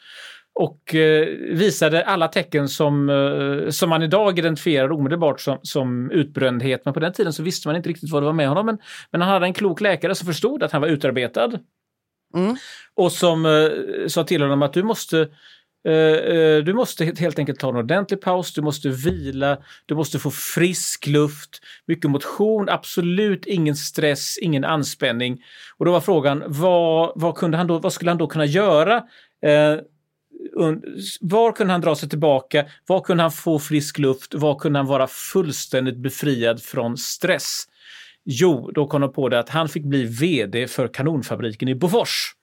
och 0.59 0.95
visade 1.51 2.05
alla 2.05 2.27
tecken 2.27 2.67
som, 2.67 3.67
som 3.69 3.89
man 3.89 4.03
idag 4.03 4.39
identifierar 4.39 4.91
omedelbart 4.91 5.39
som, 5.39 5.59
som 5.61 6.11
utbrändhet. 6.11 6.81
Men 6.85 6.93
på 6.93 6.99
den 6.99 7.13
tiden 7.13 7.33
så 7.33 7.43
visste 7.43 7.67
man 7.67 7.75
inte 7.75 7.89
riktigt 7.89 8.11
vad 8.11 8.21
det 8.21 8.25
var 8.25 8.33
med 8.33 8.47
honom. 8.47 8.65
Men, 8.65 8.77
men 9.11 9.21
han 9.21 9.29
hade 9.29 9.45
en 9.45 9.53
klok 9.53 9.81
läkare 9.81 10.15
som 10.15 10.27
förstod 10.27 10.63
att 10.63 10.71
han 10.71 10.81
var 10.81 10.87
utarbetad. 10.87 11.51
Mm. 12.35 12.55
Och 12.95 13.11
som 13.11 13.45
eh, 13.45 14.07
sa 14.07 14.23
till 14.23 14.41
honom 14.41 14.61
att 14.61 14.73
du 14.73 14.83
måste 14.83 15.29
eh, 15.87 15.93
eh, 15.93 16.63
du 16.63 16.73
måste 16.73 17.05
helt- 17.05 17.39
enkelt 17.39 17.59
ta 17.59 17.69
en 17.69 17.75
ordentlig 17.75 18.21
paus, 18.21 18.53
du 18.53 18.61
måste 18.61 18.89
vila, 18.89 19.57
du 19.85 19.95
måste 19.95 20.19
få 20.19 20.31
frisk 20.31 21.07
luft, 21.07 21.61
mycket 21.85 22.11
motion, 22.11 22.69
absolut 22.69 23.45
ingen 23.45 23.75
stress, 23.75 24.37
ingen 24.37 24.63
anspänning. 24.63 25.43
Och 25.77 25.85
då 25.85 25.91
var 25.91 26.01
frågan, 26.01 26.43
vad, 26.47 27.11
vad, 27.15 27.35
kunde 27.35 27.57
han 27.57 27.67
då, 27.67 27.79
vad 27.79 27.93
skulle 27.93 28.11
han 28.11 28.17
då 28.17 28.27
kunna 28.27 28.45
göra? 28.45 29.03
Eh, 29.45 29.77
var 31.21 31.51
kunde 31.51 31.73
han 31.73 31.81
dra 31.81 31.95
sig 31.95 32.09
tillbaka? 32.09 32.65
Var 32.87 33.01
kunde 33.01 33.23
han 33.23 33.31
få 33.31 33.59
frisk 33.59 33.99
luft? 33.99 34.33
Var 34.33 34.59
kunde 34.59 34.79
han 34.79 34.85
vara 34.85 35.07
fullständigt 35.07 35.97
befriad 35.97 36.61
från 36.61 36.97
stress? 36.97 37.63
Jo, 38.29 38.71
då 38.75 38.87
kom 38.87 39.01
de 39.01 39.13
på 39.13 39.29
det 39.29 39.39
att 39.39 39.49
han 39.49 39.69
fick 39.69 39.83
bli 39.83 40.03
VD 40.03 40.67
för 40.67 40.87
kanonfabriken 40.87 41.67
i 41.67 41.75
Bofors. 41.75 42.33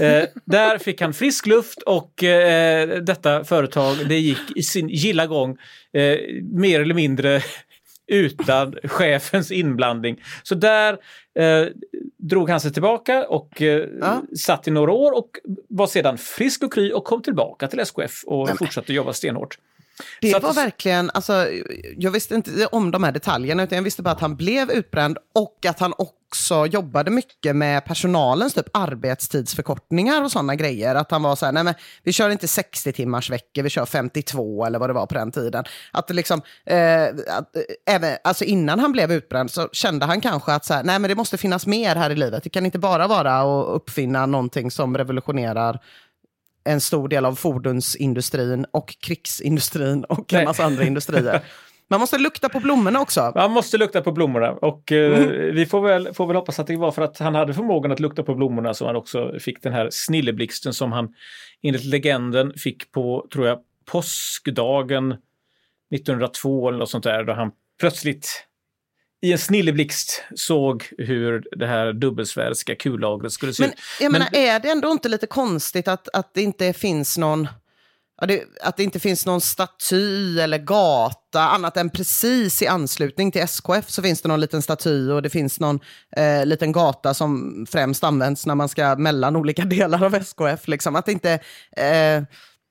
Eh, 0.00 0.24
där 0.44 0.78
fick 0.78 1.00
han 1.00 1.12
frisk 1.14 1.46
luft 1.46 1.82
och 1.82 2.24
eh, 2.24 3.02
detta 3.02 3.44
företag 3.44 3.96
det 4.08 4.18
gick 4.18 4.56
i 4.56 4.62
sin 4.62 4.88
gilla 4.88 5.26
gång 5.26 5.50
eh, 5.92 6.18
mer 6.52 6.80
eller 6.80 6.94
mindre 6.94 7.42
utan 8.06 8.74
chefens 8.84 9.50
inblandning. 9.50 10.22
Så 10.42 10.54
där 10.54 10.92
eh, 11.38 11.66
drog 12.18 12.50
han 12.50 12.60
sig 12.60 12.72
tillbaka 12.72 13.26
och 13.28 13.62
eh, 13.62 13.88
Ja. 14.00 14.22
satt 14.38 14.68
i 14.68 14.70
några 14.70 14.92
år 14.92 15.18
och 15.18 15.30
var 15.68 15.86
sedan 15.86 16.18
frisk 16.18 16.62
och 16.62 16.72
kry 16.72 16.92
och 16.92 17.04
kom 17.04 17.22
tillbaka 17.22 17.68
till 17.68 17.80
SKF 17.80 18.24
och 18.26 18.58
fortsatte 18.58 18.92
jobba 18.92 19.12
stenhårt. 19.12 19.58
Så 19.98 20.04
Det 20.20 20.34
att- 20.34 20.42
var 20.42 20.52
verkligen, 20.52 21.10
alltså, 21.14 21.48
jag 21.96 22.10
visste 22.10 22.34
inte 22.34 22.66
om 22.66 22.90
de 22.90 23.04
här 23.04 23.12
detaljerna, 23.12 23.62
utan 23.62 23.76
jag 23.76 23.82
visste 23.82 24.02
bara 24.02 24.10
att 24.10 24.20
han 24.20 24.36
blev 24.36 24.70
utbränd 24.70 25.18
och 25.34 25.66
att 25.68 25.78
han 25.80 25.92
också 25.98 26.66
jobbade 26.66 27.10
mycket 27.10 27.56
med 27.56 27.84
personalens 27.84 28.54
typ 28.54 28.66
arbetstidsförkortningar 28.76 30.22
och 30.24 30.32
sådana 30.32 30.54
grejer. 30.54 30.94
Att 30.94 31.10
han 31.10 31.22
var 31.22 31.36
så 31.36 31.44
här, 31.46 31.52
nej 31.52 31.64
men 31.64 31.74
vi 32.02 32.12
kör 32.12 32.30
inte 32.30 32.48
60 32.48 32.92
timmars 32.92 33.30
veckor, 33.30 33.62
vi 33.62 33.70
kör 33.70 33.86
52 33.86 34.64
eller 34.64 34.78
vad 34.78 34.90
det 34.90 34.94
var 34.94 35.06
på 35.06 35.14
den 35.14 35.32
tiden. 35.32 35.64
Att 35.92 36.10
liksom, 36.10 36.42
eh, 36.66 37.04
att, 37.38 37.56
eh, 37.56 37.94
även, 37.94 38.16
alltså 38.24 38.44
innan 38.44 38.78
han 38.80 38.92
blev 38.92 39.12
utbränd 39.12 39.50
så 39.50 39.68
kände 39.72 40.06
han 40.06 40.20
kanske 40.20 40.52
att 40.52 40.64
så 40.64 40.74
här, 40.74 40.84
nej 40.84 40.98
men 40.98 41.08
det 41.08 41.14
måste 41.14 41.38
finnas 41.38 41.66
mer 41.66 41.96
här 41.96 42.10
i 42.10 42.14
livet. 42.16 42.42
Det 42.44 42.50
kan 42.50 42.66
inte 42.66 42.78
bara 42.78 43.06
vara 43.06 43.40
att 43.40 43.68
uppfinna 43.76 44.26
någonting 44.26 44.70
som 44.70 44.96
revolutionerar 44.96 45.78
en 46.64 46.80
stor 46.80 47.08
del 47.08 47.24
av 47.24 47.34
fordonsindustrin 47.34 48.66
och 48.70 48.96
krigsindustrin 49.00 50.04
och 50.04 50.32
en 50.32 50.36
Nej. 50.36 50.44
massa 50.44 50.64
andra 50.64 50.84
industrier. 50.84 51.40
Man 51.88 52.00
måste 52.00 52.18
lukta 52.18 52.48
på 52.48 52.60
blommorna 52.60 53.00
också. 53.00 53.32
Man 53.34 53.50
måste 53.50 53.78
lukta 53.78 54.02
på 54.02 54.12
blommorna 54.12 54.52
och 54.52 54.92
eh, 54.92 55.28
vi 55.52 55.66
får 55.66 55.80
väl, 55.80 56.14
får 56.14 56.26
väl 56.26 56.36
hoppas 56.36 56.58
att 56.58 56.66
det 56.66 56.76
var 56.76 56.92
för 56.92 57.02
att 57.02 57.18
han 57.18 57.34
hade 57.34 57.54
förmågan 57.54 57.92
att 57.92 58.00
lukta 58.00 58.22
på 58.22 58.34
blommorna 58.34 58.74
som 58.74 58.86
han 58.86 58.96
också 58.96 59.38
fick 59.40 59.62
den 59.62 59.72
här 59.72 59.88
snilleblixten 59.90 60.74
som 60.74 60.92
han 60.92 61.14
enligt 61.62 61.84
legenden 61.84 62.52
fick 62.56 62.92
på, 62.92 63.26
tror 63.32 63.46
jag, 63.46 63.58
påskdagen 63.84 65.12
1902 65.94 66.68
eller 66.68 66.78
något 66.78 66.90
sånt 66.90 67.04
där 67.04 67.24
då 67.24 67.32
han 67.32 67.50
plötsligt 67.80 68.46
i 69.22 69.32
en 69.32 69.38
snilleblixt 69.38 70.22
såg 70.34 70.84
hur 70.98 71.44
det 71.56 71.66
här 71.66 71.92
dubbelsfäriska 71.92 72.74
kullagret 72.74 73.32
skulle 73.32 73.52
se 73.54 73.62
Men 73.62 73.70
ut. 73.70 73.78
jag 74.00 74.12
Men- 74.12 74.18
menar, 74.32 74.36
är 74.36 74.60
det 74.60 74.68
ändå 74.70 74.90
inte 74.92 75.08
lite 75.08 75.26
konstigt 75.26 75.88
att, 75.88 76.08
att 76.12 76.34
det 76.34 76.42
inte 76.42 76.72
finns 76.72 77.18
någon 77.18 77.48
att 78.62 78.76
det 78.76 78.82
inte 78.82 79.00
finns 79.00 79.26
någon 79.26 79.40
staty 79.40 80.40
eller 80.40 80.58
gata, 80.58 81.40
annat 81.40 81.76
än 81.76 81.90
precis 81.90 82.62
i 82.62 82.66
anslutning 82.66 83.30
till 83.32 83.40
SKF 83.42 83.90
så 83.90 84.02
finns 84.02 84.22
det 84.22 84.28
någon 84.28 84.40
liten 84.40 84.62
staty 84.62 85.10
och 85.10 85.22
det 85.22 85.30
finns 85.30 85.60
någon 85.60 85.80
eh, 86.16 86.46
liten 86.46 86.72
gata 86.72 87.14
som 87.14 87.66
främst 87.70 88.04
används 88.04 88.46
när 88.46 88.54
man 88.54 88.68
ska 88.68 88.96
mellan 88.96 89.36
olika 89.36 89.64
delar 89.64 90.04
av 90.04 90.14
SKF. 90.14 90.68
Liksom. 90.68 90.96
Att 90.96 91.08
inte... 91.08 91.32
Eh, 91.76 92.22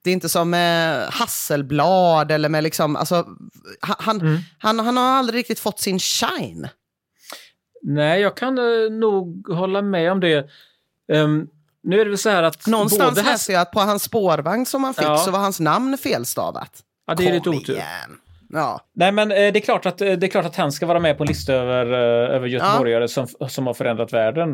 det 0.04 0.10
är 0.10 0.14
inte 0.14 0.30
som 0.30 0.50
med 0.50 1.08
Hasselblad 1.10 2.32
eller 2.32 2.50
med 2.50 2.64
liksom, 2.64 2.96
alltså, 2.96 3.26
han, 3.82 4.22
Mm. 4.22 4.38
han, 4.60 4.80
han 4.80 4.98
har 4.98 5.04
aldrig 5.04 5.40
riktigt 5.40 5.60
fått 5.60 5.80
sin 5.80 6.00
shine. 6.00 6.68
Nej, 7.84 8.22
jag 8.22 8.38
kan 8.38 8.58
eh, 8.58 8.92
nog 8.92 9.48
hålla 9.50 9.82
med 9.82 10.12
om 10.12 10.20
det. 10.20 10.50
Ehm, 11.14 11.48
nu 11.84 12.00
är 12.02 12.06
det 12.06 12.10
väl 12.12 12.18
så 12.18 12.30
här 12.30 12.44
att 12.44 12.68
Någonstans 12.68 13.16
både 13.16 13.30
läste 13.32 13.52
jag 13.52 13.62
att 13.62 13.72
på 13.72 13.80
hans 13.80 14.04
spårvagn 14.04 14.66
som 14.66 14.84
han 14.84 14.94
fick 14.94 15.04
Ja. 15.06 15.18
så 15.18 15.32
var 15.32 15.40
hans 15.40 15.60
namn 15.60 15.98
felstavat. 15.98 16.80
Ja, 17.08 17.16
det 17.16 17.28
är 17.30 17.34
lite 17.34 17.50
otur. 17.50 17.74
igen. 17.74 18.18
Ja. 18.54 18.82
Nej, 18.94 19.12
men 19.12 19.32
eh, 19.32 19.36
det 19.36 19.60
är, 19.60 19.62
klart 19.62 19.86
att, 19.86 20.02
eh, 20.02 20.12
det 20.14 20.26
är 20.28 20.32
klart 20.32 20.46
att 20.46 20.56
han 20.56 20.72
ska 20.72 20.86
vara 20.86 21.00
med 21.00 21.18
på 21.18 21.24
en 21.24 21.28
lista 21.28 21.54
över, 21.54 21.86
över 22.36 22.48
göteborgare 22.48 23.08
som, 23.08 23.28
som 23.50 23.68
har 23.68 23.74
förändrat 23.74 24.14
världen. 24.14 24.50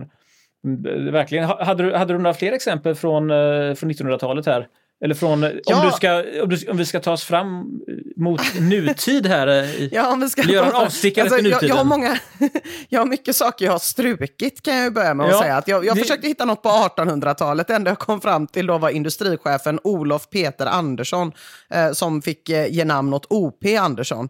Mm, 0.66 1.12
Verkligen. 1.12 1.46
Ha- 1.46 1.64
Hade 1.66 1.84
du, 1.84 1.96
hade 1.96 2.14
du 2.14 2.18
några 2.20 2.34
fler 2.34 2.52
exempel 2.52 2.96
från, 2.96 3.28
från 3.76 3.92
1900-talet 3.92 4.46
här? 4.46 4.68
Eller 5.04 5.16
från, 5.16 5.44
eh, 5.44 5.52
Ja. 5.66 5.80
om, 5.82 5.86
du 5.90 5.92
ska, 5.96 6.24
om, 6.44 6.50
du, 6.50 6.72
om 6.72 6.78
vi 6.78 6.86
ska 6.86 7.00
ta 7.00 7.12
oss 7.12 7.24
fram 7.24 7.60
eh, 7.62 8.22
mot 8.24 8.42
nutid 8.60 9.26
här. 9.28 9.48
eh, 9.48 9.84
Ja, 9.94 10.12
om 10.12 10.20
vi 10.20 10.30
ska 10.30 10.42
göra 10.44 10.66
en 10.66 10.76
avstickare 10.76 11.30
till 11.30 11.46
jag, 11.50 11.64
jag, 11.64 11.76
har 11.76 11.84
nutiden? 11.84 11.88
många, 11.88 12.20
jag 12.90 13.00
har 13.00 13.06
mycket 13.06 13.36
saker 13.36 13.66
jag 13.66 13.72
har 13.72 13.80
strukit 13.80 14.62
kan 14.62 14.76
jag 14.76 14.84
ju 14.84 14.92
börja 14.92 15.14
med 15.14 15.26
att 15.26 15.32
Ja, 15.32 15.42
säga. 15.42 15.56
Att 15.58 15.68
jag 15.68 15.86
jag 15.86 15.96
det- 15.96 16.02
försökte 16.02 16.28
hitta 16.28 16.46
något 16.46 16.64
på 16.64 16.70
1800-talet. 16.70 17.68
Det 17.68 17.76
enda 17.76 17.92
jag 17.92 18.00
kom 18.00 18.22
fram 18.22 18.48
till 18.48 18.68
då 18.68 18.78
var 18.78 18.90
industrichefen 18.90 19.80
Olof 19.84 20.30
Peter 20.30 20.66
Andersson 20.66 21.32
eh, 21.70 21.92
som 21.92 22.22
fick 22.22 22.50
eh, 22.50 22.68
ge 22.74 22.86
namn 22.86 23.14
åt 23.14 23.26
OP 23.30 23.64
Andersson. 23.80 24.30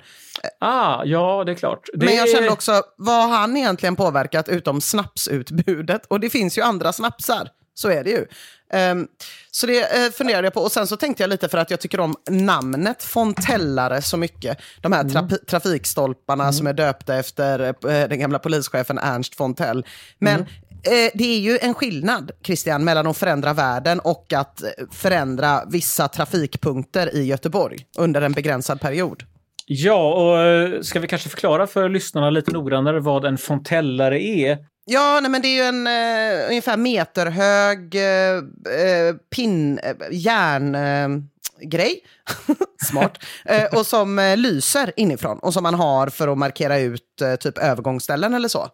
Ah, 0.59 1.03
ja, 1.05 1.43
det 1.45 1.51
är 1.51 1.55
klart. 1.55 1.87
Det 1.93 2.05
Men 2.05 2.15
jag 2.15 2.29
kände 2.29 2.49
också, 2.49 2.81
vad 2.97 3.29
har 3.29 3.37
han 3.37 3.57
egentligen 3.57 3.95
påverkat 3.95 4.49
utom 4.49 4.81
snapsutbudet? 4.81 6.05
Och 6.07 6.19
det 6.19 6.29
finns 6.29 6.57
ju 6.57 6.61
andra 6.61 6.93
snapsar 6.93 7.49
Så 7.73 7.89
är 7.89 8.03
det 8.03 8.09
ju. 8.09 8.25
Ehm, 8.73 9.07
så 9.51 9.67
det 9.67 9.79
uh, 9.79 10.11
funderade 10.11 10.45
jag 10.45 10.53
på. 10.53 10.61
Och 10.61 10.71
sen 10.71 10.87
så 10.87 10.97
tänkte 10.97 11.23
jag 11.23 11.29
lite 11.29 11.49
för 11.49 11.57
att 11.57 11.71
jag 11.71 11.79
tycker 11.79 11.99
om 11.99 12.15
namnet 12.29 13.03
Fontellare 13.03 14.01
så 14.01 14.17
mycket. 14.17 14.57
De 14.81 14.91
här 14.91 15.03
tra 15.03 15.29
trafikstolparna 15.47 16.53
som 16.53 16.67
är 16.67 16.73
döpta 16.73 17.15
efter 17.15 17.59
uh, 17.59 17.73
den 17.81 18.19
gamla 18.19 18.39
polischefen 18.39 18.97
Ernst 18.97 19.35
Fontell. 19.35 19.85
Men 20.19 20.39
eh, 20.39 21.11
det 21.13 21.35
är 21.35 21.39
ju 21.39 21.57
en 21.61 21.73
skillnad, 21.73 22.31
Christian, 22.43 22.83
mellan 22.83 23.07
att 23.07 23.17
förändra 23.17 23.53
världen 23.53 23.99
och 23.99 24.33
att 24.33 24.63
eh, 24.63 24.69
förändra 24.91 25.63
vissa 25.67 26.07
trafikpunkter 26.07 27.15
i 27.15 27.23
Göteborg 27.23 27.77
under 27.97 28.21
en 28.21 28.31
begränsad 28.31 28.81
period. 28.81 29.23
Ja, 29.65 30.13
och 30.13 30.41
eh, 30.41 30.81
ska 30.81 30.99
vi 30.99 31.07
kanske 31.07 31.29
förklara 31.29 31.67
för 31.67 31.89
lyssnarna 31.89 32.29
lite 32.29 32.51
noggrannare 32.51 32.99
vad 32.99 33.25
en 33.25 33.37
fontellare 33.37 34.23
är? 34.23 34.57
Ja, 34.89 35.19
nej, 35.21 35.31
men 35.31 35.41
det 35.41 35.47
är 35.47 35.55
ju 35.55 35.61
en 35.63 35.87
eh, 35.87 36.47
ungefär 36.49 36.77
meterhög 36.77 37.95
eh, 37.95 38.35
eh, 38.79 39.15
pin, 39.35 39.79
eh, 39.83 39.93
järngrej. 40.11 42.01
Smart. 42.89 43.17
Eh, 43.45 43.65
och 43.79 43.85
som 43.85 44.19
eh, 44.19 44.37
lyser 44.37 44.93
inifrån 44.95 45.39
och 45.39 45.53
som 45.53 45.63
man 45.63 45.73
har 45.73 46.07
för 46.09 46.27
att 46.27 46.37
markera 46.37 46.79
ut 46.79 47.21
eh, 47.21 47.35
typ 47.35 47.57
övergångsställen 47.57 48.33
eller 48.33 48.47
så. 48.47 48.67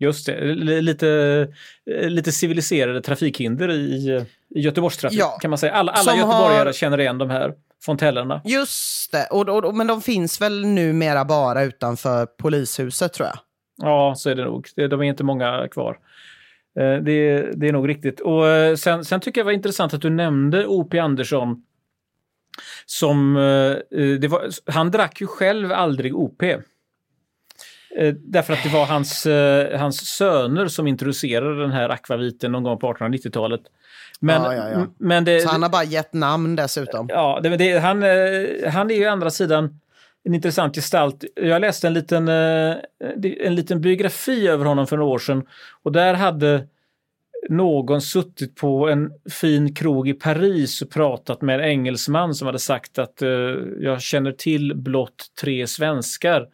Just 0.00 0.26
det, 0.26 0.32
l- 0.34 0.78
lite, 0.84 1.08
eh, 2.00 2.08
lite 2.08 2.32
civiliserade 2.32 3.00
trafikhinder 3.02 3.70
i, 3.70 4.24
i 4.54 4.60
Göteborgstrafik 4.60 5.18
Ja. 5.18 5.38
kan 5.40 5.50
man 5.50 5.58
säga. 5.58 5.72
Alla, 5.74 5.92
alla 5.92 6.02
Som 6.10 6.18
göteborgare 6.18 6.68
har- 6.68 6.72
känner 6.72 7.00
igen 7.00 7.18
de 7.18 7.30
här 7.30 7.52
fontellerna. 7.84 8.40
Just 8.44 9.12
det, 9.12 9.26
och, 9.30 9.48
och, 9.48 9.64
och, 9.64 9.74
men 9.74 9.86
de 9.86 10.02
finns 10.02 10.40
väl 10.40 10.66
numera 10.66 11.24
bara 11.24 11.62
utanför 11.62 12.26
polishuset 12.26 13.12
tror 13.12 13.28
jag. 13.28 13.38
Ja, 13.82 14.14
så 14.16 14.30
är 14.30 14.34
det 14.34 14.44
nog. 14.44 14.66
De 14.76 15.00
är 15.00 15.02
inte 15.02 15.24
många 15.24 15.68
kvar. 15.70 15.98
Eh, 16.78 16.96
Det, 16.96 17.40
det 17.54 17.68
är 17.68 17.72
nog 17.72 17.88
riktigt. 17.88 18.20
Och 18.20 18.48
eh, 18.48 18.74
sen, 18.74 19.04
sen 19.04 19.20
tycker 19.20 19.40
jag 19.40 19.44
det 19.44 19.48
var 19.48 19.52
intressant 19.52 19.94
att 19.94 20.02
du 20.02 20.10
nämnde 20.10 20.66
O.P. 20.66 20.98
Andersson. 20.98 21.62
Som, 22.86 23.36
eh, 23.36 24.30
var, 24.30 24.70
han 24.72 24.90
drack 24.90 25.20
ju 25.20 25.26
själv 25.26 25.72
aldrig 25.72 26.16
OP. 26.16 26.42
Därför 28.16 28.52
att 28.52 28.62
det 28.62 28.68
var 28.68 28.86
hans, 28.86 29.26
hans 29.80 29.96
söner 30.16 30.68
som 30.68 30.86
introducerade 30.86 31.60
den 31.60 31.70
här 31.72 31.88
akvaviten 31.88 32.52
någon 32.52 32.62
gång 32.62 32.78
på 32.78 32.92
1890-talet. 32.92 33.60
Men, 34.20 34.42
Ja, 34.42 34.54
ja, 34.54 34.70
ja. 34.70 34.86
men 34.98 35.24
det, 35.24 35.40
Så 35.40 35.48
han 35.48 35.62
har 35.62 35.70
bara 35.70 35.84
gett 35.84 36.12
namn 36.12 36.56
dessutom. 36.56 37.06
Ja, 37.10 37.40
det, 37.42 37.56
det, 37.56 37.78
han, 37.78 38.02
han 38.72 38.90
är 38.90 38.94
ju 38.94 39.04
andra 39.04 39.30
sidan 39.30 39.80
en 40.28 40.34
intressant 40.34 40.74
gestalt. 40.74 41.24
Jag 41.34 41.60
läste 41.60 41.86
en 41.86 41.94
liten, 41.94 42.28
eh, 42.28 42.76
en 43.40 43.54
liten 43.54 43.80
biografi 43.80 44.48
över 44.48 44.64
honom 44.64 44.86
för 44.86 44.96
några 44.96 45.10
år 45.10 45.18
sedan 45.18 45.46
och 45.82 45.92
där 45.92 46.14
hade 46.14 46.66
någon 47.48 48.00
suttit 48.00 48.54
på 48.56 48.88
en 48.88 49.12
fin 49.30 49.74
krog 49.74 50.08
i 50.08 50.12
Paris 50.12 50.82
och 50.82 50.90
pratat 50.90 51.42
med 51.42 51.60
en 51.60 51.64
engelsman 51.64 52.34
som 52.34 52.46
hade 52.46 52.58
sagt 52.58 52.98
att 52.98 53.22
eh, 53.22 53.28
jag 53.80 54.02
känner 54.02 54.32
till 54.32 54.76
blott 54.76 55.26
tre 55.40 55.66
svenskar. 55.66 56.46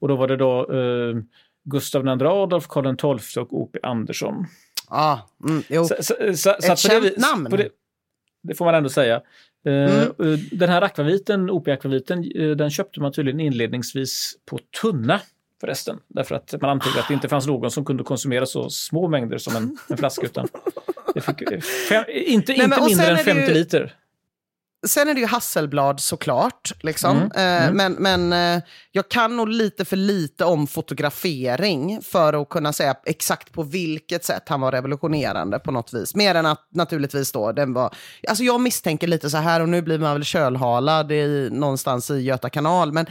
Och 0.00 0.08
då 0.08 0.16
var 0.16 0.28
det 0.28 0.36
då 0.36 0.72
eh, 0.72 1.16
Gustav 1.64 2.06
II 2.06 2.26
Adolf, 2.26 2.66
Karl 2.68 3.18
XII 3.18 3.42
och 3.42 3.60
O.P. 3.60 3.78
Andersson. 3.82 4.46
Ja, 4.90 5.28
mm, 5.48 5.62
jo. 5.68 5.84
Så, 5.84 5.94
så, 6.00 6.14
så, 6.34 6.50
Ett 6.50 6.78
känt 6.78 7.16
namn. 7.16 7.48
Det, 7.50 7.68
det 8.42 8.54
får 8.54 8.64
man 8.64 8.74
ändå 8.74 8.88
säga. 8.88 9.22
Eh, 9.66 9.72
Mm. 9.72 10.02
eh, 10.32 10.38
Den 10.52 10.68
här 10.68 10.82
akvaviten, 10.82 11.50
OP-akvaviten, 11.50 12.24
eh, 12.36 12.50
den 12.50 12.70
köpte 12.70 13.00
man 13.00 13.12
tydligen 13.12 13.40
inledningsvis 13.40 14.32
på 14.50 14.58
tunna 14.82 15.20
förresten. 15.60 15.98
Därför 16.08 16.34
att 16.34 16.54
man 16.60 16.70
antog 16.70 16.98
att 16.98 17.08
det 17.08 17.14
inte 17.14 17.28
fanns 17.28 17.46
någon 17.46 17.70
som 17.70 17.84
kunde 17.84 18.04
konsumera 18.04 18.46
så 18.46 18.70
små 18.70 19.08
mängder 19.08 19.38
som 19.38 19.56
en, 19.56 19.78
en 19.88 19.96
flaska. 19.96 20.26
Utan 20.26 20.48
det 21.14 21.20
fick, 21.20 21.40
eh, 21.42 21.60
fem, 21.60 22.04
inte 22.08 22.52
Nej, 22.52 22.64
inte 22.64 22.80
mindre 22.86 23.06
än 23.06 23.12
är 23.12 23.16
det 23.16 23.24
50 23.24 23.48
ju- 23.48 23.54
liter. 23.54 23.94
Sen 24.86 25.08
är 25.08 25.14
det 25.14 25.20
ju 25.20 25.26
Hasselblad 25.26 26.00
såklart. 26.00 26.72
Liksom. 26.80 27.16
Mm, 27.16 27.30
Eh, 27.34 27.68
mm. 27.68 27.76
Men, 27.76 27.92
men 27.92 28.56
eh, 28.56 28.62
jag 28.92 29.08
kan 29.08 29.36
nog 29.36 29.48
lite 29.48 29.84
för 29.84 29.96
lite 29.96 30.44
om 30.44 30.66
fotografering 30.66 32.02
för 32.02 32.42
att 32.42 32.48
kunna 32.48 32.72
säga 32.72 32.94
exakt 33.06 33.52
på 33.52 33.62
vilket 33.62 34.24
sätt 34.24 34.48
han 34.48 34.60
var 34.60 34.72
revolutionerande 34.72 35.58
på 35.58 35.70
något 35.70 35.94
vis. 35.94 36.14
Mer 36.14 36.34
än 36.34 36.46
att 36.46 36.68
naturligtvis 36.70 37.32
då 37.32 37.52
den 37.52 37.72
var... 37.72 37.94
Alltså 38.28 38.44
jag 38.44 38.60
misstänker 38.60 39.06
lite 39.06 39.30
så 39.30 39.36
här 39.36 39.60
och 39.60 39.68
nu 39.68 39.82
blir 39.82 39.98
man 39.98 40.12
väl 40.12 40.24
kölhalad 40.24 41.12
i, 41.12 41.48
någonstans 41.52 42.10
i 42.10 42.20
Göta 42.20 42.50
kanal. 42.50 42.92
Men 42.92 43.06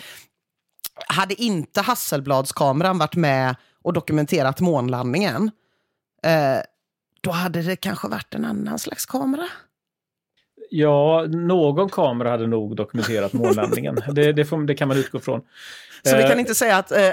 hade 1.08 1.42
inte 1.42 1.82
Hasselbladskameran 1.82 2.98
varit 2.98 3.16
med 3.16 3.56
och 3.84 3.94
dokumenterat 3.94 4.60
månlandningen 4.60 5.52
eh, 6.24 6.58
då 7.22 7.32
hade 7.32 7.62
det 7.62 7.76
kanske 7.76 8.08
varit 8.08 8.36
en 8.36 8.46
annan 8.46 8.80
slags 8.80 9.06
kamera. 9.06 9.48
Ja, 10.70 11.26
någon 11.30 11.90
kamera 11.90 12.30
hade 12.30 12.48
nog 12.48 12.76
dokumenterat 12.76 13.34
månlandningen. 13.34 13.96
det, 14.12 14.34
det, 14.34 14.46
får, 14.46 14.58
det 14.64 14.76
kan 14.76 14.88
man 14.88 14.98
utgå 14.98 15.20
från. 15.20 15.42
Så 16.04 16.16
vi 16.16 16.24
Eh, 16.24 16.30
kan 16.30 16.40
inte 16.40 16.56
säga 16.56 16.78
att 16.78 16.92
eh, 16.92 17.10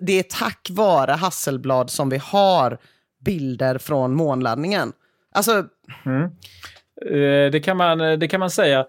det 0.00 0.18
är 0.18 0.22
tack 0.22 0.68
vare 0.70 1.12
Hasselblad 1.12 1.90
som 1.90 2.08
vi 2.08 2.16
har 2.22 2.78
bilder 3.24 3.78
från 3.78 4.14
månlandningen. 4.14 4.92
Alltså, 5.34 5.64
Eh, 7.10 7.50
Det 7.52 7.64
kan 7.64 7.76
man, 7.76 7.98
det 7.98 8.28
kan 8.28 8.40
man 8.40 8.50
säga. 8.50 8.86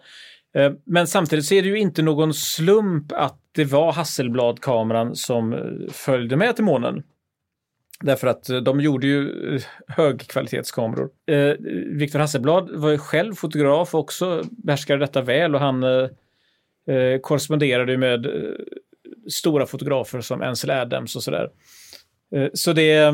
Eh, 0.56 0.72
Men 0.86 1.08
samtidigt 1.08 1.46
så 1.46 1.54
är 1.56 1.62
det 1.62 1.68
ju 1.68 1.80
inte 1.80 2.02
någon 2.02 2.34
slump 2.34 3.12
att 3.12 3.40
det 3.56 3.66
var 3.66 3.92
Hasselblad-kameran 3.94 5.16
som 5.16 5.54
eh, 5.54 5.60
följde 5.92 6.36
med 6.36 6.56
till 6.56 6.66
månen. 6.66 7.04
Därför 8.04 8.28
att 8.28 8.50
eh, 8.50 8.58
de 8.58 8.80
gjorde 8.80 9.08
ju 9.08 9.56
eh, 9.56 9.62
högkvalitetskameror. 9.88 11.10
Eh, 11.26 11.54
Viktor 11.98 12.20
Hasselblad 12.20 12.70
var 12.74 12.90
ju 12.90 12.98
själv 12.98 13.36
fotograf 13.36 13.94
och 13.94 14.00
också 14.00 14.44
behärskade 14.50 15.00
detta 15.00 15.22
väl 15.22 15.56
och 15.56 15.62
han 15.62 15.84
eh, 15.84 16.10
eh 16.96 17.20
korresponderade 17.22 17.92
ju 17.92 17.98
med 17.98 18.26
eh, 18.26 18.32
stora 19.30 19.66
fotografer 19.66 20.22
som 20.22 20.42
Ansel 20.42 20.70
Adams 20.70 21.16
och 21.16 21.24
sådär. 21.24 21.50
Eh, 22.36 22.48
så 22.54 22.74
det, 22.74 23.14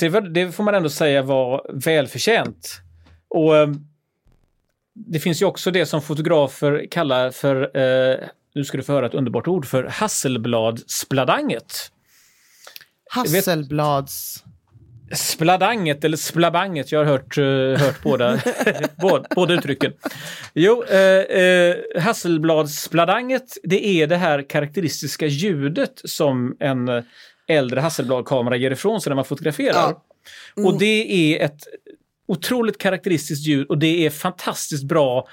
det 0.00 0.20
det 0.20 0.52
får 0.52 0.64
man 0.64 0.74
ändå 0.74 0.88
säga 0.88 1.22
var 1.22 1.66
välförtjänt. 1.72 2.80
Och 3.28 3.56
eh, 3.56 3.68
det 4.94 5.18
finns 5.18 5.42
ju 5.42 5.46
också 5.46 5.70
det 5.70 5.86
som 5.86 6.02
fotografer 6.02 6.86
kallar 6.90 7.30
för, 7.30 7.76
eh, 7.76 8.16
nu 8.54 8.64
ska 8.64 8.76
du 8.76 8.82
få 8.82 8.92
höra 8.92 9.06
ett 9.06 9.14
underbart 9.14 9.48
ord, 9.48 9.66
för 9.66 9.84
Hasselblad-spladanget. 9.84 11.92
Hasselblads... 13.12 14.44
Spladanget 15.14 16.04
eller 16.04 16.16
splabanget, 16.16 16.92
jag 16.92 16.98
har 16.98 17.04
hört, 17.04 17.38
eh, 17.38 17.86
hört 17.86 18.02
båda, 18.02 18.38
båda, 18.96 19.26
båda 19.34 19.54
uttrycken. 19.54 19.92
Jo, 20.54 20.84
eh, 20.84 20.98
eh, 20.98 21.76
Hasselbladspladanget, 22.00 23.58
det 23.62 23.86
är 23.86 24.06
det 24.06 24.16
här 24.16 24.48
karaktäristiska 24.48 25.26
ljudet 25.26 26.00
som 26.04 26.56
en 26.60 26.88
äldre 27.48 27.80
Hasselblad-kamera 27.80 28.56
ger 28.56 28.70
ifrån 28.70 29.00
sig 29.00 29.10
när 29.10 29.14
man 29.14 29.24
fotograferar. 29.24 29.72
Ja. 29.74 30.04
Och 30.64 30.78
det 30.78 31.34
är 31.34 31.44
ett 31.44 31.60
otroligt 32.28 32.78
karaktäristiskt 32.78 33.46
ljud 33.46 33.66
och 33.66 33.78
det 33.78 34.06
är 34.06 34.10
fantastiskt 34.10 34.84
bra 34.84 35.28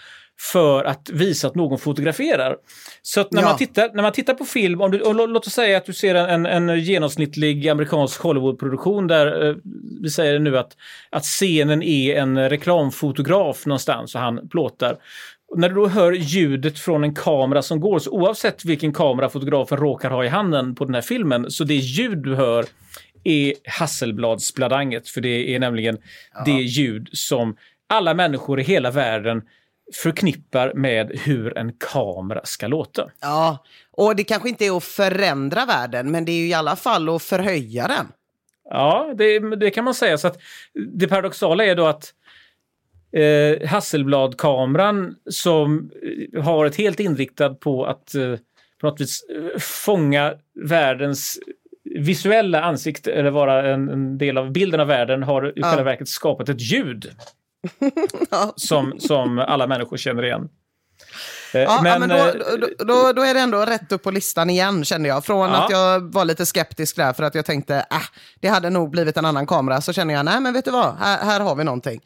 för 0.51 0.83
att 0.83 1.09
visa 1.09 1.47
att 1.47 1.55
någon 1.55 1.79
fotograferar. 1.79 2.55
Så 3.01 3.25
när, 3.31 3.41
Ja. 3.41 3.47
man, 3.47 3.57
tittar, 3.57 3.89
när 3.93 4.01
man 4.01 4.11
tittar 4.11 4.33
på 4.33 4.45
film, 4.45 4.81
om 4.81 4.91
du, 4.91 5.01
och 5.01 5.29
låt 5.29 5.47
oss 5.47 5.53
säga 5.53 5.77
att 5.77 5.85
du 5.85 5.93
ser 5.93 6.15
en, 6.15 6.45
en, 6.45 6.69
en 6.69 6.79
genomsnittlig 6.79 7.69
amerikansk 7.69 8.21
Hollywoodproduktion 8.21 9.07
där 9.07 9.49
eh, 9.49 9.55
vi 10.01 10.09
säger 10.09 10.39
nu 10.39 10.57
att, 10.57 10.77
att 11.09 11.23
scenen 11.23 11.83
är 11.83 12.15
en 12.15 12.49
reklamfotograf 12.49 13.65
någonstans 13.65 14.15
och 14.15 14.21
han 14.21 14.49
plåtar. 14.49 14.97
När 15.55 15.69
du 15.69 15.75
då 15.75 15.87
hör 15.87 16.11
ljudet 16.11 16.79
från 16.79 17.03
en 17.03 17.15
kamera 17.15 17.61
som 17.61 17.79
går, 17.79 17.99
så 17.99 18.11
oavsett 18.11 18.65
vilken 18.65 18.93
kamera 18.93 19.29
fotografen 19.29 19.77
råkar 19.77 20.09
ha 20.09 20.25
i 20.25 20.27
handen 20.27 20.75
på 20.75 20.85
den 20.85 20.93
här 20.93 21.01
filmen, 21.01 21.51
så 21.51 21.63
det 21.63 21.75
ljud 21.75 22.17
du 22.17 22.35
hör 22.35 22.65
är 23.23 23.53
Hasselbladspladanget, 23.67 25.09
för 25.09 25.21
det 25.21 25.55
är 25.55 25.59
nämligen 25.59 25.97
det 26.45 26.51
ljud 26.51 27.09
som 27.11 27.55
alla 27.89 28.13
människor 28.13 28.59
i 28.59 28.63
hela 28.63 28.91
världen 28.91 29.41
förknippar 29.95 30.73
med 30.73 31.11
hur 31.23 31.57
en 31.57 31.73
kamera 31.73 32.41
ska 32.43 32.67
låta. 32.67 33.09
Ja, 33.21 33.63
och 33.91 34.15
det 34.15 34.23
kanske 34.23 34.49
inte 34.49 34.65
är 34.65 34.77
att 34.77 34.83
förändra 34.83 35.65
världen, 35.65 36.11
men 36.11 36.25
det 36.25 36.31
är 36.31 36.37
ju 36.39 36.47
i 36.47 36.53
alla 36.53 36.75
fall 36.75 37.09
att 37.09 37.23
förhöja 37.23 37.87
den. 37.87 38.07
Ja, 38.69 39.13
det, 39.17 39.55
det 39.55 39.71
kan 39.71 39.83
man 39.83 39.93
säga. 39.93 40.17
Så 40.17 40.27
att 40.27 40.37
det 40.91 41.07
paradoxala 41.07 41.65
är 41.65 41.75
då 41.75 41.85
att 41.85 42.13
eh, 43.11 43.67
Hasselblad-kameran 43.69 45.15
som 45.29 45.91
eh, 46.33 46.43
har 46.43 46.57
varit 46.57 46.75
helt 46.75 46.99
inriktad 46.99 47.53
på 47.53 47.85
att 47.85 48.15
eh, 48.15 48.35
på 48.81 48.87
något 48.87 49.01
vis 49.01 49.23
eh, 49.29 49.59
fånga 49.59 50.33
världens 50.65 51.39
visuella 51.83 52.61
ansikte 52.61 53.11
eller 53.11 53.31
vara 53.31 53.73
en, 53.73 53.89
en 53.89 54.17
del 54.17 54.37
av 54.37 54.51
bilden 54.51 54.79
av 54.79 54.87
världen 54.87 55.23
har 55.23 55.47
i 55.47 55.53
Ja. 55.55 55.67
själva 55.67 55.83
verket 55.83 56.07
skapat 56.09 56.49
ett 56.49 56.61
ljud 56.71 57.11
Ja. 58.31 58.53
som, 58.55 58.99
som 58.99 59.39
alla 59.39 59.67
människor 59.67 59.97
känner 59.97 60.25
igen. 60.25 60.49
Eh, 61.53 61.61
Ja, 61.61 61.79
men, 61.83 61.99
men, 61.99 62.09
då, 62.09 62.15
eh, 62.15 62.33
då, 62.59 62.67
då, 62.85 63.13
då 63.13 63.21
är 63.21 63.33
det 63.33 63.39
ändå 63.39 63.65
rätt 63.65 63.91
upp 63.91 64.03
på 64.03 64.11
listan 64.11 64.49
igen, 64.49 64.85
kände 64.85 65.09
jag. 65.09 65.25
Från 65.25 65.49
Ja. 65.49 65.55
att 65.63 65.71
jag 65.71 66.13
var 66.13 66.25
lite 66.25 66.45
skeptisk 66.45 66.95
där, 66.95 67.13
för 67.13 67.23
att 67.23 67.35
jag 67.35 67.45
tänkte, 67.45 67.75
äh, 67.91 67.97
det 68.39 68.47
hade 68.47 68.69
nog 68.69 68.89
blivit 68.91 69.17
en 69.17 69.25
annan 69.25 69.47
kamera, 69.47 69.81
så 69.81 69.93
känner 69.93 70.13
jag, 70.13 70.25
nej 70.25 70.39
men 70.39 70.53
vet 70.53 70.65
du 70.65 70.71
vad, 70.71 70.95
här, 70.99 71.17
här 71.25 71.39
har 71.39 71.55
vi 71.55 71.63
någonting. 71.63 72.01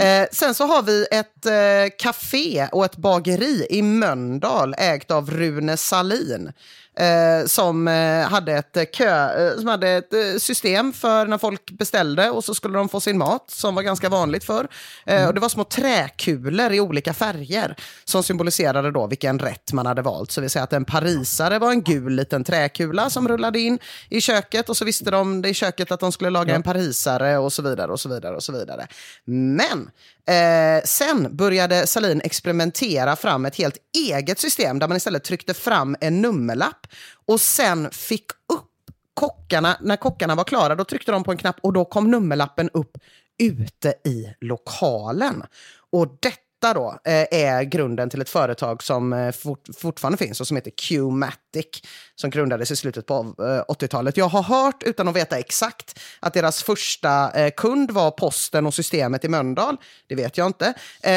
Eh, 0.00 0.26
sen 0.32 0.54
så 0.54 0.64
har 0.66 0.82
vi 0.82 1.06
ett 1.10 1.46
eh, 1.46 1.96
café 1.98 2.68
och 2.72 2.84
ett 2.84 2.96
bageri 2.96 3.66
i 3.70 3.82
Mölndal 3.82 4.74
ägt 4.78 5.10
av 5.10 5.30
Rune 5.30 5.76
Salin. 5.76 6.52
Eh, 7.00 7.46
som, 7.46 7.88
eh, 7.88 8.28
hade 8.28 8.52
ett, 8.52 8.76
eh, 8.76 8.84
kö, 8.84 9.48
eh, 9.48 9.58
som 9.58 9.66
hade 9.66 9.88
ett 9.90 10.12
eh, 10.12 10.38
system 10.38 10.92
för 10.92 11.26
när 11.26 11.38
folk 11.38 11.70
beställde 11.70 12.30
och 12.30 12.44
så 12.44 12.54
skulle 12.54 12.78
de 12.78 12.88
få 12.88 13.00
sin 13.00 13.18
mat, 13.18 13.50
som 13.50 13.74
var 13.74 13.82
ganska 13.82 14.08
vanligt 14.08 14.44
för. 14.44 14.68
Eh, 15.06 15.26
och 15.26 15.34
det 15.34 15.40
var 15.40 15.48
små 15.48 15.64
träkulor 15.64 16.72
i 16.72 16.80
olika 16.80 17.14
färger 17.14 17.76
som 18.04 18.22
symboliserade 18.22 18.90
då 18.90 19.06
vilken 19.06 19.38
rätt 19.38 19.72
man 19.72 19.86
hade 19.86 20.02
valt. 20.02 20.30
Så 20.30 20.40
vi 20.40 20.48
säger 20.48 20.64
att 20.64 20.72
en 20.72 20.84
parisare 20.84 21.58
var 21.58 21.70
en 21.70 21.82
gul 21.82 22.12
liten 22.12 22.44
träkula 22.44 23.10
som 23.10 23.28
rullade 23.28 23.60
in 23.60 23.78
i 24.08 24.20
köket 24.20 24.68
och 24.68 24.76
så 24.76 24.84
visste 24.84 25.10
de 25.10 25.42
det 25.42 25.48
i 25.48 25.54
köket 25.54 25.92
att 25.92 26.00
de 26.00 26.12
skulle 26.12 26.30
laga 26.30 26.54
en 26.54 26.62
parisare 26.62 27.38
och 27.38 27.52
så 27.52 27.62
vidare 27.62 27.92
och 27.92 28.00
så 28.00 28.08
vidare 28.08 28.36
och 28.36 28.42
så 28.42 28.52
vidare. 28.52 28.86
Men 29.24 29.90
Eh, 30.28 30.84
sen 30.84 31.36
började 31.36 31.86
Salin 31.86 32.20
experimentera 32.24 33.16
fram 33.16 33.46
ett 33.46 33.56
helt 33.56 33.76
eget 33.96 34.38
system 34.38 34.78
där 34.78 34.88
man 34.88 34.96
istället 34.96 35.24
tryckte 35.24 35.54
fram 35.54 35.96
en 36.00 36.22
nummerlapp 36.22 36.85
och 37.26 37.40
sen 37.40 37.90
fick 37.90 38.30
upp 38.30 38.70
kockarna, 39.14 39.76
när 39.80 39.96
kockarna 39.96 40.34
var 40.34 40.44
klara, 40.44 40.74
då 40.74 40.84
tryckte 40.84 41.12
de 41.12 41.24
på 41.24 41.30
en 41.30 41.38
knapp 41.38 41.56
och 41.60 41.72
då 41.72 41.84
kom 41.84 42.10
nummerlappen 42.10 42.70
upp 42.72 42.98
ute 43.38 43.94
i 44.04 44.34
lokalen. 44.40 45.42
Och 45.90 46.08
detta 46.20 46.74
då 46.74 46.98
eh, 47.04 47.26
är 47.30 47.62
grunden 47.62 48.10
till 48.10 48.20
ett 48.20 48.28
företag 48.28 48.82
som 48.82 49.12
eh, 49.12 49.32
fort, 49.32 49.68
fortfarande 49.76 50.18
finns 50.18 50.40
och 50.40 50.46
som 50.46 50.56
heter 50.56 50.70
Qmatic, 50.70 51.82
som 52.14 52.30
grundades 52.30 52.70
i 52.70 52.76
slutet 52.76 53.06
på 53.06 53.14
eh, 53.14 53.74
80-talet. 53.74 54.16
Jag 54.16 54.28
har 54.28 54.42
hört, 54.42 54.82
utan 54.82 55.08
att 55.08 55.16
veta 55.16 55.38
exakt, 55.38 56.00
att 56.20 56.34
deras 56.34 56.62
första 56.62 57.30
kund 57.50 57.90
var 57.90 58.10
posten 58.10 58.66
och 58.66 58.74
systemet 58.74 59.24
i 59.24 59.28
Mölndal. 59.28 59.76
Det 60.06 60.14
vet 60.14 60.38
jag 60.38 60.46
inte. 60.46 60.74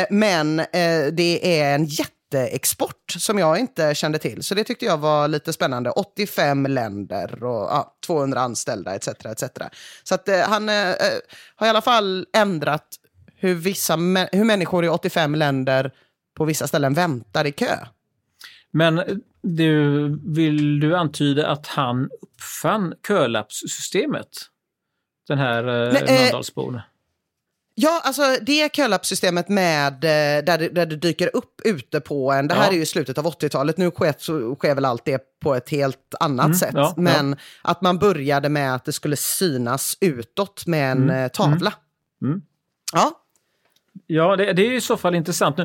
Men 0.10 0.58
det 1.12 1.62
är 1.62 1.76
en 1.76 1.86
jätteexport 2.34 3.12
som 3.18 3.40
jag 3.40 3.60
inte 3.60 3.96
kände 3.96 4.20
till. 4.20 4.44
Så 4.44 4.56
det 4.56 4.64
tyckte 4.64 4.86
jag 4.86 4.98
var 4.98 5.28
lite 5.28 5.54
spännande. 5.54 5.90
85 5.90 6.66
länder 6.66 7.44
och 7.44 7.70
ja, 7.70 7.96
200 8.06 8.40
anställda 8.40 8.96
etc. 8.96 9.08
etc. 9.08 9.44
Så 10.04 10.16
att, 10.16 10.30
eh, 10.30 10.40
han 10.40 10.70
eh, 10.70 10.90
eh, 10.90 10.96
har 11.56 11.68
i 11.68 11.70
alla 11.70 11.82
fall 11.82 12.26
ändrat 12.34 12.88
hur, 13.36 13.56
vissa, 13.56 13.96
hur 14.32 14.44
människor 14.44 14.86
i 14.86 14.90
85 14.90 15.36
länder 15.36 15.92
på 16.38 16.46
vissa 16.46 16.68
ställen 16.68 16.94
väntar 16.94 17.48
i 17.48 17.52
kö. 17.52 17.78
Men 18.72 19.22
du, 19.42 20.08
vill 20.26 20.80
du 20.80 20.98
antyda 20.98 21.48
att 21.48 21.68
han 21.68 22.10
uppfann 22.22 22.94
kölappssystemet? 23.08 24.30
Den 25.28 25.38
här 25.38 25.68
eh, 25.68 25.94
Nej, 25.94 26.04
eh, 26.08 26.22
Mölndalsbon. 26.22 26.82
Ja, 27.82 28.02
alltså 28.04 28.22
det 28.42 28.76
kölappssystemet 28.76 29.50
med, 29.50 29.94
eh, 29.94 30.44
där, 30.46 30.58
det, 30.58 30.70
där 30.70 30.86
det 30.86 30.96
dyker 30.96 31.30
upp 31.36 31.62
ute 31.64 32.00
på 32.00 32.32
en, 32.32 32.48
det 32.48 32.54
här 32.56 32.66
Ja. 32.66 32.72
är 32.72 32.76
ju 32.78 32.86
slutet 32.86 33.18
av 33.18 33.26
80-talet, 33.26 33.78
nu 33.78 33.92
sker, 33.92 34.14
så 34.18 34.56
sker 34.56 34.76
väl 34.76 34.86
allt 34.86 35.06
det 35.06 35.22
på 35.44 35.56
ett 35.56 35.70
helt 35.70 36.16
annat 36.20 36.46
Mm, 36.46 36.58
sätt. 36.58 36.72
ja, 36.74 36.94
men 36.98 37.36
att 37.62 37.82
man 37.82 37.98
började 38.00 38.50
med 38.50 38.76
att 38.76 38.86
det 38.86 38.94
skulle 38.94 39.16
synas 39.16 39.98
utåt 40.02 40.68
med 40.68 40.92
en 40.92 41.10
eh, 41.10 41.28
tavla. 41.28 41.74
Mm. 42.22 42.42
Ja, 42.94 43.12
Ja, 44.08 44.36
det, 44.36 44.54
det 44.54 44.62
är 44.68 44.72
i 44.74 44.82
så 44.82 44.98
fall 44.98 45.16
intressant. 45.16 45.58
nu. 45.58 45.64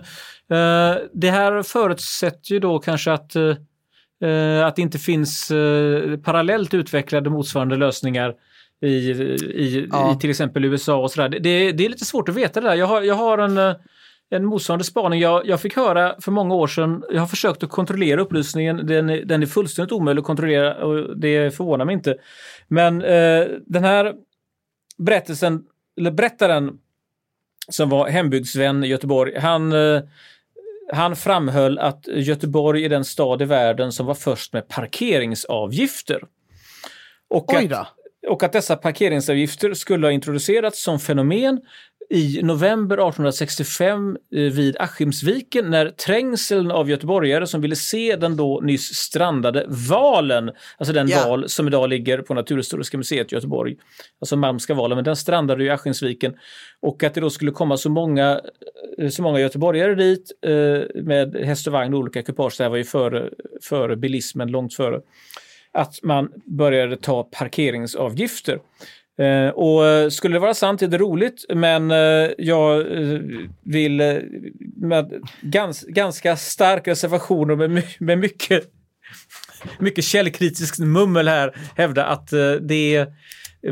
Eh, 0.57 0.97
det 1.13 1.31
här 1.31 1.63
förutsätter 1.63 2.53
ju 2.53 2.59
då 2.59 2.79
kanske 2.79 3.13
att, 3.13 3.37
eh, 3.37 4.67
att 4.67 4.77
det 4.77 4.83
inte 4.83 4.99
finns 4.99 5.51
eh, 5.51 6.17
parallellt 6.17 6.75
utvecklade 6.75 7.31
motsvarande 7.31 7.77
lösningar 7.77 8.35
i, 8.83 8.87
i, 8.87 9.89
Ja. 9.91 10.13
i 10.13 10.21
till 10.21 10.31
exempel 10.31 10.65
USA 10.65 10.97
och 10.97 11.11
sådär. 11.11 11.29
Det, 11.29 11.73
det, 11.73 11.85
är 11.85 11.89
lite 11.89 12.05
svårt 12.05 12.29
att 12.29 12.35
veta 12.35 12.61
det 12.61 12.69
där. 12.69 12.75
Jag 12.75 12.87
har, 12.87 13.03
jag 13.03 13.15
har 13.15 13.39
en, 13.39 13.59
eh, 13.59 13.75
en 14.31 14.45
motsvarande 14.45 14.85
spaning. 14.85 15.21
Jag, 15.21 15.47
jag 15.47 15.61
fick 15.61 15.77
höra 15.77 16.21
för 16.21 16.33
många 16.33 16.55
år 16.55 16.67
sedan, 16.67 17.05
jag 17.11 17.21
har 17.21 17.27
försökt 17.27 17.63
att 17.63 17.71
kontrollera 17.71 18.21
upplysningen, 18.21 18.87
den, 18.87 19.07
den 19.07 19.43
är 19.43 19.47
fullständigt 19.47 19.93
omöjlig 19.93 20.21
att 20.21 20.27
kontrollera 20.27 20.85
och 20.85 21.19
det 21.19 21.57
förvånar 21.57 21.85
mig 21.85 21.93
inte. 21.93 22.17
Men 22.69 23.03
eh, 23.03 23.47
den 23.67 23.85
här 23.85 24.15
berättelsen, 24.99 25.65
eller 25.99 26.11
berättaren 26.11 26.79
som 27.69 27.89
var 27.89 28.09
hembygdsvän 28.09 28.85
i 28.85 28.87
Göteborg, 28.87 29.39
han, 29.39 29.73
eh, 29.73 30.03
han 30.93 31.17
framhöll 31.17 31.79
att 31.79 32.07
Göteborg 32.07 32.85
är 32.85 32.89
den 32.89 33.05
stad 33.05 33.43
i 33.43 33.45
världen 33.45 33.93
som 33.93 34.07
var 34.07 34.15
först 34.15 34.53
med 34.53 34.69
parkeringsavgifter. 34.69 36.23
Och 37.29 37.55
oj 37.55 37.65
att, 37.65 37.71
då. 37.71 37.87
Och 38.29 38.43
att 38.43 38.53
dessa 38.53 38.77
parkeringsavgifter 38.77 39.75
skulle 39.75 40.07
ha 40.07 40.13
introducerats 40.13 40.83
som 40.83 41.01
fenomen 41.01 41.61
i 42.11 42.41
november 42.43 42.97
1865 42.97 44.17
eh, 44.35 44.41
vid 44.41 44.77
Askimsviken 44.77 45.71
när 45.71 45.91
trängseln 45.91 46.71
av 46.71 46.91
göteborgare 46.91 47.47
som 47.47 47.61
ville 47.61 47.77
se 47.77 48.17
den 48.17 48.37
då 48.37 48.61
nyss 48.61 48.95
strandade 48.95 49.65
valen, 49.91 50.51
alltså 50.79 50.93
den 50.95 51.09
Ja. 51.09 51.29
val 51.29 51.49
som 51.49 51.67
idag 51.67 51.89
ligger 51.89 52.19
på 52.19 52.35
Naturhistoriska 52.35 52.97
museet 52.99 53.33
i 53.33 53.35
Göteborg, 53.35 53.77
alltså 54.21 54.37
Malmska 54.37 54.75
valen, 54.75 54.97
men 54.97 55.05
den 55.05 55.17
strandade 55.17 55.65
i 55.65 55.71
Askimsviken. 55.71 56.35
Och 56.81 57.03
att 57.03 57.15
det 57.15 57.21
då 57.21 57.31
skulle 57.31 57.51
komma 57.51 57.77
så 57.77 57.91
många, 57.91 58.41
eh, 58.99 59.09
så 59.09 59.23
många 59.23 59.41
göteborgare 59.41 59.95
dit 59.95 60.33
eh, 60.47 61.03
med 61.03 61.37
häst 61.37 61.67
och 61.67 61.73
vagn 61.73 61.95
och 61.95 62.01
olika 62.01 62.19
ekipage, 62.21 62.55
det 62.59 62.65
här 62.65 62.71
var 62.71 62.77
ju 62.77 62.85
före, 62.85 63.31
före 63.63 63.97
bilismen, 63.97 64.51
långt 64.51 64.75
före 64.75 65.01
att 65.75 66.03
man 66.03 66.29
började 66.47 66.97
ta 66.97 67.23
parkeringsavgifter. 67.23 68.59
Eh, 69.19 69.49
och 69.49 69.87
eh, 69.87 70.09
skulle 70.09 70.35
det 70.35 70.41
vara 70.41 70.55
sant 70.55 70.83
är 70.83 70.89
det 70.89 70.99
roligt, 70.99 71.45
men 71.55 71.91
eh, 71.91 72.31
jag 72.39 72.81
eh, 72.81 73.21
vill 73.63 74.01
eh, 74.01 74.17
med 74.77 75.13
gans, 75.41 75.85
ganska 75.89 76.37
stark 76.37 76.89
reservation 76.89 77.51
och 77.51 77.59
med, 77.59 77.83
med 77.99 78.19
mycket, 78.19 78.65
mycket 79.79 80.05
källkritiskt 80.05 80.79
mummel 80.79 81.29
här 81.29 81.57
hävda 81.77 82.05
att 82.05 82.33
eh, 82.33 82.53
det 82.53 83.07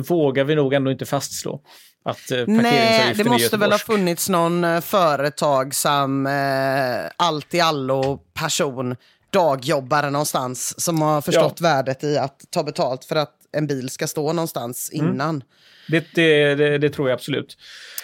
vågar 0.09 0.45
vi 0.45 0.55
nog 0.55 0.75
ändå 0.75 0.91
inte 0.91 1.07
fastslå. 1.07 1.61
Att 2.05 2.33
Nej, 2.47 3.15
det 3.17 3.25
måste 3.25 3.57
väl 3.57 3.71
ha 3.71 3.79
funnits 3.79 4.29
någon 4.29 4.83
företagsam, 4.83 6.27
eh, 6.27 7.11
allt 7.17 7.55
i 7.55 7.61
allo 7.61 8.19
person, 8.35 8.97
dagjobbare 9.33 10.11
någonstans, 10.11 10.81
som 10.81 11.03
har 11.03 11.21
förstått 11.21 11.61
värdet 11.61 12.05
i 12.05 12.19
att 12.19 12.45
ta 12.51 12.63
betalt 12.63 13.05
för 13.05 13.17
att 13.17 13.35
en 13.53 13.67
bil 13.67 13.91
ska 13.91 14.07
stå 14.07 14.33
någonstans 14.33 14.91
innan. 14.91 15.43
Det, 15.89 16.07
det, 16.15 16.55
det, 16.55 16.79
det 16.79 16.91
tror 16.91 17.09
jag 17.09 17.17
absolut. 17.17 17.57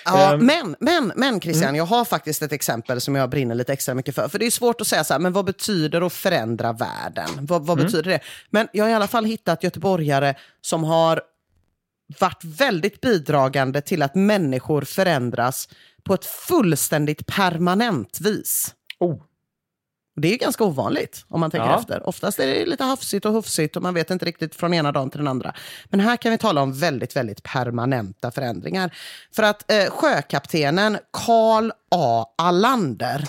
Ja, 0.05 0.35
Ehm. 0.35 0.47
men, 0.47 0.77
men, 0.81 1.13
men 1.17 1.41
Christian, 1.41 1.75
jag 1.75 1.85
har 1.85 2.05
faktiskt 2.05 2.43
ett 2.43 2.53
exempel 2.53 3.01
som 3.01 3.15
jag 3.15 3.31
brinner 3.31 3.55
lite 3.55 3.73
extra 3.73 3.95
mycket 3.95 4.15
för. 4.15 4.29
För 4.29 4.39
det 4.39 4.47
är 4.47 4.51
svårt 4.51 4.81
att 4.81 4.87
säga 4.87 5.05
så 5.05 5.15
här, 5.15 5.21
men 5.21 5.33
vad 5.33 5.45
betyder 5.45 6.07
att 6.07 6.13
förändra 6.13 6.73
världen? 6.73 7.29
Vad, 7.41 7.67
vad 7.67 7.79
betyder 7.79 8.11
det? 8.11 8.21
Men 8.51 8.69
jag 8.73 8.85
har 8.85 8.91
i 8.91 8.95
alla 8.95 9.09
fall 9.09 9.25
hittat 9.25 9.63
göteborgare 9.65 10.35
som 10.61 10.85
har 10.85 11.21
varit 12.21 12.45
väldigt 12.45 13.01
bidragande 13.01 13.81
till 13.81 14.03
att 14.03 14.15
människor 14.15 14.83
förändras 14.83 15.69
på 16.03 16.15
ett 16.15 16.25
fullständigt 16.25 17.27
permanent 17.27 18.21
vis. 18.21 18.75
Oh. 18.99 19.23
Det 20.19 20.35
är 20.35 20.39
ganska 20.39 20.65
ovanligt 20.65 21.25
om 21.29 21.41
man 21.41 21.51
tänker 21.51 21.67
Ja. 21.69 21.79
efter. 21.81 22.09
Oftast 22.09 22.39
är 22.39 22.47
det 22.47 22.67
lite 22.67 22.85
hafsigt 22.85 23.25
och 23.25 23.33
hufsigt 23.33 23.77
och 23.77 23.83
man 23.83 23.95
vet 23.95 24.11
inte 24.11 24.25
riktigt 24.25 24.55
från 24.55 24.75
ena 24.75 24.93
dagen 24.93 25.11
till 25.11 25.19
den 25.19 25.29
andra. 25.29 25.55
Men 25.85 26.01
här 26.01 26.17
kan 26.17 26.33
vi 26.33 26.39
tala 26.39 26.63
om 26.63 26.73
väldigt, 26.73 27.17
väldigt 27.17 27.43
permanenta 27.43 28.31
förändringar. 28.31 28.97
För 29.37 29.43
att 29.43 29.73
eh, 29.73 29.91
sjökaptenen 29.91 30.99
Karl 31.13 31.71
A. 31.91 32.27
Allander 32.39 33.25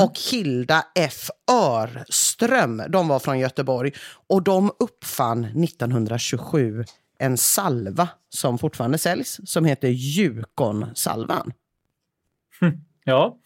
och 0.00 0.18
Hilda 0.30 0.84
F. 0.94 1.30
Örström, 1.50 2.82
de 2.88 3.08
var 3.08 3.18
från 3.18 3.38
Göteborg 3.38 3.92
och 4.28 4.42
de 4.42 4.72
uppfann 4.78 5.44
1927 5.44 6.84
en 7.18 7.36
salva 7.38 8.08
som 8.28 8.58
fortfarande 8.58 8.98
säljs 8.98 9.40
som 9.44 9.64
heter 9.64 9.88
Jukonsalvan. 9.88 11.52
Ja, 13.04 13.36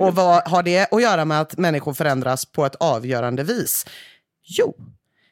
Och 0.00 0.14
vad 0.14 0.48
har 0.48 0.62
det 0.62 0.92
att 0.92 1.02
göra 1.02 1.24
med 1.24 1.40
att 1.40 1.58
människor 1.58 1.94
förändras 1.94 2.44
på 2.44 2.66
ett 2.66 2.74
avgörande 2.74 3.42
vis? 3.42 3.86
Jo, 4.42 4.74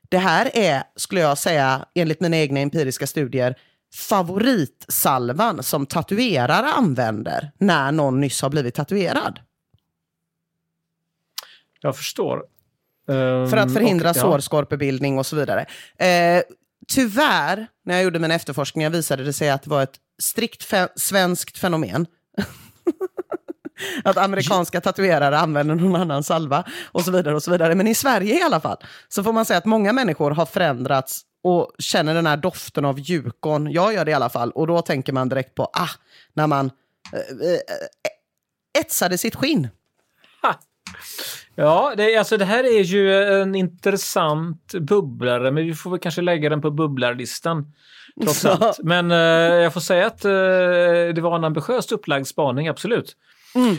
det 0.09 0.19
här 0.19 0.51
är, 0.57 0.83
skulle 0.97 1.21
jag 1.21 1.39
säga, 1.39 1.87
enligt 1.95 2.21
mina 2.21 2.37
egna 2.37 2.61
empiriska 2.61 3.07
studier, 3.07 3.55
favoritsalvan 3.95 5.63
som 5.63 5.87
tatuerare 5.87 6.67
använder 6.67 7.53
när 7.59 7.93
någon 7.93 8.21
nyss 8.21 8.43
har 8.43 8.51
blivit 8.51 8.75
tatuerad. 8.75 9.41
jag 11.81 11.97
förstår. 11.97 12.43
För 13.51 13.57
att 13.57 13.73
förhindra 13.73 14.11
och, 14.11 14.17
ja. 14.17 14.21
sårskorpebildning 14.21 15.19
och 15.19 15.27
så 15.27 15.37
vidare. 15.37 15.67
Eh, 15.97 16.43
tyvärr, 16.89 17.67
när 17.85 17.95
jag 17.95 18.05
gjorde 18.05 18.19
mina 18.19 18.35
efterforskningar 18.35 18.91
visade 18.91 19.25
det 19.25 19.33
sig 19.33 19.51
att 19.51 19.63
det 19.63 19.71
var 19.71 19.83
ett 19.83 19.97
strikt 20.23 20.73
fe- 20.73 20.89
svenskt 20.97 21.59
fenomen. 21.59 22.07
att 24.05 24.17
amerikanska 24.17 24.81
tatuerare 24.81 25.39
använder 25.39 25.75
någon 25.75 25.97
annan 25.97 26.23
salva 26.23 26.65
och 26.87 27.03
så 27.03 27.11
vidare. 27.11 27.35
och 27.35 27.43
så 27.43 27.51
vidare. 27.51 27.75
Men 27.75 27.87
i 27.87 27.95
Sverige 27.95 28.39
i 28.39 28.43
alla 28.43 28.61
fall 28.61 28.77
så 29.09 29.25
får 29.25 29.33
man 29.33 29.45
säga 29.45 29.59
att 29.59 29.65
många 29.65 29.93
människor 29.93 30.31
har 30.31 30.47
förändrats 30.47 31.23
och 31.43 31.73
känner 31.79 32.15
den 32.15 32.27
här 32.27 32.37
doften 32.37 32.85
av 32.85 33.01
jukon. 33.01 33.73
Jag 33.73 33.95
gör 33.95 34.05
det 34.05 34.11
i 34.11 34.15
alla 34.15 34.31
fall 34.31 34.51
och 34.51 34.67
då 34.67 34.83
tänker 34.83 35.13
man 35.13 35.29
direkt 35.29 35.55
på 35.55 35.63
ah, 35.73 35.91
när 36.35 36.47
man 36.47 36.71
eh, 37.13 37.53
eh, 37.53 38.81
etsade 38.81 39.19
sitt 39.19 39.37
skinn. 39.37 39.69
Ja, 41.55 41.95
det, 41.97 42.17
alltså 42.17 42.37
det 42.37 42.45
här 42.45 42.65
är 42.65 42.83
ju 42.83 43.25
en 43.43 43.55
intressant 43.55 44.75
bubblare, 44.75 45.51
men 45.51 45.67
vi 45.67 45.75
får 45.75 45.91
väl 45.91 46.01
kanske 46.01 46.23
lägga 46.23 46.49
den 46.49 46.61
på 46.61 46.71
bubblarlistan. 46.71 47.73
Trots 48.23 48.45
allt. 48.45 48.79
Men 48.83 49.11
eh, 49.11 49.17
jag 49.63 49.73
får 49.73 49.81
säga 49.81 50.07
att 50.07 50.25
eh, 50.25 50.31
det 51.15 51.21
var 51.21 51.37
en 51.37 51.45
ambitiöst 51.45 51.93
upplagd 51.93 52.27
spaning, 52.27 52.69
absolut. 52.69 53.17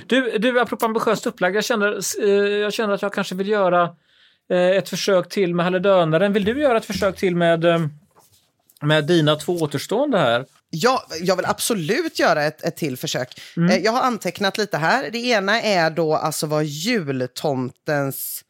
Du, 0.05 0.37
du, 0.37 0.59
apropå 0.59 0.85
ambitiöst 0.85 1.27
upplagd, 1.27 1.55
jag 1.55 1.63
känner, 1.65 1.99
eh, 2.23 2.29
jag 2.57 2.73
känner 2.73 2.93
att 2.93 3.01
jag 3.01 3.13
kanske 3.13 3.35
vill 3.35 3.47
göra 3.47 3.95
eh, 4.51 4.69
ett 4.69 4.89
försök 4.89 5.29
till 5.29 5.55
med 5.55 5.65
halledönaren. 5.65 6.33
Vill 6.33 6.43
du 6.43 6.61
göra 6.61 6.77
ett 6.77 6.85
försök 6.85 7.17
till 7.17 7.35
med, 7.35 7.65
eh, 7.65 7.79
med 8.81 9.05
dina 9.05 9.35
två 9.35 9.53
återstående 9.53 10.17
här? 10.17 10.45
Ja, 10.69 11.05
jag 11.21 11.35
vill 11.35 11.45
absolut 11.45 12.19
göra 12.19 12.43
ett, 12.43 12.63
ett 12.63 12.77
till 12.77 12.97
försök. 12.97 13.41
Mm. 13.57 13.69
Eh, 13.69 13.77
Jag 13.77 13.91
har 13.91 14.01
antecknat 14.01 14.57
lite 14.57 14.77
här. 14.77 15.09
Det 15.11 15.17
ena 15.19 15.61
är 15.61 15.89
då 15.89 16.15
alltså 16.15 16.47
vad 16.47 16.65
jultomtens... 16.65 18.43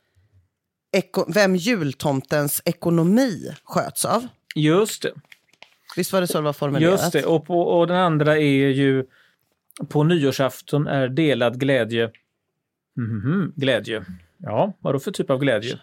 Eko, 0.91 1.25
vem 1.27 1.55
jultomtens 1.55 2.61
ekonomi 2.65 3.53
sköts 3.63 4.05
av. 4.05 4.27
Just 4.55 5.01
det. 5.01 5.11
Visst 5.95 6.13
var 6.13 6.21
det 6.21 6.27
så 6.27 6.37
det 6.37 6.43
var 6.43 6.53
formulerat? 6.53 6.99
Just 7.01 7.11
det. 7.11 7.25
Och, 7.25 7.47
på, 7.47 7.61
och 7.61 7.87
den 7.87 7.97
andra 7.97 8.37
är 8.37 8.67
ju 8.69 9.05
på 9.89 10.03
nyårsafton 10.03 10.87
är 10.87 11.07
delad 11.07 11.59
glädje. 11.59 12.09
Mhm, 12.97 13.53
glädje. 13.55 14.05
Ja, 14.37 14.73
då 14.83 14.99
för 14.99 15.11
typ 15.11 15.29
av 15.29 15.39
glädje? 15.39 15.77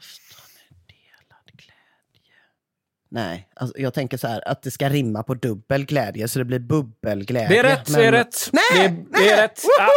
Nej, 3.08 3.48
alltså, 3.54 3.78
jag 3.80 3.94
tänker 3.94 4.16
så 4.16 4.26
här 4.28 4.48
att 4.48 4.62
det 4.62 4.70
ska 4.70 4.88
rimma 4.88 5.22
på 5.22 5.34
dubbel 5.34 5.84
glädje 5.84 6.28
så 6.28 6.38
det 6.38 6.44
blir 6.44 6.58
bubbelglädje. 6.58 7.48
Det 7.48 7.58
är 7.58 7.62
rätt, 7.62 7.86
det 7.94 8.04
är 8.06 8.12
rätt. 8.12 8.50
Nej, 8.52 8.62
det, 8.74 8.84
är, 8.84 8.90
nej. 8.90 9.06
det 9.10 9.30
är 9.30 9.42
rätt. 9.42 9.62
Ah, 9.80 9.88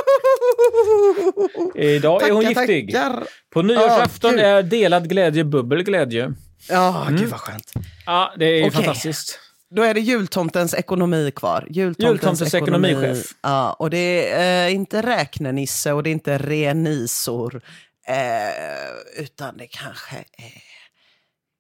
idag 1.79 2.27
är 2.27 2.31
hon 2.31 2.43
Tackar, 2.45 2.61
giftig. 2.61 2.93
tackar. 2.93 3.23
På 3.49 3.61
nyårsafton 3.61 4.31
gud. 4.31 4.39
är 4.39 4.63
delad 4.63 5.09
glädje 5.09 5.43
bubbelglädje. 5.43 6.33
Ja, 6.69 7.05
Mm. 7.07 7.19
gud 7.21 7.29
vad 7.29 7.39
skönt. 7.39 7.73
Ja, 8.05 8.33
det 8.37 8.45
är 8.45 8.61
Okej. 8.61 8.71
fantastiskt. 8.71 9.39
Då 9.72 9.82
är 9.84 9.93
det 9.93 9.99
jultomtens 9.99 10.74
ekonomi 10.74 11.32
kvar. 11.36 11.67
Jultomtens, 11.70 12.09
Jultomtens 12.11 12.53
ekonomichef. 12.53 13.34
Ja, 13.41 13.74
och 13.74 13.89
det 13.89 14.30
är 14.32 14.67
eh, 14.67 14.74
inte 14.76 15.01
räknenisse 15.01 15.93
och 15.93 16.03
det 16.03 16.09
är 16.09 16.11
inte 16.11 16.38
renisor. 16.38 17.61
Eh, 18.07 19.24
utan 19.24 19.57
det 19.57 19.67
kanske 19.67 20.15
är 20.17 20.63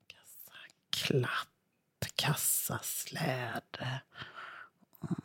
kassaklapp, 0.07 1.47
kassasläde. 2.15 4.01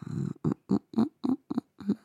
Mm, 0.07 0.33
mm, 0.45 0.55
mm, 0.71 1.09
mm, 1.27 1.37
mm. 1.85 1.97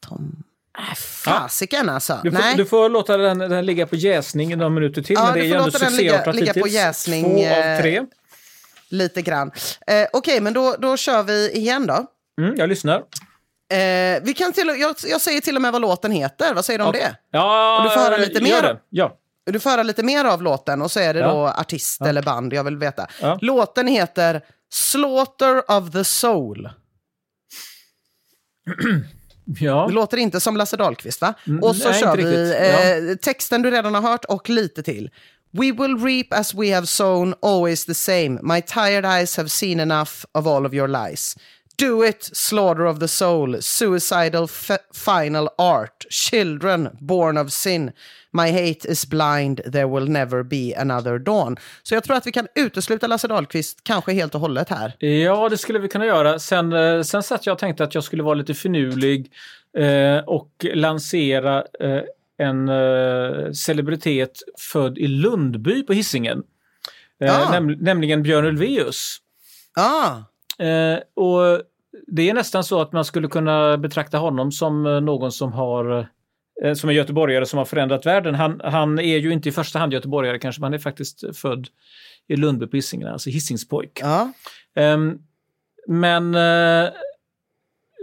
Tom... 0.00 0.42
Äh, 0.78 0.94
fasiken 0.94 1.88
alltså. 1.88 2.20
Du 2.22 2.30
får, 2.30 2.38
Nej. 2.38 2.56
du 2.56 2.66
får 2.66 2.88
låta 2.88 3.16
den, 3.16 3.38
den 3.38 3.66
ligga 3.66 3.86
på 3.86 3.96
jäsning 3.96 4.56
några 4.56 4.70
minuter 4.70 5.02
till. 5.02 5.14
Ja, 5.14 5.24
men 5.24 5.34
det 5.34 5.40
är 5.40 5.44
ju 5.44 5.52
ändå 5.52 5.64
låta 5.64 5.78
den 5.78 5.92
ligga- 5.92 6.12
succéartat 6.12 6.34
ligga 6.34 6.54
på 6.54 6.68
jäsning, 6.68 7.24
Två 7.24 7.42
eh, 7.42 7.76
av 7.76 7.80
tre. 7.80 8.06
Lite 8.90 9.22
grann. 9.22 9.50
Eh, 9.86 10.06
Okej, 10.12 10.40
men 10.40 10.52
då, 10.52 10.76
då 10.78 10.96
kör 10.96 11.22
vi 11.22 11.50
igen 11.52 11.86
då. 11.86 12.06
Mm, 12.40 12.56
jag 12.56 12.68
lyssnar. 12.68 12.96
Eh, 13.72 14.22
vi 14.22 14.34
kan 14.36 14.52
till, 14.52 14.66
jag, 14.80 14.94
jag 15.06 15.20
säger 15.20 15.40
till 15.40 15.56
och 15.56 15.62
med 15.62 15.72
vad 15.72 15.80
låten 15.82 16.12
heter. 16.12 16.54
Vad 16.54 16.64
säger 16.64 16.78
du 16.78 16.84
om 16.84 16.92
det? 16.92 17.16
Ja, 17.30 17.78
Och 17.78 17.84
du 17.84 17.90
får 17.90 18.00
höra 18.00 18.16
lite 18.16 18.42
mer. 18.42 18.62
det. 18.62 18.78
Ja. 18.88 19.18
Du 19.44 19.60
får 19.60 19.70
höra 19.70 19.82
lite 19.82 20.02
mer 20.02 20.24
av 20.24 20.42
låten 20.42 20.82
och 20.82 20.90
så 20.90 21.00
är 21.00 21.14
det 21.14 21.20
Ja. 21.20 21.28
då 21.32 21.48
artist 21.48 22.00
eller 22.00 22.22
band, 22.22 22.52
jag 22.52 22.64
vill 22.64 22.76
veta. 22.76 23.06
Ja. 23.20 23.38
Låten 23.42 23.86
heter 23.88 24.44
Slaughter 24.70 25.70
of 25.70 25.90
the 25.92 26.04
Soul. 26.04 26.70
ja. 29.60 29.86
Det 29.88 29.94
låter 29.94 30.16
inte 30.16 30.40
som 30.40 30.56
Lasse 30.56 30.76
Dahlqvist 30.76 31.20
va? 31.20 31.34
Mm, 31.46 31.62
och 31.62 31.76
så 31.76 31.90
nej, 31.90 32.00
kör 32.00 32.16
vi 32.16 33.10
eh, 33.10 33.16
texten 33.16 33.62
du 33.62 33.70
redan 33.70 33.94
har 33.94 34.02
hört 34.02 34.24
och 34.24 34.50
lite 34.50 34.82
till. 34.82 35.10
We 35.54 35.72
will 35.72 35.96
reap 35.96 36.32
as 36.32 36.54
we 36.54 36.68
have 36.74 36.86
sown, 36.86 37.34
always 37.40 37.84
the 37.84 37.94
same. 37.94 38.38
My 38.42 38.60
tired 38.60 39.04
eyes 39.04 39.36
have 39.36 39.50
seen 39.50 39.80
enough 39.80 40.24
of 40.34 40.46
all 40.46 40.66
of 40.66 40.74
your 40.74 40.88
lies. 40.88 41.36
Do 41.78 42.02
it, 42.02 42.22
slaughter 42.32 42.86
of 42.86 42.98
the 42.98 43.08
soul, 43.08 43.56
suicidal 43.60 44.44
f- 44.44 44.80
final 44.92 45.48
art, 45.58 46.06
children 46.10 46.88
born 47.00 47.36
of 47.38 47.52
sin. 47.52 47.92
My 48.32 48.50
hate 48.50 48.84
is 48.88 49.06
blind, 49.08 49.60
there 49.72 49.86
will 49.88 50.06
never 50.08 50.42
be 50.42 50.74
another 50.76 51.18
dawn. 51.18 51.56
Så 51.82 51.94
jag 51.94 52.04
tror 52.04 52.16
att 52.16 52.26
vi 52.26 52.32
kan 52.32 52.46
utesluta 52.54 53.06
Lasse 53.06 53.28
Dahlqvist 53.28 53.84
kanske 53.84 54.12
helt 54.12 54.34
och 54.34 54.40
hållet 54.40 54.68
här. 54.68 54.96
Ja, 54.98 55.48
det 55.48 55.58
skulle 55.58 55.78
vi 55.78 55.88
kunna 55.88 56.06
göra. 56.06 56.38
Sen, 56.38 56.72
eh, 56.72 57.02
sen 57.02 57.22
satt 57.22 57.46
jag 57.46 57.52
och 57.52 57.58
tänkte 57.58 57.84
att 57.84 57.94
jag 57.94 58.04
skulle 58.04 58.22
vara 58.22 58.34
lite 58.34 58.54
finurlig 58.54 59.32
eh, 59.78 60.18
och 60.26 60.50
lansera 60.74 61.56
eh, 61.80 62.02
en 62.38 62.68
eh, 62.68 63.52
celebritet 63.52 64.30
född 64.72 64.98
i 64.98 65.06
Lundby 65.08 65.82
på 65.82 65.92
Hisingen. 65.92 66.38
Eh, 67.20 67.26
Ja. 67.26 67.50
näm 67.50 67.66
nämligen 67.80 68.22
Björn 68.22 68.44
Ulvaeus. 68.44 69.16
Ah, 69.76 70.16
Eh, 70.64 70.98
och 71.14 71.62
det 72.06 72.30
är 72.30 72.34
nästan 72.34 72.64
så 72.64 72.80
att 72.80 72.92
man 72.92 73.04
skulle 73.04 73.28
kunna 73.28 73.78
betrakta 73.78 74.18
honom 74.18 74.52
som 74.52 74.86
eh, 74.86 75.00
någon 75.00 75.32
som 75.32 75.52
har 75.52 76.08
eh, 76.64 76.74
som 76.74 76.90
är 76.90 76.94
göteborgare 76.94 77.46
som 77.46 77.58
har 77.58 77.64
förändrat 77.64 78.06
världen. 78.06 78.34
Han, 78.34 78.60
han 78.64 78.98
är 78.98 79.18
ju 79.18 79.32
inte 79.32 79.48
i 79.48 79.52
första 79.52 79.78
hand 79.78 79.92
göteborgare 79.92 80.38
kanske, 80.38 80.60
men 80.60 80.64
han 80.66 80.74
är 80.74 80.78
faktiskt 80.78 81.36
född 81.36 81.68
i 82.28 82.36
Lundby 82.36 82.66
på 82.66 82.76
Hisingen, 82.76 83.08
alltså 83.08 83.30
Hisingspojk. 83.30 83.98
ja. 84.02 84.32
Ehm, 84.76 85.18
men 85.86 86.34
eh, 86.34 86.90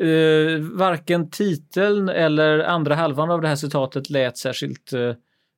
eh, 0.02 0.60
varken 0.60 1.30
titeln 1.30 2.10
eller 2.10 2.60
andra 2.60 2.96
halvan 2.96 3.32
av 3.32 3.42
det 3.42 3.48
här 3.48 3.56
citatet 3.56 4.10
lät 4.10 4.38
särskilt 4.38 4.94
uh, 4.94 5.14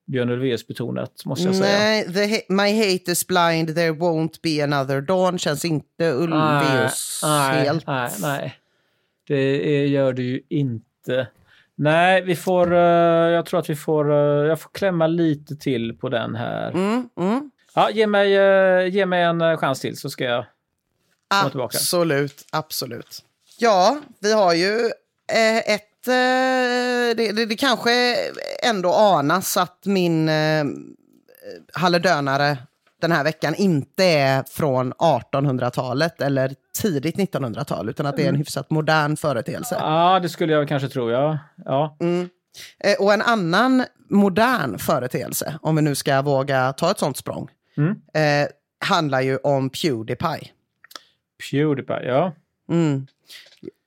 Björn 0.07 0.29
Ulvaeus 0.29 0.67
betonat, 0.67 1.25
måste 1.25 1.45
jag 1.45 1.55
säga. 1.55 1.79
Nej, 1.79 2.13
the 2.13 2.53
My 2.53 2.77
hate 2.77 3.11
is 3.11 3.27
blind, 3.27 3.75
there 3.75 3.91
won't 3.91 4.39
be 4.43 4.63
another 4.63 5.01
dawn 5.01 5.39
känns 5.39 5.65
inte 5.65 6.11
Ulvaeus 6.11 7.21
nej, 7.23 7.65
helt. 7.65 7.87
nej, 7.87 8.11
nej. 8.21 8.59
Det 9.27 9.35
är, 9.77 9.85
gör 9.85 10.13
det 10.13 10.21
ju 10.21 10.41
inte. 10.49 11.27
Nej, 11.75 12.21
vi 12.21 12.35
får, 12.35 12.73
eh, 12.73 12.79
jag 12.79 13.45
tror 13.45 13.59
att 13.59 13.69
vi 13.69 13.75
får, 13.75 14.11
eh, 14.11 14.47
jag 14.47 14.59
får 14.59 14.69
klämma 14.69 15.07
lite 15.07 15.55
till 15.55 15.97
på 15.97 16.09
den 16.09 16.35
här. 16.35 16.71
Mm, 16.71 17.09
mm. 17.17 17.51
Ja, 17.75 17.89
ge 17.91 18.07
mig, 18.07 18.35
eh, 18.37 18.87
ge 18.87 19.05
mig 19.05 19.23
en 19.23 19.41
eh, 19.41 19.57
chans 19.57 19.79
till 19.79 19.97
så 19.97 20.09
ska 20.09 20.23
jag 20.23 20.45
komma 21.27 21.49
tillbaka. 21.49 21.77
Absolut, 21.77 22.45
absolut. 22.51 23.23
Ja, 23.59 23.97
vi 24.19 24.33
har 24.33 24.53
ju 24.53 24.75
eh, 25.33 25.57
ett... 25.57 26.07
Eh, 26.07 27.15
det, 27.17 27.31
det, 27.35 27.45
det 27.45 27.55
kanske 27.55 27.91
ändå 28.63 28.93
anas 28.93 29.57
att 29.57 29.85
min 29.85 30.29
eh, 30.29 30.63
halledönare 31.73 32.57
den 33.01 33.11
här 33.11 33.23
veckan 33.23 33.55
inte 33.55 34.03
är 34.03 34.43
från 34.43 34.93
1800-talet 34.93 36.21
eller 36.21 36.55
tidigt 36.81 37.15
1900-tal, 37.17 37.89
utan 37.89 38.05
att 38.05 38.15
det 38.15 38.21
är 38.21 38.25
en 38.25 38.29
Mm. 38.29 38.39
hyfsat 38.39 38.69
modern 38.69 39.17
företeelse. 39.17 39.75
Ja, 39.79 40.19
det 40.19 40.29
skulle 40.29 40.53
jag 40.53 40.67
kanske 40.67 40.89
tro, 40.89 41.11
ja. 41.11 41.39
ja. 41.65 41.97
Mm. 41.99 42.29
Eh, 42.79 42.95
och 42.99 43.13
en 43.13 43.21
annan 43.21 43.85
modern 44.09 44.77
företeelse, 44.79 45.59
om 45.61 45.75
vi 45.75 45.81
nu 45.81 45.95
ska 45.95 46.21
våga 46.21 46.73
ta 46.73 46.91
ett 46.91 46.99
sånt 46.99 47.17
språng, 47.17 47.49
Mm. 47.77 47.89
eh, 48.13 48.47
handlar 48.85 49.21
ju 49.21 49.37
om 49.37 49.69
Pewdiepie. 49.69 50.47
Pewdiepie, 51.51 52.03
ja. 52.07 52.33
Mm. 52.71 53.07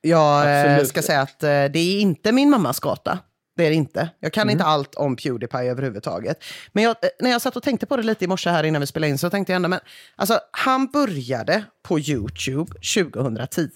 Jag 0.01 0.61
eh, 0.61 0.73
Absolut. 0.73 0.89
ska 0.89 1.03
säga 1.03 1.21
att 1.21 1.43
eh, 1.43 1.49
det 1.49 1.79
är 1.79 2.01
inte 2.01 2.33
min 2.33 2.51
mammas 2.51 2.81
gata. 2.81 3.19
Det 3.57 3.67
är 3.67 3.71
det 3.71 3.77
inte. 3.77 4.11
Jag 4.21 4.33
kan 4.33 4.51
inte 4.51 4.65
allt 4.65 4.95
om 4.95 5.17
Pewdiepie 5.17 5.71
överhuvudtaget. 5.71 6.45
Men 6.73 6.85
jag, 6.85 6.97
eh, 7.03 7.09
när 7.21 7.31
jag 7.31 7.43
satt 7.43 7.57
och 7.57 7.63
tänkte 7.63 7.87
på 7.87 7.97
det 7.97 8.03
lite 8.03 8.25
i 8.25 8.29
morse 8.29 8.51
här 8.51 8.65
innan 8.65 8.81
vi 8.81 8.87
spelade 8.87 9.11
in 9.11 9.19
så 9.19 9.31
tänkte 9.31 9.53
jag 9.53 9.57
ändå, 9.57 9.69
men 9.69 9.81
alltså 10.17 10.41
han 10.51 10.87
började 10.87 11.65
på 11.83 11.99
YouTube 12.01 12.73
2010. 12.95 13.71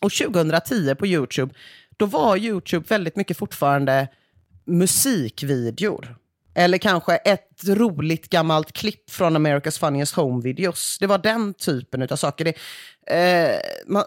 Och 0.00 0.12
2010 0.12 0.94
på 0.94 1.06
YouTube, 1.06 1.54
då 1.96 2.06
var 2.06 2.36
YouTube 2.36 2.86
väldigt 2.88 3.16
mycket 3.16 3.36
fortfarande 3.36 4.08
musikvideor. 4.66 6.16
Eller 6.54 6.78
kanske 6.78 7.16
ett 7.16 7.68
roligt 7.68 8.28
gammalt 8.28 8.72
klipp 8.72 9.10
från 9.10 9.36
America's 9.36 9.80
Funniest 9.80 10.14
Home 10.14 10.42
Videos. 10.42 10.98
Det 11.00 11.06
var 11.06 11.18
den 11.18 11.54
typen 11.54 12.02
av 12.02 12.16
saker. 12.16 12.44
Det, 12.44 12.54
eh, 13.16 13.60
man, 13.86 14.04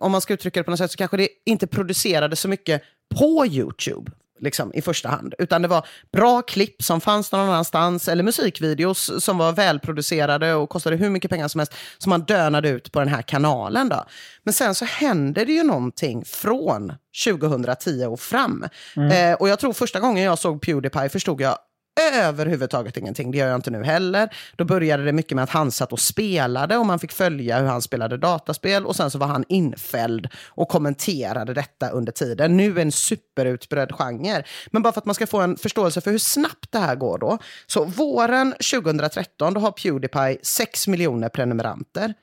om 0.00 0.12
man 0.12 0.20
ska 0.20 0.34
uttrycka 0.34 0.60
det 0.60 0.64
på 0.64 0.70
något 0.70 0.78
sätt 0.78 0.90
så 0.90 0.96
kanske 0.96 1.16
det 1.16 1.28
inte 1.46 1.66
producerade 1.66 2.36
så 2.36 2.48
mycket 2.48 2.82
på 3.20 3.46
YouTube. 3.46 4.12
liksom, 4.40 4.74
i 4.74 4.82
första 4.82 5.08
hand. 5.08 5.34
Utan 5.38 5.62
det 5.62 5.68
var 5.68 5.86
bra 6.12 6.42
klipp 6.42 6.82
som 6.82 7.00
fanns 7.00 7.32
någon 7.32 7.40
annanstans 7.40 8.08
eller 8.08 8.22
musikvideos 8.22 9.24
som 9.24 9.38
var 9.38 9.52
välproducerade 9.52 10.54
och 10.54 10.70
kostade 10.70 10.96
hur 10.96 11.10
mycket 11.10 11.30
pengar 11.30 11.48
som 11.48 11.58
helst 11.58 11.74
som 11.98 12.10
man 12.10 12.20
dönade 12.20 12.68
ut 12.68 12.92
på 12.92 12.98
den 12.98 13.08
här 13.08 13.22
kanalen. 13.22 13.88
Då. 13.88 14.04
Men 14.42 14.54
sen 14.54 14.74
så 14.74 14.84
hände 14.84 15.44
det 15.44 15.52
ju 15.52 15.62
någonting 15.62 16.24
från 16.24 16.92
2010 17.24 18.04
och 18.06 18.20
fram. 18.20 18.64
Eh, 19.12 19.32
och 19.32 19.48
jag 19.48 19.58
tror 19.58 19.72
första 19.72 20.00
gången 20.00 20.24
jag 20.24 20.38
såg 20.38 20.62
Pewdiepie 20.62 21.08
förstod 21.08 21.40
jag 21.40 21.58
överhuvudtaget 22.00 22.96
ingenting. 22.96 23.30
Det 23.30 23.38
gör 23.38 23.48
jag 23.48 23.54
inte 23.58 23.70
nu 23.70 23.84
heller. 23.84 24.34
Då 24.56 24.64
började 24.64 25.04
det 25.04 25.12
mycket 25.12 25.36
med 25.36 25.42
att 25.42 25.50
han 25.50 25.70
satt 25.70 25.92
och 25.92 26.00
spelade 26.00 26.76
och 26.76 26.86
man 26.86 26.98
fick 26.98 27.12
följa 27.12 27.60
hur 27.60 27.66
han 27.66 27.82
spelade 27.82 28.16
dataspel 28.16 28.86
och 28.86 28.96
sen 28.96 29.10
så 29.10 29.18
var 29.18 29.26
han 29.26 29.44
infälld 29.48 30.28
och 30.48 30.68
kommenterade 30.68 31.54
detta 31.54 31.90
under 31.90 32.12
tiden. 32.12 32.56
Nu 32.56 32.80
en 32.80 32.92
superutbredd 32.92 33.92
genre. 33.92 34.44
Men 34.70 34.82
bara 34.82 34.92
för 34.92 35.00
att 35.00 35.06
man 35.06 35.14
ska 35.14 35.26
få 35.26 35.40
en 35.40 35.56
förståelse 35.56 36.00
för 36.00 36.10
hur 36.10 36.18
snabbt 36.18 36.72
det 36.72 36.78
här 36.78 36.94
går 36.94 37.18
då. 37.18 37.38
Så 37.66 37.84
våren 37.84 38.54
2013 38.72 39.54
då 39.54 39.60
har 39.60 39.72
Pewdiepie 39.72 40.38
6 40.42 40.88
miljoner 40.88 41.28
prenumeranter. 41.28 42.14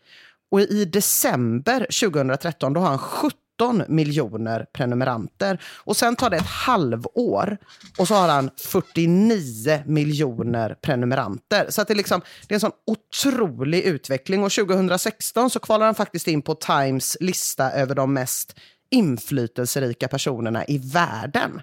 Och 0.52 0.62
i 0.62 0.86
december 0.86 1.80
2013 1.80 2.74
då 2.74 2.82
har 2.82 2.88
han 2.88 2.98
17 2.98 3.40
miljoner 3.88 4.66
prenumeranter. 4.74 5.62
Och 5.78 5.98
sen 5.98 6.16
tar 6.16 6.30
det 6.30 6.38
ett 6.38 6.46
halvår 6.46 7.58
och 7.98 8.08
så 8.08 8.14
har 8.14 8.28
han 8.28 8.50
49 8.58 9.84
miljoner 9.86 10.76
prenumeranter. 10.82 11.66
Så 11.70 11.82
att 11.82 11.88
det, 11.88 11.94
är 11.94 11.96
liksom, 11.96 12.22
det 12.48 12.54
är 12.54 12.56
en 12.56 12.60
sån 12.60 12.72
otrolig 12.88 13.84
utveckling. 13.84 14.44
Och 14.44 14.52
2016 14.52 15.50
så 15.50 15.60
kvalar 15.60 15.86
han 15.86 15.96
faktiskt 15.96 16.28
in 16.28 16.42
på 16.42 16.56
Times 16.56 17.18
lista 17.20 17.72
över 17.72 17.96
de 17.96 18.14
mest 18.14 18.56
inflytelserika 18.92 20.08
personerna 20.08 20.66
i 20.66 20.78
världen. 20.78 21.62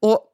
Och 0.00 0.27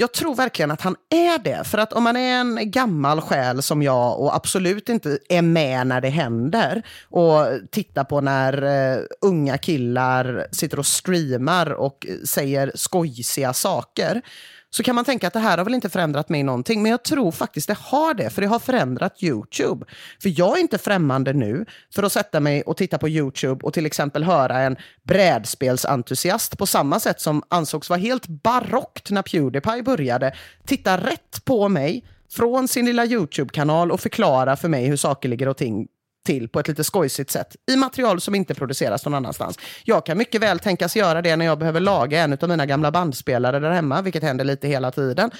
jag 0.00 0.12
tror 0.12 0.34
verkligen 0.34 0.70
att 0.70 0.80
han 0.80 0.96
är 1.10 1.38
det. 1.38 1.64
För 1.64 1.78
att 1.78 1.92
om 1.92 2.04
man 2.04 2.16
är 2.16 2.40
en 2.40 2.70
gammal 2.70 3.20
själ 3.20 3.62
som 3.62 3.82
jag 3.82 4.20
och 4.20 4.36
absolut 4.36 4.88
inte 4.88 5.18
är 5.28 5.42
med 5.42 5.86
när 5.86 6.00
det 6.00 6.08
händer 6.08 6.82
och 7.10 7.46
tittar 7.70 8.04
på 8.04 8.20
när 8.20 8.62
eh, 8.62 9.02
unga 9.20 9.58
killar 9.58 10.46
sitter 10.52 10.78
och 10.78 10.86
streamar 10.86 11.72
och 11.72 12.06
eh, 12.08 12.14
säger 12.24 12.72
skojsiga 12.74 13.52
saker 13.52 14.22
så 14.70 14.82
kan 14.82 14.94
man 14.94 15.04
tänka 15.04 15.26
att 15.26 15.32
det 15.32 15.38
här 15.38 15.58
har 15.58 15.64
väl 15.64 15.74
inte 15.74 15.88
förändrat 15.88 16.28
mig 16.28 16.42
någonting. 16.42 16.82
Men 16.82 16.90
jag 16.90 17.02
tror 17.02 17.32
faktiskt 17.32 17.68
det 17.68 17.78
har 17.78 18.14
det, 18.14 18.30
för 18.30 18.42
det 18.42 18.48
har 18.48 18.58
förändrat 18.58 19.22
YouTube. 19.22 19.86
För 20.22 20.40
jag 20.40 20.56
är 20.56 20.60
inte 20.60 20.78
främmande 20.78 21.32
nu 21.32 21.66
för 21.94 22.02
att 22.02 22.12
sätta 22.12 22.40
mig 22.40 22.62
och 22.62 22.76
titta 22.76 22.98
på 22.98 23.08
YouTube 23.08 23.66
och 23.66 23.72
till 23.72 23.86
exempel 23.86 24.24
höra 24.24 24.60
en 24.60 24.76
brädspelsentusiast 25.02 26.58
på 26.58 26.66
samma 26.66 27.00
sätt 27.00 27.20
som 27.20 27.42
ansågs 27.48 27.90
vara 27.90 28.00
helt 28.00 28.26
barockt 28.26 29.10
när 29.10 29.22
Pewdiepie 29.22 29.82
började, 29.82 30.34
titta 30.66 30.96
rätt 30.96 31.44
på 31.44 31.68
mig 31.68 32.04
från 32.30 32.68
sin 32.68 32.86
lilla 32.86 33.06
YouTube-kanal 33.06 33.90
och 33.90 34.00
förklara 34.00 34.56
för 34.56 34.68
mig 34.68 34.86
hur 34.86 34.96
saker 34.96 35.28
ligger 35.28 35.48
och 35.48 35.56
ting 35.56 35.88
till 36.28 36.48
på 36.48 36.60
ett 36.60 36.68
lite 36.68 36.84
skojsigt 36.84 37.30
sätt 37.30 37.56
i 37.66 37.76
material 37.76 38.20
som 38.20 38.34
inte 38.34 38.54
produceras 38.54 39.04
någon 39.04 39.14
annanstans. 39.14 39.58
Jag 39.84 40.06
kan 40.06 40.18
mycket 40.18 40.40
väl 40.40 40.58
tänkas 40.58 40.96
göra 40.96 41.22
det 41.22 41.36
när 41.36 41.44
jag 41.44 41.58
behöver 41.58 41.80
laga 41.80 42.20
en 42.20 42.32
av 42.32 42.48
mina 42.48 42.66
gamla 42.66 42.90
bandspelare 42.90 43.58
där 43.58 43.70
hemma, 43.70 44.02
vilket 44.02 44.22
händer 44.22 44.44
lite 44.44 44.68
hela 44.68 44.90
tiden. 44.90 45.30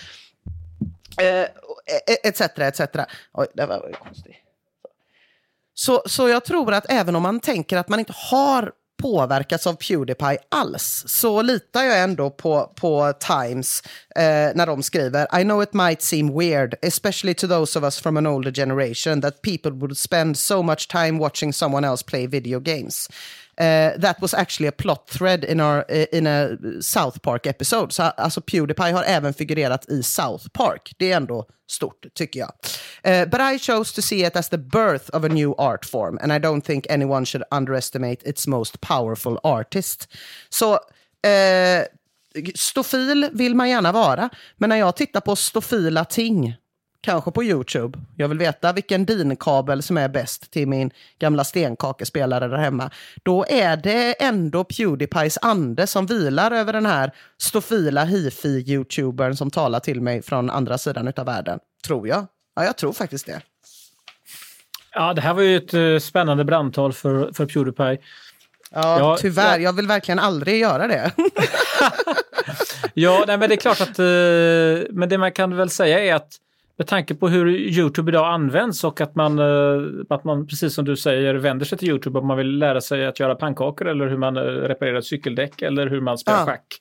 Eh, 1.20 1.40
eh, 1.40 1.46
etc, 2.24 2.40
etc. 2.40 2.80
Oj, 3.32 3.46
det 3.54 3.66
var 3.66 3.92
konstigt. 4.04 4.36
Så, 5.74 6.02
så 6.06 6.28
jag 6.28 6.44
tror 6.44 6.74
att 6.74 6.90
även 6.90 7.16
om 7.16 7.22
man 7.22 7.40
tänker 7.40 7.76
att 7.76 7.88
man 7.88 7.98
inte 7.98 8.14
har 8.30 8.72
påverkats 9.02 9.66
av 9.66 9.74
Pewdiepie 9.74 10.38
alls 10.48 11.04
så 11.06 11.42
litar 11.42 11.82
jag 11.82 12.00
ändå 12.00 12.30
på, 12.30 12.72
på 12.76 13.12
Times 13.12 13.82
eh, 14.16 14.22
när 14.54 14.66
de 14.66 14.82
skriver 14.82 15.40
I 15.40 15.44
know 15.44 15.62
it 15.62 15.74
might 15.74 16.02
seem 16.02 16.38
weird, 16.38 16.74
especially 16.82 17.34
to 17.34 17.46
those 17.46 17.78
of 17.78 17.84
us 17.84 18.00
from 18.00 18.16
an 18.16 18.26
older 18.26 18.50
generation 18.50 19.20
that 19.20 19.42
people 19.42 19.70
would 19.70 19.98
spend 19.98 20.38
so 20.38 20.62
much 20.62 20.88
time 20.88 21.18
watching 21.18 21.52
someone 21.52 21.86
else 21.88 22.04
play 22.04 22.26
video 22.26 22.60
games. 22.60 23.08
Uh, 23.60 24.00
that 24.00 24.20
was 24.20 24.34
actually 24.34 24.68
a 24.68 24.72
plot 24.72 25.08
thread 25.08 25.44
in, 25.44 25.60
our, 25.60 25.84
uh, 25.90 26.06
in 26.12 26.26
a 26.26 26.56
South 26.80 27.20
Park 27.22 27.46
episode. 27.46 27.92
Så 27.92 28.02
alltså 28.02 28.40
Pewdiepie 28.40 28.92
har 28.92 29.02
även 29.02 29.34
figurerat 29.34 29.88
i 29.88 30.02
South 30.02 30.48
Park. 30.52 30.92
Det 30.98 31.12
är 31.12 31.16
ändå 31.16 31.46
stort, 31.70 32.06
tycker 32.14 32.40
jag. 32.40 32.52
Uh, 33.06 33.30
but 33.30 33.40
I 33.40 33.58
chose 33.58 33.94
to 33.94 34.02
see 34.02 34.26
it 34.26 34.36
as 34.36 34.48
the 34.48 34.58
birth 34.58 35.10
of 35.12 35.24
a 35.24 35.28
new 35.28 35.54
art 35.58 35.84
form 35.84 36.18
and 36.22 36.32
I 36.32 36.38
don't 36.38 36.60
think 36.60 36.86
anyone 36.90 37.26
should 37.26 37.44
underestimate 37.50 38.28
its 38.28 38.46
most 38.46 38.80
powerful 38.80 39.38
artist. 39.42 40.08
Så 40.48 40.72
uh, 40.72 41.84
stofil 42.54 43.30
vill 43.32 43.54
man 43.54 43.70
gärna 43.70 43.92
vara, 43.92 44.30
men 44.56 44.68
när 44.68 44.76
jag 44.76 44.96
tittar 44.96 45.20
på 45.20 45.36
stofila 45.36 46.04
ting 46.04 46.56
kanske 47.00 47.30
på 47.30 47.44
YouTube. 47.44 47.98
Jag 48.16 48.28
vill 48.28 48.38
veta 48.38 48.72
vilken 48.72 49.06
DIN-kabel 49.06 49.82
som 49.82 49.96
är 49.98 50.08
bäst 50.08 50.50
till 50.50 50.68
min 50.68 50.90
gamla 51.18 51.44
stenkakespelare 51.44 52.48
där 52.48 52.56
hemma. 52.56 52.90
Då 53.22 53.44
är 53.48 53.76
det 53.76 54.22
ändå 54.22 54.64
Pewdiepies 54.64 55.38
ande 55.42 55.86
som 55.86 56.06
vilar 56.06 56.50
över 56.50 56.72
den 56.72 56.86
här 56.86 57.12
stofila 57.38 58.04
hifi-youtubern 58.04 59.34
som 59.34 59.50
talar 59.50 59.80
till 59.80 60.00
mig 60.00 60.22
från 60.22 60.50
andra 60.50 60.78
sidan 60.78 61.12
av 61.16 61.26
världen. 61.26 61.58
Tror 61.86 62.08
jag. 62.08 62.26
Ja, 62.56 62.64
jag 62.64 62.76
tror 62.76 62.92
faktiskt 62.92 63.26
det. 63.26 63.40
Ja, 64.94 65.14
det 65.14 65.20
här 65.20 65.34
var 65.34 65.42
ju 65.42 65.56
ett 65.56 65.74
uh, 65.74 65.98
spännande 65.98 66.44
brandtal 66.44 66.92
för, 66.92 67.32
för 67.32 67.46
Pewdiepie. 67.46 67.98
Ja, 68.70 68.98
Ja, 68.98 69.16
tyvärr. 69.20 69.58
ja. 69.58 69.64
Jag 69.64 69.72
vill 69.72 69.86
verkligen 69.86 70.18
aldrig 70.18 70.60
göra 70.60 70.86
det. 70.88 71.12
Ja, 72.94 73.24
nej, 73.26 73.38
men 73.38 73.48
det 73.48 73.54
är 73.54 73.56
klart 73.56 73.80
att... 73.80 73.98
eh, 73.98 74.88
men 74.90 75.08
det 75.08 75.18
man 75.18 75.32
kan 75.32 75.56
väl 75.56 75.70
säga 75.70 75.98
är 76.04 76.14
att 76.14 76.32
med 76.78 76.86
tanke 76.86 77.14
på 77.14 77.28
hur 77.28 77.48
Youtube 77.56 78.10
idag 78.10 78.26
används 78.34 78.84
och 78.84 79.00
att 79.00 79.14
man, 79.14 79.38
eh, 79.38 80.04
att 80.08 80.24
man 80.24 80.46
precis 80.46 80.74
som 80.74 80.84
du 80.84 80.96
säger 80.96 81.34
vänder 81.34 81.66
sig 81.66 81.78
till 81.78 81.88
Youtube 81.88 82.18
om 82.18 82.26
man 82.26 82.36
vill 82.36 82.58
lära 82.58 82.80
sig 82.80 83.06
att 83.06 83.20
göra 83.20 83.34
pannkakor 83.34 83.88
eller 83.88 84.08
hur 84.08 84.16
man 84.16 84.36
eh, 84.36 84.40
reparerar 84.42 84.98
ett 84.98 85.04
cykeldäck 85.04 85.62
eller 85.62 85.86
hur 85.86 86.00
man 86.00 86.18
spelar 86.18 86.38
Ja. 86.38 86.44
schack. 86.46 86.78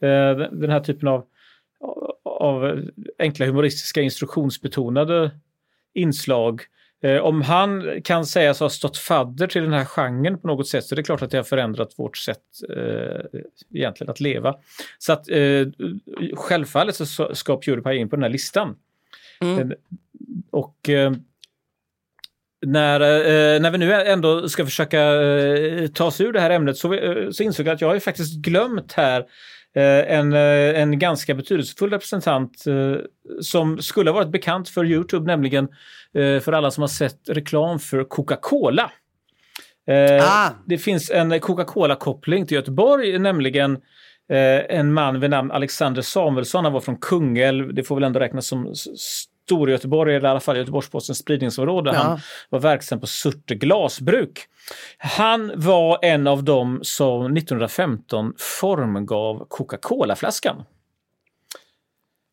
Eh, 0.00 0.36
Den 0.52 0.70
här 0.70 0.80
typen 0.80 1.08
av, 1.08 1.24
av 2.24 2.80
enkla 3.18 3.46
humoristiska 3.46 4.00
instruktionsbetonade 4.00 5.30
inslag. 5.94 6.62
Om 7.22 7.42
han 7.42 8.00
kan 8.04 8.26
sägas 8.26 8.60
ha 8.60 8.68
stått 8.70 8.96
fadder 8.96 9.46
till 9.46 9.62
den 9.62 9.72
här 9.72 9.84
genren 9.84 10.38
på 10.38 10.46
något 10.46 10.68
sätt 10.68 10.84
så 10.84 10.94
är 10.94 10.96
det 10.96 11.02
klart 11.02 11.22
att 11.22 11.30
det 11.30 11.36
har 11.36 11.44
förändrat 11.44 11.94
vårt 11.96 12.16
sätt 12.16 12.38
eh, 12.76 13.40
egentligen 13.74 14.10
att 14.10 14.20
leva. 14.20 14.54
Så 14.98 15.12
att 15.12 15.28
eh, 15.30 15.66
självfallet 16.34 16.94
så 16.94 17.34
ska 17.34 17.56
Pewdiepie 17.56 17.96
in 17.96 18.08
på 18.08 18.16
den 18.16 18.22
här 18.22 18.30
listan. 18.30 18.74
Mm. 19.42 19.72
Och 20.52 20.88
eh, 20.88 21.12
när, 22.66 23.00
eh, 23.00 23.60
när 23.60 23.70
vi 23.70 23.78
nu 23.78 23.92
ändå 23.92 24.48
ska 24.48 24.64
försöka 24.64 25.02
eh, 25.22 25.86
ta 25.86 26.04
oss 26.04 26.20
ur 26.20 26.32
det 26.32 26.40
här 26.40 26.50
ämnet 26.50 26.76
så, 26.76 26.98
så 27.32 27.42
insåg 27.42 27.66
jag 27.66 27.74
att 27.74 27.80
jag 27.80 27.88
har 27.88 27.94
ju 27.94 28.00
faktiskt 28.00 28.36
glömt 28.36 28.92
här 28.92 29.24
en, 29.74 30.32
en 30.32 30.98
ganska 30.98 31.34
betydelsefull 31.34 31.90
representant 31.90 32.64
som 33.40 33.78
skulle 33.78 34.10
ha 34.10 34.14
varit 34.14 34.32
bekant 34.32 34.68
för 34.68 34.84
Youtube, 34.84 35.26
nämligen 35.26 35.68
för 36.14 36.52
alla 36.52 36.70
som 36.70 36.82
har 36.82 36.88
sett 36.88 37.28
reklam 37.28 37.78
för 37.78 38.04
Coca-Cola. 38.04 38.90
Ah. 40.22 40.50
Det 40.66 40.78
finns 40.78 41.10
en 41.10 41.40
Coca-Cola-koppling 41.40 42.46
till 42.46 42.54
Göteborg, 42.54 43.18
nämligen 43.18 43.78
en 44.68 44.92
man 44.92 45.20
vid 45.20 45.30
namn 45.30 45.50
Alexander 45.50 46.02
Samuelsson. 46.02 46.64
Han 46.64 46.72
var 46.72 46.80
från 46.80 46.96
Kungälv, 46.96 47.74
det 47.74 47.82
får 47.82 47.94
väl 47.94 48.04
ändå 48.04 48.20
räknas 48.20 48.46
som 48.46 48.74
Storgöteborg, 49.44 50.14
eller 50.16 50.28
i 50.28 50.30
alla 50.30 50.40
fall 50.40 50.56
Göteborgs-Postens 50.56 51.18
spridningsområde. 51.18 51.90
Ja. 51.94 51.98
Han 52.00 52.20
var 52.50 52.60
verksam 52.60 53.00
på 53.00 53.06
Surte 53.06 53.54
glasbruk. 53.54 54.40
Han 54.98 55.52
var 55.54 55.98
en 56.02 56.26
av 56.26 56.44
dem 56.44 56.80
som 56.82 57.36
1915 57.36 58.34
formgav 58.38 59.46
Coca-Cola-flaskan. 59.48 60.64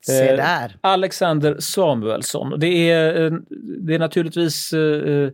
Se 0.05 0.29
Eh, 0.29 0.37
där. 0.37 0.77
Alexander 0.81 1.55
Samuelsson. 1.59 2.59
Det 2.59 2.89
är, 2.91 3.25
eh, 3.25 3.31
det 3.85 3.95
är 3.95 3.99
naturligtvis... 3.99 4.73
eh, 4.73 5.29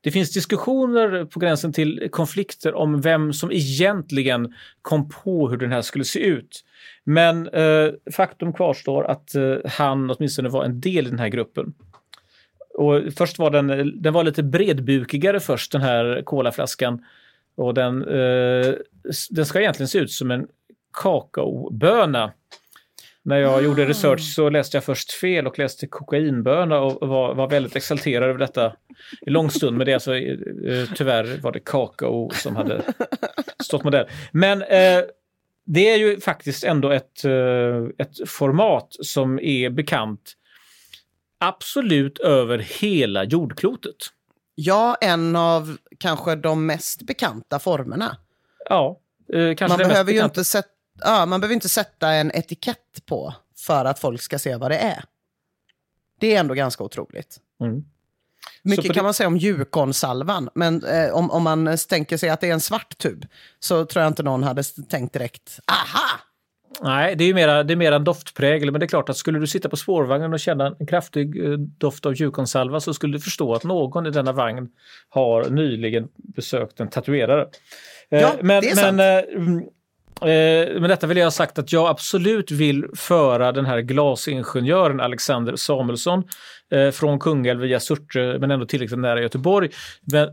Det 0.00 0.10
finns 0.10 0.32
diskussioner 0.32 1.24
på 1.24 1.40
gränsen 1.40 1.72
till 1.72 2.08
konflikter 2.12 2.74
om 2.74 3.00
vem 3.00 3.32
som 3.32 3.52
egentligen 3.52 4.54
kom 4.82 5.08
på 5.08 5.48
hur 5.48 5.56
den 5.56 5.72
här 5.72 5.82
skulle 5.82 6.04
se 6.04 6.18
ut. 6.20 6.64
Men 7.04 7.48
eh, 7.48 7.90
faktum 8.16 8.52
kvarstår 8.52 9.04
att 9.04 9.34
eh, 9.34 9.56
han 9.64 10.10
åtminstone 10.10 10.48
var 10.48 10.64
en 10.64 10.80
del 10.80 11.06
i 11.06 11.10
den 11.10 11.18
här 11.18 11.28
gruppen. 11.28 11.74
Och 12.74 13.02
först 13.16 13.38
var 13.38 13.50
den, 13.50 13.92
den 14.02 14.12
var 14.12 14.24
lite 14.24 14.42
bredbukigare 14.42 15.40
först, 15.40 15.72
den 15.72 15.80
här 15.80 16.22
kolaflaskan. 16.24 17.04
Och 17.56 17.74
den, 17.74 18.02
eh, 18.02 18.74
den 19.30 19.46
ska 19.46 19.60
egentligen 19.60 19.88
se 19.88 19.98
ut 19.98 20.10
som 20.10 20.30
en 20.30 20.46
kakaoböna. 20.92 22.32
När 23.22 23.38
jag 23.38 23.64
gjorde 23.64 23.84
research 23.84 24.34
så 24.34 24.50
läste 24.50 24.76
jag 24.76 24.84
först 24.84 25.12
fel 25.12 25.46
och 25.46 25.58
läste 25.58 25.86
kokainböna 25.86 26.80
och 26.80 27.08
var, 27.08 27.34
var 27.34 27.50
väldigt 27.50 27.76
exalterad 27.76 28.28
över 28.28 28.38
detta 28.38 28.72
i 29.20 29.30
lång 29.30 29.50
stund. 29.50 29.76
Men 29.76 29.84
det 29.84 29.92
är 29.92 29.94
alltså, 29.94 30.16
eh, 30.16 30.88
tyvärr 30.94 31.40
var 31.42 31.52
det 31.52 31.60
kakao 31.60 32.30
som 32.30 32.56
hade 32.56 32.82
stått 33.62 33.84
modell. 33.84 34.06
Men 34.32 34.62
eh, 34.62 35.02
det 35.70 35.90
är 35.90 35.96
ju 35.96 36.20
faktiskt 36.20 36.64
ändå 36.64 36.90
ett, 36.90 37.24
eh, 37.24 37.84
ett 37.98 38.28
format 38.30 38.96
som 39.02 39.38
är 39.38 39.70
bekant 39.70 40.32
absolut 41.38 42.18
över 42.18 42.58
hela 42.58 43.24
jordklotet. 43.24 43.96
Ja, 44.54 44.96
en 45.00 45.36
av 45.36 45.76
kanske 45.98 46.34
de 46.36 46.66
mest 46.66 47.02
bekanta 47.02 47.58
formerna. 47.58 48.16
Ja, 48.68 49.00
eh, 49.32 49.54
kanske 49.54 49.78
Man 49.78 49.88
behöver 49.88 50.12
ju 50.12 50.24
inte 50.24 50.44
sätta, 50.44 50.68
ja, 51.04 51.26
man 51.26 51.40
behöver 51.40 51.54
inte 51.54 51.68
sätta 51.68 52.10
en 52.12 52.30
etikett 52.34 53.06
på 53.06 53.34
för 53.56 53.84
att 53.84 53.98
folk 53.98 54.22
ska 54.22 54.38
se 54.38 54.56
vad 54.56 54.70
det 54.70 54.78
är. 54.78 55.04
Det 56.20 56.34
är 56.34 56.40
ändå 56.40 56.54
ganska 56.54 56.84
otroligt. 56.84 57.36
Mm. 57.60 57.84
Mycket 58.62 58.94
kan 58.94 59.04
man 59.04 59.14
säga 59.14 59.26
om 59.26 59.36
Yukon-salvan, 59.36 60.48
men 60.54 60.84
eh, 60.84 61.10
om, 61.10 61.30
om 61.30 61.42
man 61.42 61.76
tänker 61.88 62.16
sig 62.16 62.28
att 62.28 62.40
det 62.40 62.48
är 62.48 62.52
en 62.52 62.60
svart 62.60 62.98
tub 62.98 63.26
så 63.60 63.84
tror 63.84 64.02
jag 64.02 64.10
inte 64.10 64.22
någon 64.22 64.42
hade 64.42 64.62
tänkt 64.62 65.12
direkt, 65.12 65.58
aha! 65.72 66.20
Nej, 66.80 67.16
det 67.16 67.24
är 67.24 67.28
ju 67.28 67.34
mera, 67.34 67.62
det 67.62 67.74
är 67.74 67.76
mera 67.76 67.96
en 67.96 68.04
doftprägel, 68.04 68.70
men 68.70 68.80
det 68.80 68.86
är 68.86 68.88
klart 68.88 69.08
att 69.08 69.16
skulle 69.16 69.38
du 69.38 69.46
sitta 69.46 69.68
på 69.68 69.76
spårvagnen 69.76 70.32
och 70.32 70.40
känna 70.40 70.76
en 70.80 70.86
kraftig 70.86 71.44
eh, 71.44 71.58
doft 71.58 72.06
av 72.06 72.20
Yukonsalva 72.20 72.80
så 72.80 72.94
skulle 72.94 73.12
du 73.12 73.20
förstå 73.20 73.54
att 73.54 73.64
någon 73.64 74.06
i 74.06 74.10
denna 74.10 74.32
vagn 74.32 74.68
har 75.08 75.50
nyligen 75.50 76.08
besökt 76.16 76.80
en 76.80 76.88
tatuerare. 76.88 77.48
Eh, 78.10 78.20
Ja, 78.20 78.32
men, 78.40 78.62
det 78.62 78.70
är 78.70 78.76
sant. 78.76 78.96
men, 78.96 79.62
eh, 80.20 80.80
med 80.80 80.90
detta 80.90 81.06
vill 81.06 81.16
jag 81.16 81.26
ha 81.26 81.30
sagt 81.30 81.58
att 81.58 81.72
jag 81.72 81.88
absolut 81.88 82.50
vill 82.50 82.86
föra 82.96 83.52
den 83.52 83.66
här 83.66 83.80
glasingenjören 83.80 85.00
Alexander 85.00 85.56
Samuelsson 85.56 86.24
eh, 86.72 86.90
från 86.90 87.18
Kungälv 87.18 87.60
via 87.60 87.80
Surte, 87.80 88.38
men 88.40 88.50
ändå 88.50 88.66
tillräckligt 88.66 88.98
nära 88.98 89.20
Göteborg. 89.22 89.70
Men, 90.00 90.28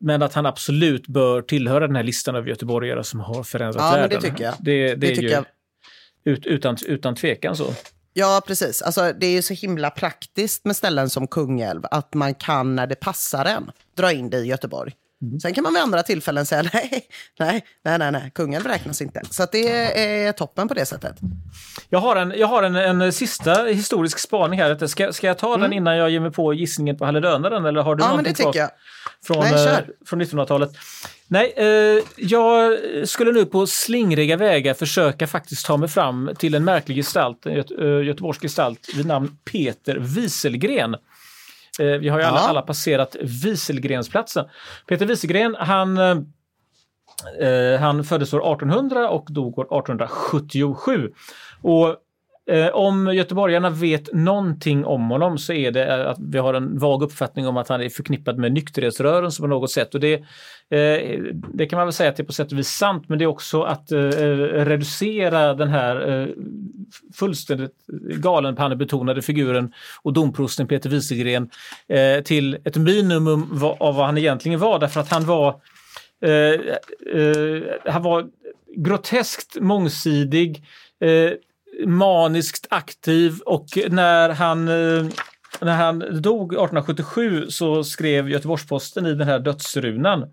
men 0.00 0.22
att 0.22 0.34
han 0.34 0.46
absolut 0.46 1.06
bör 1.06 1.42
tillhöra 1.42 1.86
den 1.86 1.96
här 1.96 2.02
listan 2.02 2.36
av 2.36 2.48
göteborgare 2.48 3.04
som 3.04 3.20
har 3.20 3.42
förändrat 3.42 3.82
Ja, 3.82 3.90
men 3.90 4.00
världen. 4.00 4.20
det 4.20 4.28
tycker 4.30 4.44
jag. 4.44 4.54
Det, 4.58 4.88
det, 4.88 4.94
Det 4.94 5.06
är 5.06 5.08
tycker 5.08 5.22
ju 5.22 5.28
jag. 5.30 5.44
Ut, 6.24 6.46
utan, 6.46 6.76
utan 6.86 7.14
tvekan 7.14 7.56
så. 7.56 7.66
Ja, 8.12 8.42
precis. 8.46 8.82
Alltså, 8.82 9.12
det 9.20 9.26
är 9.26 9.30
ju 9.32 9.42
så 9.42 9.54
himla 9.54 9.90
praktiskt 9.90 10.64
med 10.64 10.76
ställen 10.76 11.10
som 11.10 11.26
Kungälv 11.26 11.82
att 11.90 12.14
man 12.14 12.34
kan 12.34 12.76
när 12.76 12.86
det 12.86 12.94
passar 12.94 13.44
en 13.44 13.70
dra 13.96 14.12
in 14.12 14.30
det 14.30 14.38
i 14.38 14.46
Göteborg. 14.46 14.92
Mm. 15.22 15.40
Sen 15.40 15.54
kan 15.54 15.64
man 15.64 15.72
vid 15.72 15.82
andra 15.82 16.02
tillfällen 16.02 16.46
säga 16.46 16.62
nej, 16.72 17.08
nej, 17.38 17.64
nej, 17.84 17.98
nej, 17.98 18.12
nej. 18.12 18.30
Kungälv 18.34 18.66
räknas 18.66 19.02
inte. 19.02 19.20
Så 19.30 19.46
det 19.52 19.68
är 20.26 20.32
toppen 20.32 20.68
på 20.68 20.74
det 20.74 20.86
sättet. 20.86 21.16
Jag 21.88 21.98
har 21.98 22.16
en, 22.16 22.34
jag 22.36 22.46
har 22.46 22.62
en, 22.62 22.76
en 22.76 23.12
sista 23.12 23.64
historisk 23.64 24.18
spaning 24.18 24.60
här. 24.60 24.86
Ska, 24.86 25.12
ska 25.12 25.26
jag 25.26 25.38
ta 25.38 25.56
den 25.56 25.72
innan 25.72 25.96
jag 25.96 26.10
ger 26.10 26.20
mig 26.20 26.30
på 26.30 26.54
gissningen 26.54 26.98
på 26.98 27.04
halledönaren? 27.04 27.64
Eller 27.66 27.82
har 27.82 27.94
du 27.94 28.04
Mm. 28.04 28.10
Ja, 28.10 28.16
men 28.16 28.24
det 28.24 28.32
tycker 28.32 28.58
jag. 28.58 28.70
från, 29.26 29.38
Nej, 29.38 29.52
eh, 29.52 29.64
kör. 29.64 29.88
från 30.06 30.22
1900-talet? 30.22 30.70
Nej, 31.28 31.52
eh, 31.56 32.02
jag 32.16 32.78
skulle 33.04 33.32
nu 33.32 33.44
på 33.44 33.66
slingriga 33.66 34.36
vägar 34.36 34.74
försöka 34.74 35.26
faktiskt 35.26 35.66
ta 35.66 35.76
mig 35.76 35.88
fram 35.88 36.30
till 36.38 36.54
en 36.54 36.64
märklig 36.64 36.96
gestalt, 36.96 37.46
en 37.46 37.52
göte, 37.52 37.74
eh, 37.74 38.04
göteborgsk 38.04 38.42
gestalt 38.42 38.88
vid 38.94 39.06
namn 39.06 39.38
Peter 39.52 39.96
Wieselgren. 39.96 40.96
Eh, 41.80 41.86
vi 41.86 42.08
har 42.08 42.18
ju 42.18 42.24
alla, 42.24 42.38
Ja. 42.40 42.48
alla 42.48 42.62
passerat 42.62 43.16
Wieselgrensplatsen. 43.44 44.44
Peter 44.88 45.06
Wieselgren, 45.06 45.56
han 45.58 45.98
eh, 45.98 46.16
Eh, 47.40 47.80
han 47.80 48.04
föddes 48.04 48.34
år 48.34 48.52
1800 48.52 49.08
och 49.10 49.26
dog 49.30 49.58
år 49.58 49.64
1877. 49.64 51.12
Och 51.62 51.96
Eh, 52.50 52.68
om 52.68 53.14
göteborgarna 53.14 53.70
vet 53.70 54.12
någonting 54.12 54.84
om 54.84 55.10
honom 55.10 55.38
så 55.38 55.52
är 55.52 55.70
det 55.70 55.84
eh, 55.84 56.10
att 56.10 56.18
vi 56.18 56.38
har 56.38 56.54
en 56.54 56.78
vag 56.78 57.02
uppfattning 57.02 57.46
om 57.46 57.56
att 57.56 57.68
han 57.68 57.80
är 57.80 57.88
förknippad 57.88 58.38
med 58.38 58.52
nykterhetsrörelsen 58.52 59.42
på 59.42 59.46
något 59.46 59.70
sätt. 59.70 59.94
Och 59.94 60.00
det, 60.00 60.14
eh, 60.70 61.20
det 61.54 61.66
kan 61.66 61.76
man 61.76 61.86
väl 61.86 61.92
säga 61.92 62.10
att 62.10 62.16
det 62.16 62.22
är 62.22 62.24
på 62.24 62.32
sätt 62.32 62.52
och 62.52 62.58
vis 62.58 62.68
sant, 62.68 63.08
men 63.08 63.18
det 63.18 63.24
är 63.24 63.26
också 63.26 63.62
att 63.62 63.92
eh, 63.92 63.98
reducera 63.98 65.54
den 65.54 65.68
här 65.68 66.22
eh, 66.22 66.28
fullständigt 67.14 67.74
galenpannebetonade 68.22 69.22
figuren 69.22 69.72
och 70.02 70.12
domprosten 70.12 70.68
Peter 70.68 70.90
Wieselgren 70.90 71.50
eh, 71.88 72.22
till 72.22 72.58
ett 72.64 72.76
minimum 72.76 73.62
av 73.80 73.94
vad 73.94 74.06
han 74.06 74.18
egentligen 74.18 74.60
var, 74.60 74.78
därför 74.78 75.00
att 75.00 75.10
han 75.10 75.26
var 75.26 75.60
Eh, 76.22 76.60
eh, 77.20 77.62
han 77.84 78.02
var 78.02 78.26
groteskt 78.76 79.56
mångsidig, 79.60 80.62
eh, 81.00 81.32
maniskt 81.84 82.66
aktiv 82.70 83.38
och 83.46 83.66
när 83.88 84.28
han, 84.28 84.68
eh, 84.68 85.06
när 85.60 85.76
han 85.76 85.98
dog 85.98 86.52
1877 86.52 87.46
så 87.48 87.84
skrev 87.84 88.28
Göteborgs-Posten 88.28 89.06
i 89.06 89.14
den 89.14 89.28
här 89.28 89.38
dödsrunan. 89.38 90.24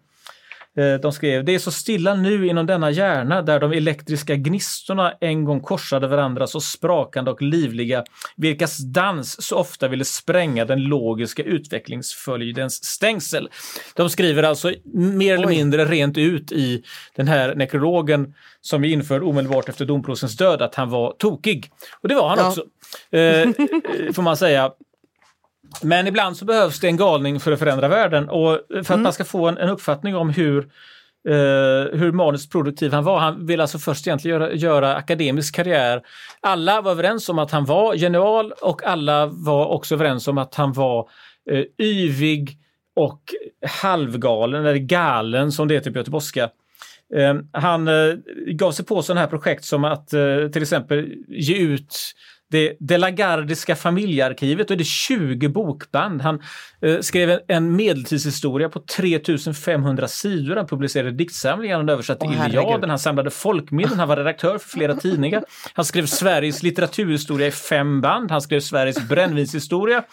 De 1.02 1.12
skrev, 1.12 1.46
det 1.46 1.56
är 1.56 1.60
så 1.60 1.72
stilla 1.72 2.16
nu 2.16 2.48
inom 2.48 2.66
denna 2.66 2.92
hjärna 2.92 3.42
där 3.42 3.60
de 3.60 3.72
elektriska 3.72 4.36
gnistorna 4.36 5.14
en 5.22 5.44
gång 5.46 5.62
korsade 5.62 6.08
varandra 6.08 6.48
så 6.48 6.60
sprakande 6.62 7.32
och 7.32 7.42
livliga, 7.42 8.04
vilkas 8.36 8.78
dans 8.78 9.42
så 9.46 9.58
ofta 9.58 9.88
ville 9.88 10.06
spränga 10.06 10.66
den 10.66 10.84
logiska 10.84 11.44
utvecklingsföljdens 11.44 12.84
stängsel. 12.86 13.50
De 13.96 14.10
skriver 14.10 14.44
alltså 14.44 14.72
mer 14.94 15.34
eller 15.34 15.48
Oj. 15.48 15.56
mindre 15.56 15.86
rent 15.86 16.18
ut 16.18 16.52
i 16.52 16.84
den 17.16 17.28
här 17.28 17.56
nekrologen 17.56 18.34
som 18.62 18.82
vi 18.82 18.92
införde 18.92 19.26
omedelbart 19.26 19.70
efter 19.70 19.86
domprostens 19.86 20.38
död 20.38 20.62
att 20.62 20.76
han 20.76 20.90
var 20.90 21.12
tokig. 21.20 21.70
Och 22.02 22.10
det 22.10 22.16
var 22.16 22.30
han 22.30 22.38
Ja. 22.40 22.48
också, 22.48 22.64
eh, 23.12 23.42
eh, 23.42 23.50
får 24.14 24.22
man 24.22 24.38
säga. 24.38 24.72
Men 25.82 26.08
ibland 26.08 26.38
så 26.38 26.46
behövs 26.46 26.80
det 26.80 26.88
en 26.88 26.98
galning 26.98 27.40
för 27.40 27.52
att 27.52 27.60
förändra 27.60 27.88
världen 27.88 28.30
och 28.30 28.60
för 28.84 28.94
att 28.94 29.00
man 29.00 29.14
ska 29.14 29.24
få 29.26 29.48
en, 29.48 29.58
en 29.58 29.70
uppfattning 29.70 30.16
om 30.16 30.30
hur, 30.30 30.60
eh, 31.30 32.00
hur 32.00 32.12
maniskt 32.12 32.52
produktiv 32.52 32.94
han 32.94 33.04
var. 33.04 33.20
Han 33.20 33.46
ville 33.46 33.64
alltså 33.64 33.80
först 33.80 34.08
egentligen 34.08 34.40
göra, 34.40 34.54
göra 34.54 34.96
akademisk 34.96 35.56
karriär. 35.56 36.02
Alla 36.42 36.82
var 36.82 36.92
överens 36.92 37.30
om 37.30 37.40
att 37.40 37.52
han 37.52 37.66
var 37.66 37.96
genial 37.96 38.52
och 38.62 38.84
alla 38.84 39.26
var 39.26 39.66
också 39.66 39.96
överens 39.96 40.28
om 40.28 40.38
att 40.38 40.56
han 40.56 40.74
var 40.74 41.10
eh, 41.52 41.64
yvig 41.78 42.58
och 42.96 43.22
halvgalen, 43.82 44.66
eller 44.66 44.78
galen 44.78 45.52
som 45.52 45.68
det 45.68 45.74
heter 45.74 45.92
på 45.92 45.98
göteborgska. 45.98 46.50
Eh, 47.16 47.36
han 47.52 47.88
eh, 47.88 48.14
gav 48.48 48.72
sig 48.72 48.86
på 48.86 49.02
sådana 49.02 49.22
här 49.22 49.28
projekt 49.28 49.66
som 49.66 49.84
att 49.84 50.08
till 50.54 50.62
exempel 50.62 51.14
ge 51.28 51.58
ut 51.58 51.96
det, 52.54 52.78
det 52.80 52.98
Lagardiska 52.98 53.76
familjearkivet 53.76 54.72
och 54.72 54.78
det 54.78 54.82
är 54.82 54.86
20 54.86 55.48
bokband. 55.48 56.22
Han 56.22 56.42
eh, 56.82 57.00
skrev 57.00 57.40
en, 57.48 57.76
medeltidshistoria 57.76 58.70
på 58.70 58.80
3500 58.80 60.08
sidor. 60.08 60.56
Han 60.56 60.68
publicerade 60.68 61.12
diktsamlingar, 61.12 61.78
han 61.78 61.90
översatte 61.90 62.28
herregud. 62.28 62.48
Iliaden, 62.48 62.90
han 62.90 63.00
samlade 63.00 63.30
folkminnen, 63.32 64.00
han 64.00 64.08
var 64.08 64.18
redaktör 64.18 64.58
för 64.58 64.70
flera 64.70 64.96
tidningar. 64.96 65.44
Han 65.74 65.86
skrev 65.86 66.06
Sveriges 66.06 66.64
litteraturhistoria 66.64 67.48
i 67.48 67.52
fem 67.52 68.02
band. 68.02 68.32
Han 68.32 68.42
skrev 68.42 68.60
Sveriges 68.60 69.08
brännvinshistoria. 69.10 70.04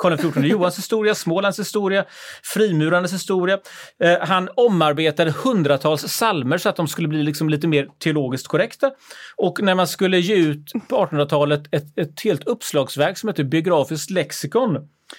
Karl 0.00 0.16
XIV 0.16 0.44
Johans 0.44 0.78
historia, 0.78 1.14
Smålands 1.14 1.58
historia, 1.58 2.04
frimurarnas 2.42 3.12
historia. 3.12 3.58
Eh, 4.02 4.18
han 4.20 4.48
omarbetade 4.56 5.30
hundratals 5.30 6.08
salmer 6.08 6.58
så 6.58 6.68
att 6.68 6.76
de 6.76 6.88
skulle 6.88 7.08
bli 7.08 7.22
liksom 7.22 7.48
lite 7.48 7.68
mer 7.68 7.88
teologiskt 7.98 8.48
korrekta. 8.48 8.90
Och 9.36 9.62
när 9.62 9.74
man 9.74 9.86
skulle 9.86 10.18
ge 10.18 10.34
ut 10.34 10.72
på 10.88 11.06
1800-talet 11.06 11.74
ett, 11.74 11.98
ett 11.98 12.20
helt 12.24 12.44
uppslagsverk 12.44 13.18
som 13.18 13.28
heter 13.28 13.44
Biografiskt 13.44 14.10
lexikon 14.10 14.78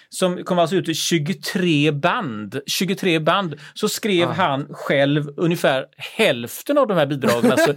som 0.10 0.44
kom 0.44 0.60
alltså 0.60 0.76
ut 0.76 0.90
i 0.90 0.94
23 0.94 1.92
band. 1.92 2.60
23 2.68 3.20
band. 3.20 3.56
Så 3.74 3.90
skrev 3.90 4.30
han 4.30 4.68
själv 4.72 5.30
ungefär 5.38 5.86
hälften 5.98 6.78
av 6.78 6.88
de 6.88 6.98
här 6.98 7.06
bidragen. 7.06 7.52
Alltså, 7.52 7.74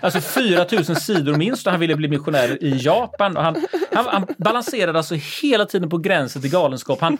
alltså 0.00 0.20
4000 0.20 0.96
sidor 0.96 1.34
minst 1.34 1.66
och 1.66 1.70
han 1.70 1.80
ville 1.80 1.96
bli 1.96 2.08
missionär 2.08 2.64
i 2.64 2.76
Japan. 2.76 3.36
Och 3.36 3.42
han, 3.42 3.66
han, 3.92 4.06
han 4.06 4.26
balanserade 4.38 4.98
alltså 4.98 5.14
hela 5.42 5.66
tiden 5.66 5.88
på 5.88 5.98
gränsen 5.98 6.42
till 6.42 6.50
galenskap. 6.50 7.00
Han, 7.00 7.18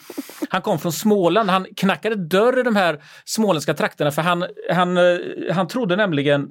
han 0.51 0.63
kom 0.63 0.79
från 0.79 0.93
Småland. 0.93 1.51
Han 1.51 1.67
knackade 1.77 2.15
dörr 2.15 2.61
i 2.61 2.63
de 2.63 2.77
här 2.77 3.03
småländska 3.25 3.75
trakterna 3.75 4.11
för 4.11 4.23
han, 4.23 4.45
han, 4.71 4.97
eh, 4.97 5.19
han 5.53 5.69
trodde 5.69 5.97
nämligen 5.97 6.49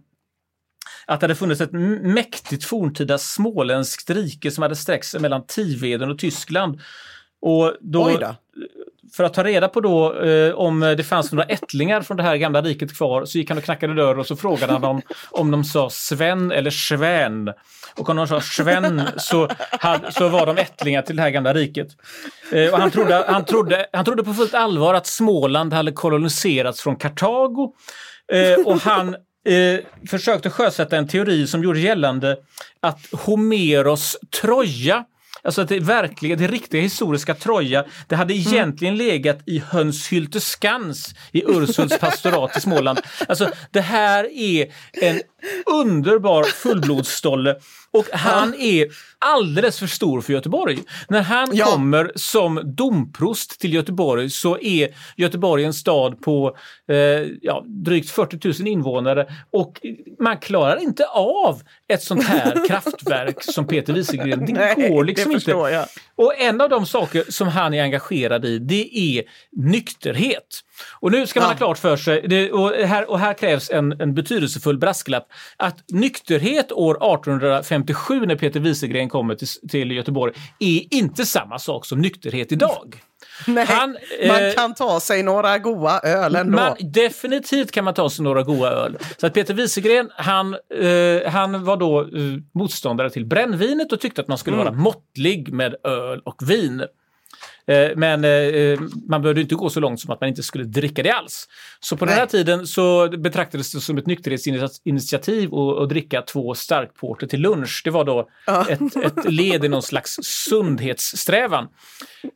att 1.08 1.20
det 1.20 1.24
hade 1.24 1.36
funnits 1.36 1.62
ett 1.62 1.72
mäktigt 2.02 2.66
forntida 2.66 3.18
småländskt 3.18 4.10
rike 4.10 4.52
som 4.52 4.62
hade 4.62 4.76
sträckt 4.76 5.06
sig 5.06 5.20
mellan 5.20 5.46
Tiveden 5.48 6.12
och 6.12 6.20
Tyskland. 6.20 6.82
Och 7.46 7.74
då, 7.80 8.06
Oj 8.06 8.18
då. 8.20 8.36
för 9.14 9.24
att 9.24 9.34
ta 9.34 9.44
reda 9.44 9.68
på 9.68 9.82
då 9.82 10.22
eh, 10.24 10.54
om 10.54 10.80
det 10.80 11.04
fanns 11.04 11.32
några 11.32 11.46
ättlingar 11.46 12.02
från 12.02 12.18
det 12.18 12.24
här 12.24 12.36
gamla 12.36 12.62
riket 12.62 12.98
kvar 12.98 13.26
så 13.26 13.38
gick 13.38 13.50
han 13.50 13.58
och 13.58 13.64
knackade 13.64 13.94
dörr 13.94 14.20
och 14.20 14.28
så 14.28 14.36
frågade 14.36 14.74
han 14.74 14.82
dem 14.82 15.02
om 15.32 15.52
de 15.52 15.64
sa 15.64 15.90
Sven 15.90 16.52
eller 16.52 16.72
Sven. 16.72 17.50
Och 17.96 18.10
om 18.10 18.18
de 18.18 18.28
sa 18.28 18.42
Sven 18.42 19.02
så, 19.18 19.50
hade, 19.72 20.12
så 20.12 20.30
var 20.30 20.46
de 20.46 20.58
ättlingar 20.58 21.02
till 21.02 21.16
det 21.16 21.22
här 21.22 21.30
gamla 21.30 21.54
riket. 21.54 21.88
Eh, 22.52 22.74
och 22.74 22.80
han, 22.80 22.92
trodde, 22.92 23.26
han, 23.28 23.46
trodde, 23.46 23.86
han 23.94 24.06
trodde 24.06 24.24
på 24.24 24.34
fullt 24.34 24.54
allvar 24.54 24.94
att 24.94 25.08
Småland 25.08 25.74
hade 25.74 25.92
koloniserats 25.92 26.82
från 26.82 26.96
Kartago. 26.96 27.74
Eh, 28.32 28.66
och 28.66 28.82
han 28.82 29.16
eh, 29.48 30.08
försökte 30.10 30.50
sjösätta 30.50 30.98
en 30.98 31.08
teori 31.08 31.48
som 31.48 31.64
gjorde 31.64 31.80
gällande 31.80 32.38
att 32.80 33.00
Homeros 33.12 34.18
Troja 34.42 35.06
Alltså 35.46 35.62
att 35.62 35.70
det 35.70 35.80
verkligen, 35.80 36.38
det 36.38 36.48
riktiga 36.48 36.82
historiska 36.82 37.34
Troja, 37.34 37.86
det 38.08 38.16
hade 38.16 38.34
Mm. 38.34 38.48
egentligen 38.48 38.96
legat 38.98 39.40
i 39.46 39.60
Hönshylte 39.60 40.42
skans 40.42 41.16
i 41.32 41.44
Urshults 41.46 42.00
pastorat 42.00 42.58
i 42.58 42.62
Småland. 42.62 43.00
Alltså 43.28 43.50
det 43.72 43.82
här 43.82 44.28
är 44.34 44.68
en 45.02 45.22
underbar 45.66 46.44
fullblodsstolle 46.44 47.56
och 47.96 48.06
han 48.14 48.54
är 48.56 48.88
alldeles 49.20 49.80
för 49.80 49.88
stor 49.88 50.22
för 50.22 50.34
Göteborg. 50.34 50.78
När 51.10 51.22
han 51.22 51.50
Ja. 51.54 51.66
kommer 51.66 52.12
som 52.16 52.62
domprost 52.76 53.60
till 53.60 53.74
Göteborg 53.74 54.30
så 54.30 54.58
är 54.60 54.90
Göteborg 55.18 55.64
en 55.64 55.74
stad 55.74 56.22
på 56.22 56.58
eh, 56.90 56.96
ja, 57.42 57.64
drygt 57.68 58.10
40 58.10 58.48
000 58.64 58.68
invånare 58.68 59.28
och 59.52 59.82
man 60.20 60.38
klarar 60.38 60.82
inte 60.82 61.06
av 61.08 61.62
ett 61.88 62.04
sånt 62.04 62.24
här 62.24 62.68
kraftverk 62.68 63.44
som 63.44 63.68
Peter 63.68 63.94
Wieselgren. 63.94 64.46
Det 64.46 64.54
Nej, 64.54 64.90
går 64.90 65.04
det 65.04 65.08
liksom 65.08 65.32
inte. 65.32 65.44
förstår 65.46 65.70
jag. 65.70 65.86
Och 66.16 66.40
en 66.40 66.62
av 66.62 66.70
de 66.70 66.86
saker 66.86 67.24
som 67.30 67.48
han 67.48 67.74
är 67.74 67.84
engagerad 67.84 68.46
i, 68.46 68.60
det 68.60 68.98
är 69.18 69.24
nykterhet. 69.52 70.62
Och 71.00 71.12
nu 71.12 71.28
ska 71.28 71.40
man 71.40 71.48
Ja. 71.50 71.54
ha 71.54 71.58
klart 71.58 71.78
för 71.78 71.98
sig, 71.98 72.26
det, 72.28 72.52
och, 72.52 72.70
här, 72.72 73.10
och 73.10 73.20
här 73.20 73.34
krävs 73.34 73.70
en, 73.70 74.02
en 74.02 74.14
betydelsefull 74.14 74.78
brasklapp, 74.78 75.28
att 75.58 75.84
nykterhet 75.92 76.72
år 76.72 76.96
1857 77.16 78.26
när 78.26 78.36
Peter 78.36 78.60
Wieselgren 78.60 79.10
kommer 79.10 79.36
till, 79.36 79.48
till 79.70 79.92
Göteborg 79.92 80.34
är 80.60 80.94
inte 80.96 81.26
samma 81.26 81.60
sak 81.60 81.86
som 81.86 82.02
nykterhet 82.02 82.52
idag. 82.52 83.02
Nej, 83.48 83.66
Han, 83.66 83.98
man 84.28 84.46
eh, 84.46 84.54
kan 84.54 84.74
ta 84.74 85.00
sig 85.00 85.24
några 85.24 85.58
goa 85.60 86.00
öl 86.00 86.36
ändå. 86.36 86.56
Man, 86.58 86.76
definitivt 86.80 87.72
kan 87.72 87.84
man 87.86 87.94
ta 87.94 88.10
sig 88.10 88.24
några 88.24 88.44
goda 88.44 88.70
öl. 88.72 88.98
Så 89.18 89.28
att 89.28 89.34
Peter 89.34 89.54
Wieselgren, 89.54 90.10
han, 90.16 90.54
eh, 90.54 91.32
han 91.32 91.64
var 91.64 91.78
då 91.78 92.02
eh, 92.02 92.08
motståndare 92.54 93.10
till 93.10 93.26
brännvinet 93.26 93.92
och 93.92 94.00
tyckte 94.00 94.22
att 94.22 94.28
man 94.28 94.38
skulle 94.38 94.58
vara 94.58 94.72
måttlig 94.72 95.54
med 95.54 95.76
öl 95.84 96.22
och 96.26 96.50
vin. 96.50 96.84
Eh, 97.68 97.92
Men 97.96 98.26
eh, 98.26 98.80
man 99.10 99.22
behövde 99.22 99.42
inte 99.42 99.56
gå 99.56 99.70
så 99.70 99.80
långt 99.80 100.00
som 100.00 100.12
att 100.12 100.22
man 100.22 100.30
inte 100.30 100.44
skulle 100.44 100.64
dricka 100.64 101.04
det 101.04 101.12
alls. 101.12 101.48
Så 101.80 101.98
på 101.98 102.06
den 102.06 102.14
här 102.14 102.22
Nej. 102.22 102.30
tiden 102.30 102.68
så 102.68 103.10
betraktades 103.10 103.72
det 103.72 103.80
som 103.80 103.98
ett 103.98 104.08
nykterhetsinitiativ 104.08 105.54
att, 105.54 105.80
att 105.80 105.90
dricka 105.90 106.22
två 106.22 106.54
starkporter 106.54 107.28
till 107.28 107.42
lunch. 107.42 107.82
Det 107.84 107.90
var 107.92 108.04
då 108.04 108.30
ett, 108.70 108.96
ett 108.96 109.32
led 109.32 109.66
i 109.66 109.70
någon 109.70 109.82
slags 109.84 110.20
sundhetssträvan. 110.24 111.68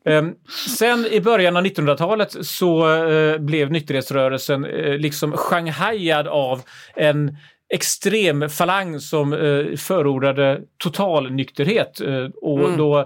Ehm, 0.06 0.34
Sen 0.78 1.06
i 1.06 1.22
början 1.22 1.58
av 1.58 1.64
1900-talet 1.66 2.36
så 2.42 2.98
eh, 3.04 3.38
blev 3.38 3.72
nykterhetsrörelsen 3.72 4.66
eh, 4.66 4.98
liksom 4.98 5.38
shanghajad 5.38 6.28
av 6.28 6.62
en 6.96 7.38
extrem 7.74 8.50
falang 8.50 9.00
som 9.00 9.34
eh, 9.34 9.76
förordade 9.78 10.62
total 10.78 11.32
nykterhet. 11.32 12.02
Eh, 12.02 12.26
och 12.42 12.78
då, 12.78 13.00
eh, 13.00 13.06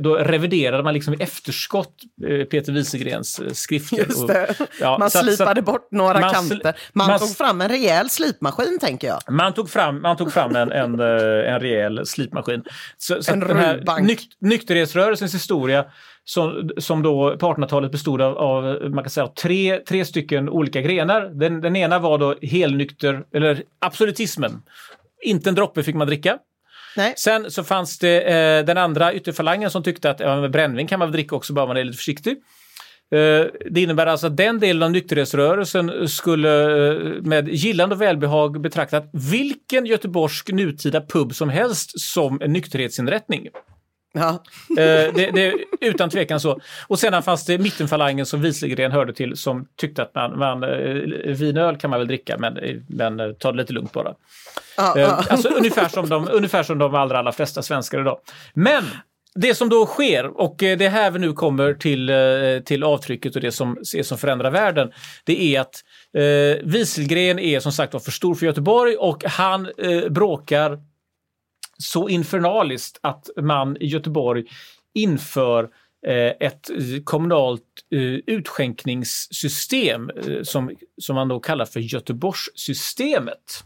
då 0.00 0.14
reviderade 0.16 0.82
man 0.82 0.94
liksom 0.94 1.14
i 1.14 1.16
efterskott 1.20 1.94
eh, 2.28 2.44
Peter 2.44 2.72
Wieselgrens 2.72 3.38
eh, 3.38 3.52
skrifter. 3.52 3.96
Just 3.96 4.26
det. 4.26 4.46
Och- 4.60 4.66
ja, 4.80 4.98
man 4.98 5.10
så 5.10 5.18
att- 5.18 5.24
så 5.24 5.30
slipade 5.36 5.62
bort 5.62 5.88
några 5.90 6.20
man 6.20 6.32
kanter. 6.34 6.76
Man, 6.92 7.06
man 7.08 7.18
tog 7.18 7.36
fram 7.36 7.60
en 7.60 7.68
rejäl 7.68 8.10
slipmaskin, 8.10 8.78
tänker 8.80 9.08
jag. 9.08 9.20
Man 9.30 9.52
tog 9.52 9.70
fram, 9.70 10.02
man 10.02 10.16
tog 10.16 10.32
fram 10.32 10.56
en, 10.56 10.72
en, 10.72 11.00
eh, 11.00 11.52
en 11.54 11.60
rejäl 11.60 12.06
slipmaskin. 12.06 12.62
Så, 12.96 13.22
så 13.22 13.32
En 13.32 13.40
den 13.40 13.56
här 13.56 14.00
nyk, 14.02 14.20
nykterhetsrörelsens 14.40 15.34
historia 15.34 15.84
som, 16.24 16.70
som 16.78 17.02
då 17.02 17.36
på 17.38 17.46
1800-talet 17.52 17.92
bestod 17.92 18.22
av, 18.22 18.38
av 18.38 18.64
man 18.90 19.04
kan 19.04 19.10
säga, 19.10 19.26
tre, 19.26 19.78
tre 19.78 20.04
stycken 20.04 20.48
olika 20.48 20.80
grenar. 20.80 21.20
Den, 21.20 21.60
den 21.60 21.76
ena 21.76 21.98
var 21.98 22.18
då 22.18 22.34
helnykter, 22.42 23.24
eller 23.34 23.62
absolutismen. 23.78 24.62
Inte 25.22 25.48
en 25.50 25.54
droppe 25.54 25.82
fick 25.82 25.94
man 25.94 26.06
dricka. 26.06 26.38
Nej. 26.96 27.14
Sen 27.16 27.50
så 27.50 27.64
fanns 27.64 27.98
det 27.98 28.20
eh, 28.20 28.64
den 28.64 28.78
andra 28.78 29.14
ytterfalangen 29.14 29.70
som 29.70 29.82
tyckte 29.82 30.10
att 30.10 30.20
ja, 30.20 30.48
brännvin 30.48 30.86
kan 30.86 30.98
man 30.98 31.08
väl 31.08 31.12
dricka 31.12 31.36
också 31.36 31.52
bara 31.52 31.66
man 31.66 31.76
är 31.76 31.84
lite 31.84 31.96
försiktig. 31.96 32.36
Eh, 33.12 33.46
Det 33.70 33.80
innebär 33.80 34.06
alltså 34.06 34.26
att 34.26 34.36
den 34.36 34.60
delen 34.60 34.82
av 34.82 34.90
nykterhetsrörelsen 34.90 36.08
skulle 36.08 36.86
eh, 36.88 36.98
med 37.22 37.48
gillande 37.48 37.94
och 37.94 38.02
välbehag 38.02 38.60
betrakta 38.60 39.02
vilken 39.12 39.86
göteborgsk 39.86 40.52
nutida 40.52 41.00
pub 41.00 41.34
som 41.34 41.48
helst 41.48 42.00
som 42.00 42.40
en 42.42 42.52
nykterhetsinrättning. 42.52 43.48
Ja. 44.14 44.42
Eh, 44.70 45.14
det, 45.14 45.30
det 45.34 45.46
är 45.46 45.54
utan 45.80 46.10
tvekan 46.10 46.40
så. 46.40 46.60
Och 46.86 46.98
sedan 46.98 47.22
fanns 47.22 47.44
det 47.46 47.58
mittenfalangen 47.58 48.26
som 48.26 48.40
Wieselgren 48.40 48.92
hörde 48.92 49.12
till 49.12 49.36
som 49.36 49.66
tyckte 49.76 50.02
att 50.02 50.14
man, 50.14 50.38
man 50.38 50.60
vinöl 51.24 51.76
kan 51.76 51.90
man 51.90 52.00
väl 52.00 52.08
dricka 52.08 52.36
men, 52.38 52.58
men 52.88 53.34
ta 53.34 53.52
det 53.52 53.58
lite 53.58 53.72
lugnt 53.72 53.92
bara. 53.92 54.14
Ja. 54.76 55.24
Alltså 55.30 55.48
ungefär 55.48 55.88
som, 55.88 56.08
de, 56.08 56.28
ungefär 56.32 56.62
som 56.62 56.78
de 56.78 56.94
allra, 56.94 57.18
allra 57.18 57.32
flesta 57.32 57.62
svenskar 57.62 58.00
idag. 58.00 58.18
Men 58.54 58.84
det 59.36 59.54
som 59.54 59.68
då 59.68 59.86
sker, 59.86 60.40
och 60.40 60.62
eh, 60.62 60.78
det 60.78 60.84
är 60.84 60.90
här 60.90 61.10
vi 61.10 61.18
nu 61.18 61.32
kommer 61.32 61.74
till, 61.74 62.10
eh, 62.10 62.64
till 62.64 62.84
avtrycket 62.84 63.36
och 63.36 63.40
det 63.40 63.52
som, 63.52 63.78
som 64.02 64.18
förändrar 64.18 64.50
världen, 64.50 64.92
det 65.24 65.56
är 65.56 65.60
att 65.60 65.84
eh, 66.14 66.64
Wieselgren 66.64 67.38
är 67.38 67.60
som 67.60 67.72
sagt 67.72 67.92
var 67.92 68.00
för 68.00 68.10
stor 68.10 68.34
för 68.34 68.46
Göteborg 68.46 68.96
och 68.96 69.24
han 69.24 69.68
eh, 69.78 70.08
bråkar 70.08 70.78
så 71.78 72.08
infernaliskt 72.08 72.98
att 73.02 73.30
man 73.42 73.76
i 73.76 73.86
Göteborg 73.86 74.44
inför 74.94 75.68
ett 76.40 76.70
kommunalt 77.04 77.62
utskänkningssystem 78.26 80.10
som, 80.42 80.70
som 81.00 81.16
man 81.16 81.28
då 81.28 81.40
kallar 81.40 81.64
för 81.64 81.80
Göteborgssystemet. 81.80 83.64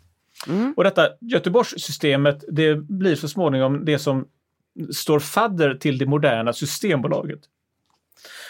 Och 0.77 0.85
detta 0.85 1.09
Göteborgssystemet 1.21 2.45
det 2.49 2.75
blir 2.75 3.15
så 3.15 3.29
småningom 3.29 3.85
det 3.85 3.99
som 3.99 4.27
står 4.93 5.21
fadder 5.21 5.75
till 5.75 5.99
det 5.99 6.07
moderna 6.07 6.53
Systembolaget. 6.53 7.41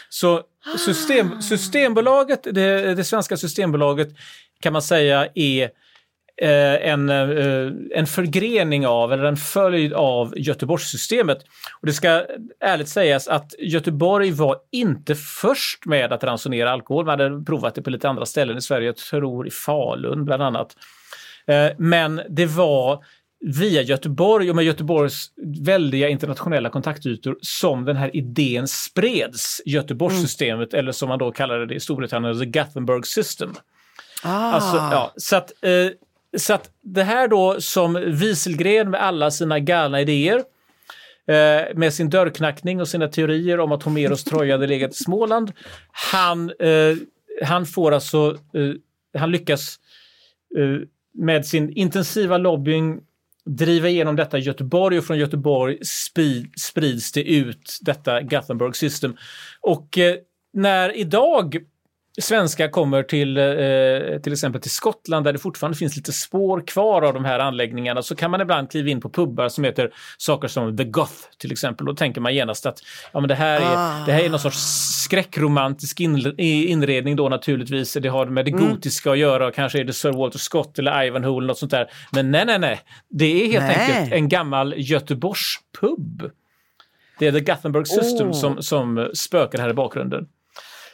Så 0.08 0.42
system, 0.78 1.42
Systembolaget, 1.42 2.42
det, 2.42 2.94
det 2.94 3.04
svenska 3.04 3.36
Systembolaget 3.36 4.08
kan 4.60 4.72
man 4.72 4.82
säga 4.82 5.28
är 5.34 5.62
eh, 6.42 6.90
en, 6.90 7.08
eh, 7.08 7.72
en 7.94 8.06
förgrening 8.06 8.86
av, 8.86 9.12
eller 9.12 9.24
en 9.24 9.36
följd 9.36 9.92
av 9.92 10.34
Göteborgssystemet. 10.38 11.38
Och 11.80 11.86
det 11.86 11.92
ska 11.92 12.26
ärligt 12.60 12.88
sägas 12.88 13.28
att 13.28 13.54
Göteborg 13.58 14.30
var 14.30 14.56
inte 14.70 15.14
först 15.14 15.86
med 15.86 16.12
att 16.12 16.24
ransonera 16.24 16.70
alkohol. 16.72 17.04
Man 17.04 17.20
hade 17.20 17.44
provat 17.44 17.74
det 17.74 17.82
på 17.82 17.90
lite 17.90 18.08
andra 18.08 18.26
ställen 18.26 18.56
i 18.56 18.62
Sverige, 18.62 18.86
jag 18.86 18.96
tror 18.96 19.46
i 19.46 19.50
Falun 19.50 20.24
bland 20.24 20.42
annat. 20.42 20.76
Eh, 21.46 21.72
Men 21.78 22.20
det 22.28 22.46
var 22.46 23.04
via 23.40 23.82
Göteborg 23.82 24.50
och 24.50 24.56
med 24.56 24.64
Göteborgs 24.64 25.26
väldiga 25.60 26.08
internationella 26.08 26.70
kontaktytor 26.70 27.38
som 27.40 27.84
den 27.84 27.96
här 27.96 28.16
idén 28.16 28.68
spreds. 28.68 29.60
Göteborgssystemet 29.64 30.74
eller 30.74 30.92
som 30.92 31.08
man 31.08 31.18
då 31.18 31.32
kallade 31.32 31.66
det 31.66 31.74
i 31.74 31.80
Storbritannien, 31.80 32.38
the 32.38 32.46
Gothenburg 32.46 33.06
system. 33.06 33.54
Ah. 34.22 34.52
Alltså, 34.52 34.76
ja, 34.76 35.12
så, 35.16 35.36
att, 35.36 35.64
eh, 35.64 35.90
så 36.36 36.54
att 36.54 36.70
det 36.82 37.02
här 37.02 37.28
då 37.28 37.60
som 37.60 37.94
Wieselgren 37.94 38.90
med 38.90 39.02
alla 39.02 39.30
sina 39.30 39.58
galna 39.58 40.00
idéer 40.00 40.42
eh, 41.26 41.74
med 41.74 41.94
sin 41.94 42.10
dörrknackning 42.10 42.80
och 42.80 42.88
sina 42.88 43.08
teorier 43.08 43.60
om 43.60 43.72
att 43.72 43.82
Homeros 43.82 44.24
Troja 44.24 44.54
hade 44.54 44.66
legat 44.66 44.90
i 44.90 44.94
Småland. 44.94 45.52
Han, 46.12 46.50
eh, 46.50 46.96
han 47.42 47.66
får 47.66 47.92
alltså, 47.92 48.38
eh, 48.54 49.20
han 49.20 49.30
lyckas 49.30 49.78
eh, 50.58 50.86
med 51.14 51.46
sin 51.46 51.70
intensiva 51.70 52.38
lobbying 52.38 53.00
driva 53.44 53.88
igenom 53.88 54.16
detta 54.16 54.38
i 54.38 54.40
Göteborg 54.40 54.98
och 54.98 55.04
från 55.04 55.18
Göteborg 55.18 55.78
sprids 56.58 57.12
det 57.12 57.22
ut 57.22 57.78
detta 57.80 58.22
Gothenburg 58.22 58.76
system. 58.76 59.16
Och 59.60 59.98
eh, 59.98 60.16
när 60.52 60.96
idag 60.96 61.56
svenskar 62.20 62.68
kommer 62.68 63.02
till 63.02 63.36
eh, 63.36 64.20
till 64.22 64.32
exempel 64.32 64.60
till 64.60 64.70
Skottland 64.70 65.24
där 65.26 65.32
det 65.32 65.38
fortfarande 65.38 65.78
finns 65.78 65.96
lite 65.96 66.12
spår 66.12 66.66
kvar 66.66 67.02
av 67.02 67.14
de 67.14 67.24
här 67.24 67.38
anläggningarna 67.38 68.02
så 68.02 68.16
kan 68.16 68.30
man 68.30 68.40
ibland 68.40 68.70
kliva 68.70 68.88
in 68.88 69.00
på 69.00 69.10
pubbar 69.10 69.48
som 69.48 69.64
heter 69.64 69.90
saker 70.18 70.48
som 70.48 70.76
The 70.76 70.84
Goth 70.84 71.14
till 71.38 71.52
exempel. 71.52 71.86
Då 71.86 71.94
tänker 71.94 72.20
man 72.20 72.34
genast 72.34 72.66
att 72.66 72.82
ja, 73.12 73.20
men 73.20 73.28
det, 73.28 73.34
här 73.34 73.60
är, 73.60 74.06
det 74.06 74.12
här 74.12 74.24
är 74.24 74.28
någon 74.28 74.40
sorts 74.40 74.58
skräckromantisk 75.04 76.00
in, 76.00 76.34
inredning 76.38 77.16
då 77.16 77.28
naturligtvis. 77.28 77.92
Det 77.92 78.08
har 78.08 78.26
med 78.26 78.44
det 78.44 78.50
gotiska 78.50 79.10
att 79.10 79.18
göra 79.18 79.46
och 79.46 79.54
kanske 79.54 79.80
är 79.80 79.84
det 79.84 79.92
Sir 79.92 80.12
Walter 80.12 80.38
Scott 80.38 80.78
eller 80.78 81.04
Ivanhoe 81.04 81.38
eller 81.38 81.48
något 81.48 81.58
sånt 81.58 81.70
där. 81.70 81.90
Men 82.12 82.30
nej, 82.30 82.44
nej, 82.46 82.58
nej. 82.58 82.80
Det 83.08 83.24
är 83.24 83.46
helt 83.46 83.76
Nej. 83.76 83.96
enkelt 83.96 84.12
en 84.12 84.28
gammal 84.28 84.74
Göteborgspub. 84.76 86.30
Det 87.18 87.26
är 87.26 87.32
The 87.32 87.40
Gothenburg 87.40 87.86
System 87.88 88.28
Oh. 88.28 88.32
som, 88.32 88.62
som 88.62 89.10
spökar 89.14 89.58
här 89.58 89.70
i 89.70 89.72
bakgrunden. 89.72 90.26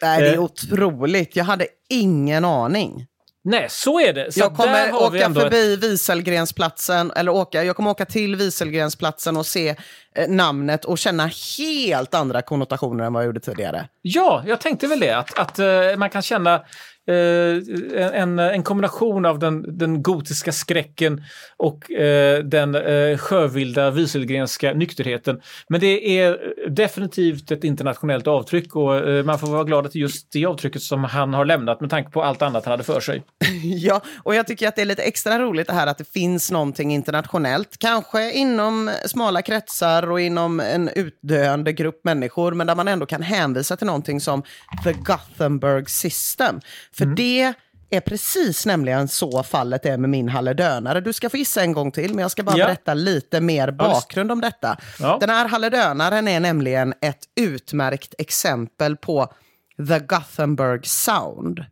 Nej, 0.02 0.20
det 0.22 0.28
är 0.28 0.34
Eh. 0.34 0.40
otroligt. 0.42 1.36
Jag 1.36 1.44
hade 1.44 1.66
ingen 1.88 2.44
aning. 2.44 3.06
Nej, 3.48 3.66
så 3.70 4.00
är 4.00 4.12
det. 4.12 4.32
Så 4.32 4.40
jag 4.40 4.56
kommer 4.56 4.94
åka 4.94 5.24
ändå 5.24 5.40
ett- 5.40 5.44
förbi 5.44 5.76
Wieselgrensplatsen, 5.76 7.12
eller 7.16 7.32
åka, 7.32 7.64
jag 7.64 7.76
kommer 7.76 7.90
åka 7.90 8.04
till 8.04 8.36
Wieselgrensplatsen 8.36 9.36
och 9.36 9.46
se 9.46 9.68
eh, 10.14 10.28
namnet 10.28 10.84
och 10.84 10.98
känna 10.98 11.30
helt 11.58 12.14
andra 12.14 12.42
konnotationer 12.42 13.04
än 13.04 13.12
vad 13.12 13.22
jag 13.22 13.26
gjorde 13.26 13.40
tidigare. 13.40 13.88
Ja, 14.02 14.42
jag 14.46 14.60
tänkte 14.60 14.86
väl 14.86 15.00
det. 15.00 15.16
Att, 15.16 15.38
att 15.38 15.58
eh, 15.58 15.66
man 15.96 16.10
kan 16.10 16.22
känna 16.22 16.62
Eh, 17.08 18.20
en, 18.20 18.38
en 18.38 18.62
kombination 18.62 19.26
av 19.26 19.38
den, 19.38 19.78
den 19.78 20.02
gotiska 20.02 20.52
skräcken 20.52 21.24
och 21.56 21.90
eh, 21.90 22.44
den 22.44 22.74
eh, 22.74 23.18
sjövilda 23.18 23.90
Wieselgrenska 23.90 24.72
nykterheten. 24.72 25.40
Men 25.68 25.80
det 25.80 26.18
är 26.18 26.38
definitivt 26.68 27.50
ett 27.50 27.64
internationellt 27.64 28.26
avtryck 28.26 28.76
och 28.76 28.96
eh, 28.96 29.24
man 29.24 29.38
får 29.38 29.46
vara 29.46 29.64
glad 29.64 29.86
att 29.86 29.92
det 29.92 29.98
är 29.98 30.00
just 30.00 30.32
det 30.32 30.46
avtrycket 30.46 30.82
som 30.82 31.04
han 31.04 31.34
har 31.34 31.44
lämnat 31.44 31.80
med 31.80 31.90
tanke 31.90 32.10
på 32.10 32.22
allt 32.22 32.42
annat 32.42 32.64
han 32.64 32.70
hade 32.70 32.84
för 32.84 33.00
sig. 33.00 33.22
Ja, 33.62 34.00
och 34.22 34.34
jag 34.34 34.46
tycker 34.46 34.68
att 34.68 34.76
det 34.76 34.82
är 34.82 34.86
lite 34.86 35.02
extra 35.02 35.38
roligt 35.38 35.66
det 35.66 35.72
här 35.72 35.86
att 35.86 35.98
det 35.98 36.12
finns 36.12 36.50
någonting 36.50 36.94
internationellt. 36.94 37.78
Kanske 37.78 38.32
inom 38.32 38.90
smala 39.06 39.42
kretsar 39.42 40.10
och 40.10 40.20
inom 40.20 40.60
en 40.60 40.88
utdöende 40.88 41.72
grupp 41.72 42.00
människor, 42.04 42.52
men 42.52 42.66
där 42.66 42.74
man 42.74 42.88
ändå 42.88 43.06
kan 43.06 43.22
hänvisa 43.22 43.76
till 43.76 43.86
någonting 43.86 44.20
som 44.20 44.42
the 44.84 44.92
Gothenburg 44.92 45.90
system. 45.90 46.60
För 46.98 47.06
det 47.06 47.54
är 47.90 48.00
precis 48.00 48.66
nämligen 48.66 49.08
så 49.08 49.42
fallet 49.42 49.86
är 49.86 49.96
med 49.98 50.10
min 50.10 50.28
halledönare. 50.28 51.00
Du 51.00 51.12
ska 51.12 51.30
få 51.30 51.36
gissa 51.36 51.62
en 51.62 51.72
gång 51.72 51.92
till, 51.92 52.14
men 52.14 52.22
jag 52.22 52.30
ska 52.30 52.42
bara 52.42 52.56
Ja. 52.58 52.66
berätta 52.66 52.94
lite 52.94 53.40
mer 53.40 53.70
bakgrund 53.70 54.32
om 54.32 54.40
detta. 54.40 54.76
Ja. 55.00 55.16
Den 55.20 55.30
här 55.30 55.48
halledönaren 55.48 56.28
är 56.28 56.40
nämligen 56.40 56.94
ett 57.00 57.24
utmärkt 57.40 58.14
exempel 58.18 58.96
på 58.96 59.32
the 59.88 59.98
Gothenburg 59.98 60.86
sound. 60.86 61.64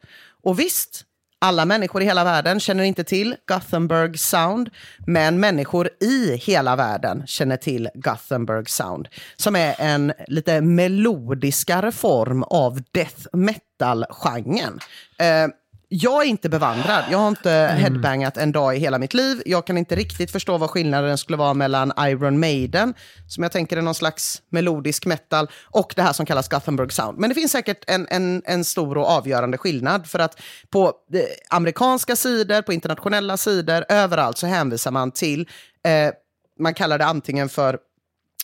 Och 0.43 0.61
visst, 0.61 1.05
alla 1.45 1.65
människor 1.65 2.03
i 2.03 2.05
hela 2.05 2.25
världen 2.25 2.61
känner 2.61 2.85
inte 2.85 3.05
till 3.05 3.37
Gothenburg 3.49 4.19
Sound, 4.19 4.71
men 5.07 5.41
människor 5.41 5.91
i 6.01 6.37
hela 6.37 6.77
världen 6.77 7.23
känner 7.27 7.57
till 7.57 7.89
Gothenburg 7.95 8.71
Sound, 8.71 9.09
som 9.37 9.57
är 9.57 9.75
en 9.79 10.13
lite 10.27 10.61
melodiskare 10.61 11.93
form 11.93 12.43
av 12.43 12.81
death 12.93 13.27
metal-genren. 13.33 14.79
Eh, 15.19 15.49
jag 15.89 16.23
är 16.23 16.27
inte 16.27 16.49
bevandrad. 16.49 17.05
Jag 17.11 17.19
har 17.19 17.29
inte 17.29 17.51
headbangat 17.51 18.37
en 18.37 18.53
dag 18.53 18.77
i 18.77 18.79
hela 18.79 18.99
mitt 18.99 19.15
liv. 19.15 19.43
Jag 19.47 19.67
kan 19.67 19.79
inte 19.79 19.97
riktigt 19.97 20.31
förstå 20.31 20.59
vad 20.59 20.71
skillnaden 20.71 21.19
skulle 21.19 21.39
vara 21.39 21.55
mellan 21.55 21.93
Iron 21.99 22.41
Maiden, 22.41 22.95
som 23.29 23.43
jag 23.43 23.53
tänker 23.53 23.77
är 23.77 23.83
någon 23.83 23.95
slags 23.95 24.43
melodisk 24.51 25.07
metal, 25.07 25.51
och 25.65 25.93
det 25.97 26.03
här 26.03 26.13
som 26.13 26.27
kallas 26.27 26.49
Gothenburg 26.49 26.93
Sound. 26.93 27.19
Men 27.19 27.29
det 27.29 27.35
finns 27.35 27.53
säkert 27.53 27.85
en, 27.87 28.07
en, 28.11 28.43
en 28.45 28.65
stor 28.65 28.99
och 28.99 29.07
avgörande 29.07 29.59
skillnad. 29.59 30.07
För 30.07 30.19
att 30.19 30.41
på 30.71 30.93
eh, 31.13 31.21
amerikanska 31.51 32.17
sidor, 32.17 32.63
på 32.63 32.73
internationella 32.73 33.37
sidor, 33.37 33.85
överallt 33.89 34.39
så 34.39 34.47
hänvisar 34.47 34.91
man 34.91 35.11
till, 35.11 35.49
eh, 35.85 36.13
man 36.59 36.75
kallar 36.75 36.99
det 36.99 37.05
antingen 37.05 37.49
för 37.49 37.79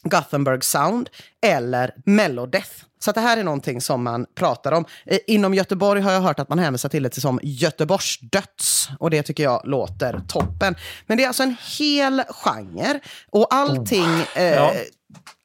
Gothenburg 0.03 0.65
Sound 0.65 1.11
eller 1.47 1.95
Mellodeath. 2.05 2.71
Så 3.03 3.13
det 3.13 3.21
här 3.21 3.37
är 3.37 3.45
någonting 3.45 3.81
som 3.81 4.03
man 4.03 4.27
pratar 4.35 4.73
om. 4.73 4.85
Eh, 5.07 5.19
Inom 5.27 5.55
Göteborg 5.55 6.01
har 6.01 6.13
jag 6.13 6.21
hört 6.21 6.39
att 6.41 6.49
man 6.49 6.59
hänvisar 6.59 6.89
till 6.89 7.03
det 7.03 7.21
som 7.21 7.41
Göteborgsdöds 7.43 8.89
och 8.99 9.11
det 9.11 9.23
tycker 9.23 9.43
jag 9.43 9.63
låter 9.65 10.21
toppen. 10.29 10.77
Men 11.07 11.17
det 11.19 11.25
är 11.25 11.29
alltså 11.29 11.43
en 11.43 11.57
hel 11.79 12.23
genre 12.29 13.01
och 13.31 13.55
allting 13.55 14.25
eh, 14.35 14.45
Ja. 14.55 14.73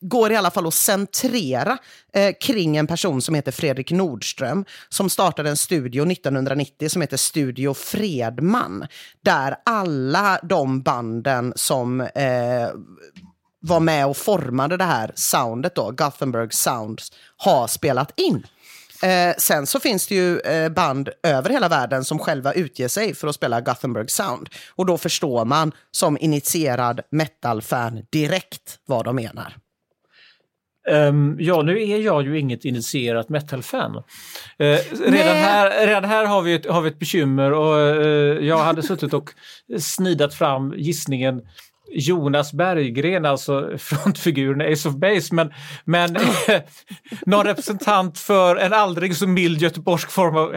går 0.02 0.32
i 0.32 0.36
alla 0.36 0.52
fall 0.52 0.68
att 0.68 0.74
centrera 0.74 1.78
eh, 2.14 2.34
kring 2.42 2.78
en 2.78 2.88
person 2.88 3.22
som 3.22 3.36
heter 3.36 3.52
Fredrik 3.52 3.92
Nordström 3.92 4.66
som 4.90 5.10
startade 5.10 5.50
en 5.50 5.58
studio 5.58 6.12
1990 6.12 6.90
som 6.90 7.02
heter 7.02 7.18
Studio 7.18 7.74
Fredman. 7.74 8.88
Där 9.24 9.56
alla 9.66 10.40
de 10.44 10.82
banden 10.82 11.54
som 11.56 12.02
eh, 12.02 12.08
var 13.66 13.80
med 13.80 14.08
och 14.08 14.18
formade 14.18 14.78
det 14.78 14.84
här 14.84 15.12
soundet 15.16 15.76
då, 15.76 15.92
Gothenburg 15.92 16.54
Sounds, 16.54 17.12
har 17.38 17.68
spelat 17.68 18.20
in. 18.20 18.48
Eh, 19.04 19.36
sen 19.38 19.68
så 19.68 19.80
finns 19.80 20.08
det 20.08 20.16
ju 20.16 20.40
eh, 20.40 20.70
band 20.70 21.10
över 21.24 21.50
hela 21.50 21.70
världen 21.70 22.04
som 22.04 22.20
själva 22.20 22.54
utger 22.54 22.88
sig 22.88 23.16
för 23.16 23.28
att 23.28 23.36
spela 23.36 23.62
Gothenburg 23.62 24.12
Sound. 24.12 24.50
Och 24.76 24.86
då 24.86 24.98
förstår 24.98 25.46
man 25.46 25.72
som 25.92 26.18
initierad 26.18 27.02
metal-fan 27.12 28.02
direkt 28.10 28.80
vad 28.86 29.06
de 29.06 29.16
menar. 29.16 29.58
Ehm, 30.90 31.36
ja, 31.40 31.62
nu 31.62 31.84
är 31.84 31.98
jag 31.98 32.24
ju 32.24 32.40
inget 32.40 32.66
initierat 32.66 33.30
metal-fan. 33.30 33.96
Eh, 34.58 34.80
redan, 35.06 35.36
här, 35.36 35.88
redan 35.88 36.06
här 36.06 36.26
har 36.26 36.42
vi 36.42 36.54
ett, 36.54 36.66
har 36.66 36.82
vi 36.82 36.90
ett 36.90 37.00
bekymmer 37.00 37.52
och 37.52 37.80
eh, 37.80 38.46
jag 38.46 38.58
hade 38.58 38.84
suttit 38.84 39.14
och 39.14 39.30
snidat 39.80 40.34
fram 40.34 40.74
gissningen 40.78 41.42
Jonas 41.92 42.54
Berggren, 42.54 43.26
alltså 43.26 43.72
frontfiguren 43.78 44.62
i 44.62 44.74
Ace 44.74 44.90
of 44.90 44.96
Base, 44.96 45.36
men, 45.36 45.54
men 45.86 46.18
någon 47.26 47.46
representant 47.46 48.20
för 48.20 48.56
en 48.56 48.74
aldrig 48.74 49.16
så 49.18 49.28
mild 49.28 49.62
göteborgsk 49.62 50.12
form 50.12 50.36
av, 50.38 50.56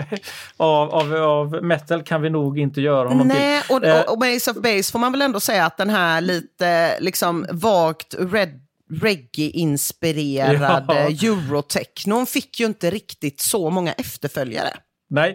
av, 0.57 0.91
av, 0.95 1.15
av 1.15 1.63
metal 1.65 2.03
kan 2.03 2.23
vi 2.23 2.31
nog 2.31 2.59
inte 2.59 2.81
göra 2.81 3.09
honom 3.09 3.29
Nej, 3.29 3.63
till. 3.63 3.77
och, 3.77 3.85
Eh, 3.85 4.01
och, 4.01 4.13
och 4.13 4.19
med 4.19 4.37
Ace 4.37 4.51
of 4.51 4.57
Base 4.57 4.93
får 4.93 4.99
man 4.99 5.13
väl 5.13 5.23
ändå 5.23 5.41
säga 5.41 5.67
att 5.67 5.77
den 5.77 5.91
här 5.91 6.21
lite 6.21 7.01
liksom 7.01 7.47
vagt 7.51 8.15
red, 8.19 8.61
reggae-inspirerade 9.01 10.85
Ja. 11.11 11.29
eurotechnon 11.29 12.27
fick 12.27 12.61
ju 12.61 12.67
inte 12.67 12.91
riktigt 12.91 13.41
så 13.41 13.71
många 13.71 13.93
efterföljare. 13.93 14.71
nej, 15.11 15.31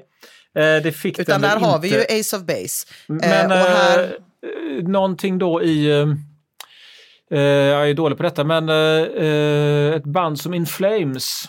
eh, 0.58 0.84
det 0.84 0.92
fick 0.98 1.20
Utan 1.20 1.42
den 1.42 1.50
där 1.50 1.56
väl 1.60 1.70
har 1.70 1.80
vi 1.80 1.88
inte. 1.88 2.14
ju 2.14 2.20
Ace 2.20 2.38
of 2.38 2.44
Base. 2.44 2.88
Eh, 3.10 3.30
Men 3.30 3.52
och 3.52 3.58
här, 3.58 4.04
eh, 4.04 4.10
någonting 4.84 5.38
då 5.38 5.62
i... 5.64 5.92
Eh, 5.92 6.08
eh, 7.32 7.42
jag 7.42 7.90
är 7.90 7.94
dålig 7.94 8.18
på 8.18 8.24
detta, 8.24 8.44
men 8.44 8.70
eh, 8.70 9.26
eh, 9.26 9.96
ett 9.96 10.04
band 10.06 10.40
som 10.40 10.54
In 10.54 10.66
Flames. 10.66 11.46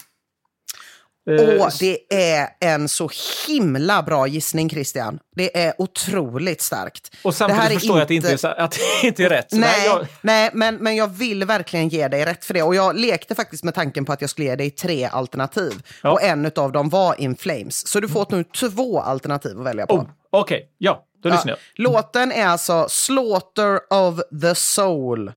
Eh, 1.30 1.60
Åh, 1.60 1.68
det 1.80 1.98
är 2.14 2.48
en 2.60 2.88
så 2.88 3.10
himla 3.48 4.02
bra 4.02 4.26
gissning, 4.26 4.70
Christian. 4.70 5.18
Det 5.36 5.58
är 5.58 5.74
otroligt 5.78 6.60
starkt. 6.60 7.10
och 7.22 7.34
samtidigt 7.34 7.56
det 7.56 7.62
här 7.62 7.70
är 7.70 7.74
förstår 7.74 7.98
jag 7.98 8.10
inte 8.10 8.54
att 8.56 8.70
det 9.02 9.06
inte 9.06 9.22
är 9.24 9.28
rätt. 9.28 9.52
Nej, 9.52 9.86
jag, 9.86 10.06
nej 10.20 10.50
men, 10.52 10.76
men 10.76 10.96
jag 10.96 11.08
vill 11.08 11.44
verkligen 11.44 11.88
ge 11.88 12.08
dig 12.08 12.24
rätt 12.24 12.44
för 12.44 12.54
det. 12.54 12.62
Och 12.62 12.74
jag 12.74 12.96
lekte 12.96 13.34
faktiskt 13.34 13.64
med 13.64 13.74
tanken 13.74 14.04
på 14.04 14.12
att 14.12 14.20
jag 14.20 14.30
skulle 14.30 14.46
ge 14.46 14.56
dig 14.56 14.70
tre 14.70 15.04
alternativ. 15.04 15.72
Ja. 16.02 16.12
Och 16.12 16.22
en 16.22 16.50
av 16.56 16.72
dem 16.72 16.88
var 16.88 17.20
In 17.20 17.36
Flames. 17.36 17.88
Så 17.88 18.00
du 18.00 18.08
får 18.08 18.26
nu 18.28 18.44
två 18.44 19.00
alternativ 19.00 19.60
att 19.60 19.66
välja 19.66 19.86
på. 19.86 19.94
oh, 19.94 20.06
Okej, 20.30 20.68
ja, 20.78 21.04
då 21.24 21.30
lyssnar 21.30 21.50
jag. 21.52 21.58
Låten 21.74 22.32
är 22.32 22.46
alltså 22.46 22.88
Slaughter 22.88 23.92
of 23.92 24.20
the 24.42 24.54
Soul. 24.54 25.32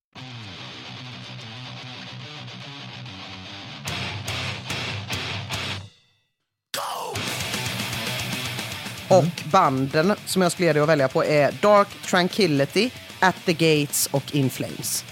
Och 9.10 9.24
banden 9.52 10.16
som 10.26 10.42
jag 10.42 10.52
skulle 10.52 10.66
ge 10.66 10.74
dig 10.74 10.82
att 10.82 10.90
välja 10.90 11.08
på 11.08 11.26
är 11.26 11.52
Dark 11.52 11.88
Tranquility, 12.06 12.90
At 13.20 13.36
the 13.46 13.54
Gates 13.54 14.10
och 14.12 14.36
In 14.36 14.50
Flames. 14.50 15.06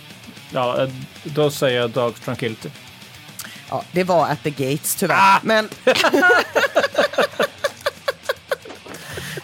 Ja, 0.54 0.82
eh, 0.84 0.90
då 1.24 1.52
säger 1.52 1.80
jag 1.82 1.90
Dark 1.90 2.20
Tranquility. 2.20 2.70
Ja, 3.70 3.84
det 3.92 4.04
var 4.04 4.28
At 4.28 4.44
the 4.44 4.50
Gates 4.50 4.96
tyvärr. 4.96 5.16
Ah! 5.20 5.40
Men 5.44 5.70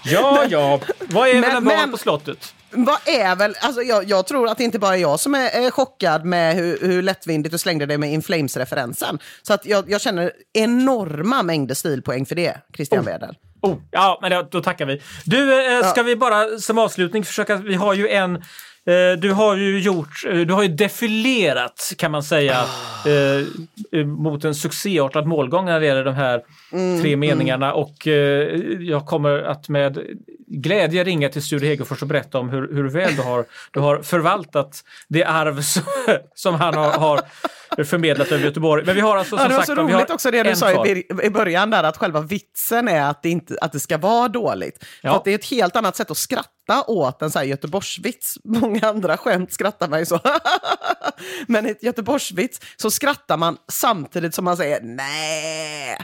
Ja, 0.03 0.45
ja. 0.49 0.79
Vad 1.13 1.29
är 1.29 1.33
Men- 1.33 1.41
väl 1.41 1.57
en 1.57 1.63
men- 1.63 1.91
på 1.91 1.97
slottet? 1.97 2.53
vad 2.73 2.97
är 3.05 3.35
väl, 3.35 3.55
alltså 3.61 3.81
jag, 3.81 4.09
jag 4.09 4.27
tror 4.27 4.47
att 4.47 4.57
det 4.57 4.63
inte 4.63 4.79
bara 4.79 4.95
är 4.95 5.01
jag 5.01 5.19
som 5.19 5.35
är, 5.35 5.49
är 5.65 5.71
chockad 5.71 6.25
med 6.25 6.55
hur, 6.55 6.77
hur 6.81 7.01
lättvindigt 7.01 7.51
du 7.51 7.57
slängde 7.57 7.85
det 7.85 7.97
med 7.97 8.13
In 8.13 8.21
Flames-referensen. 8.21 9.19
Så 9.41 9.53
att 9.53 9.65
jag, 9.65 9.89
jag 9.89 10.01
känner 10.01 10.31
enorma 10.53 11.43
mängder 11.43 11.75
stilpoäng 11.75 12.25
för 12.25 12.35
det, 12.35 12.57
Christian 12.75 13.05
Wedel. 13.05 13.35
Oh, 13.61 13.77
ja, 13.91 14.19
men 14.21 14.31
då, 14.31 14.47
då 14.51 14.61
tackar 14.61 14.85
vi. 14.85 15.01
Du, 15.25 15.77
eh, 15.79 15.89
ska 15.89 16.03
vi 16.03 16.15
bara 16.15 16.59
som 16.59 16.77
avslutning 16.77 17.23
försöka... 17.25 17.55
Vi 17.55 17.75
har 17.75 17.93
ju 17.93 18.09
en... 18.09 18.35
Eh, 18.85 19.19
du 19.19 19.31
har 19.31 19.55
ju 19.55 19.79
gjort... 19.79 20.25
Eh, 20.27 20.35
du 20.37 20.53
har 20.53 20.63
ju 20.63 20.69
defilerat, 20.69 21.93
kan 21.97 22.11
man 22.11 22.23
säga, 22.23 22.65
eh, 23.91 24.05
mot 24.05 24.43
en 24.45 24.55
succéartad 24.55 25.27
målgång 25.27 25.65
när 25.65 25.79
det 25.79 25.85
gäller 25.85 26.03
de 26.05 26.15
här 26.15 26.41
tre 27.01 27.15
meningarna. 27.15 27.73
Och 27.73 28.07
eh, 28.07 28.57
jag 28.79 29.05
kommer 29.05 29.43
att 29.43 29.69
med 29.69 29.97
glädje 30.51 31.03
ringa 31.03 31.29
till 31.29 31.41
Sture 31.41 31.65
Hegerfors 31.65 32.01
och 32.01 32.07
berätta 32.07 32.39
om 32.39 32.49
hur, 32.49 32.75
hur 32.75 32.89
väl 32.89 33.15
du 33.15 33.21
har, 33.21 33.45
du 33.71 33.79
har 33.79 34.01
förvaltat 34.01 34.83
det 35.07 35.23
arv 35.23 35.61
som, 35.61 35.83
som 36.35 36.55
han 36.55 36.73
har, 36.73 36.91
har 36.91 37.21
förmedlat 37.83 38.31
över 38.31 38.45
Göteborg. 38.45 38.83
Men 38.85 38.95
vi 38.95 39.01
har 39.01 39.17
alltså 39.17 39.37
som 39.37 39.43
Ja, 39.43 39.47
det 39.47 39.53
var 39.53 39.61
sagt 39.61 39.67
så 39.67 39.75
va, 39.75 39.87
vi 39.87 39.93
roligt 39.93 40.09
också 40.09 40.31
det 40.31 40.43
du 40.43 40.55
sa 40.55 40.85
i, 40.85 41.07
i 41.23 41.29
början 41.29 41.69
där, 41.69 41.83
att 41.83 41.97
själva 41.97 42.21
vitsen 42.21 42.87
är 42.87 43.09
att 43.09 43.23
det, 43.23 43.29
inte, 43.29 43.57
att 43.61 43.71
det 43.71 43.79
ska 43.79 43.97
vara 43.97 44.27
dåligt. 44.27 44.85
Ja. 45.01 45.09
För 45.09 45.17
att 45.17 45.25
det 45.25 45.31
är 45.31 45.35
ett 45.35 45.45
helt 45.45 45.75
annat 45.75 45.95
sätt 45.95 46.11
att 46.11 46.17
skratta 46.17 46.83
åt 46.87 47.21
en 47.21 47.31
så 47.31 47.39
här 47.39 47.45
Göteborgsvits. 47.45 48.37
Många 48.43 48.87
andra 48.87 49.17
skämt 49.17 49.53
skrattar 49.53 49.87
man 49.89 49.99
ju 49.99 50.05
så. 50.05 50.19
Men 51.47 51.67
i 51.67 51.69
ett 51.69 51.83
Göteborgsvits 51.83 52.59
så 52.77 52.91
skrattar 52.91 53.37
man 53.37 53.57
samtidigt 53.67 54.35
som 54.35 54.45
man 54.45 54.57
säger 54.57 54.79
nej. 54.81 55.97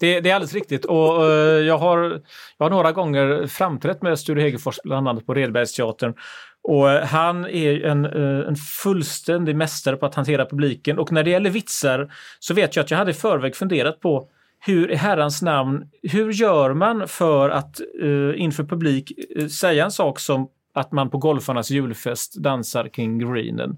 Det, 0.00 0.20
det 0.20 0.30
är 0.30 0.34
alldeles 0.34 0.54
riktigt 0.54 0.84
och 0.84 1.30
eh, 1.30 1.60
jag, 1.60 1.78
har, 1.78 2.22
jag 2.58 2.66
har 2.66 2.70
några 2.70 2.92
gånger 2.92 3.46
framträtt 3.82 4.02
med 4.02 4.18
Sture 4.18 4.40
Hegerfors 4.40 4.78
bland 4.84 5.08
annat 5.08 5.26
på 5.26 5.34
Redbergsteatern. 5.34 6.14
Och 6.62 6.90
eh, 6.90 7.04
han 7.04 7.44
är 7.44 7.84
en, 7.84 8.04
eh, 8.04 8.48
en 8.48 8.56
fullständig 8.56 9.56
mästare 9.56 9.96
på 9.96 10.06
att 10.06 10.14
hantera 10.14 10.46
publiken 10.46 10.98
och 10.98 11.12
när 11.12 11.24
det 11.24 11.30
gäller 11.30 11.50
vitsar 11.50 12.12
så 12.40 12.54
vet 12.54 12.76
jag 12.76 12.82
att 12.82 12.90
jag 12.90 12.98
hade 12.98 13.10
i 13.10 13.14
förväg 13.14 13.56
funderat 13.56 14.00
på 14.00 14.28
hur 14.64 14.90
i 14.90 14.94
herrans 14.94 15.42
namn, 15.42 15.84
hur 16.02 16.32
gör 16.32 16.74
man 16.74 17.08
för 17.08 17.50
att 17.50 17.80
uh, 18.02 18.40
inför 18.40 18.64
publik 18.64 19.12
uh, 19.36 19.48
säga 19.48 19.84
en 19.84 19.90
sak 19.90 20.20
som 20.20 20.48
att 20.74 20.92
man 20.92 21.10
på 21.10 21.18
golfarnas 21.18 21.70
julfest 21.70 22.34
dansar 22.34 22.88
kring 22.88 23.18
greenen? 23.18 23.76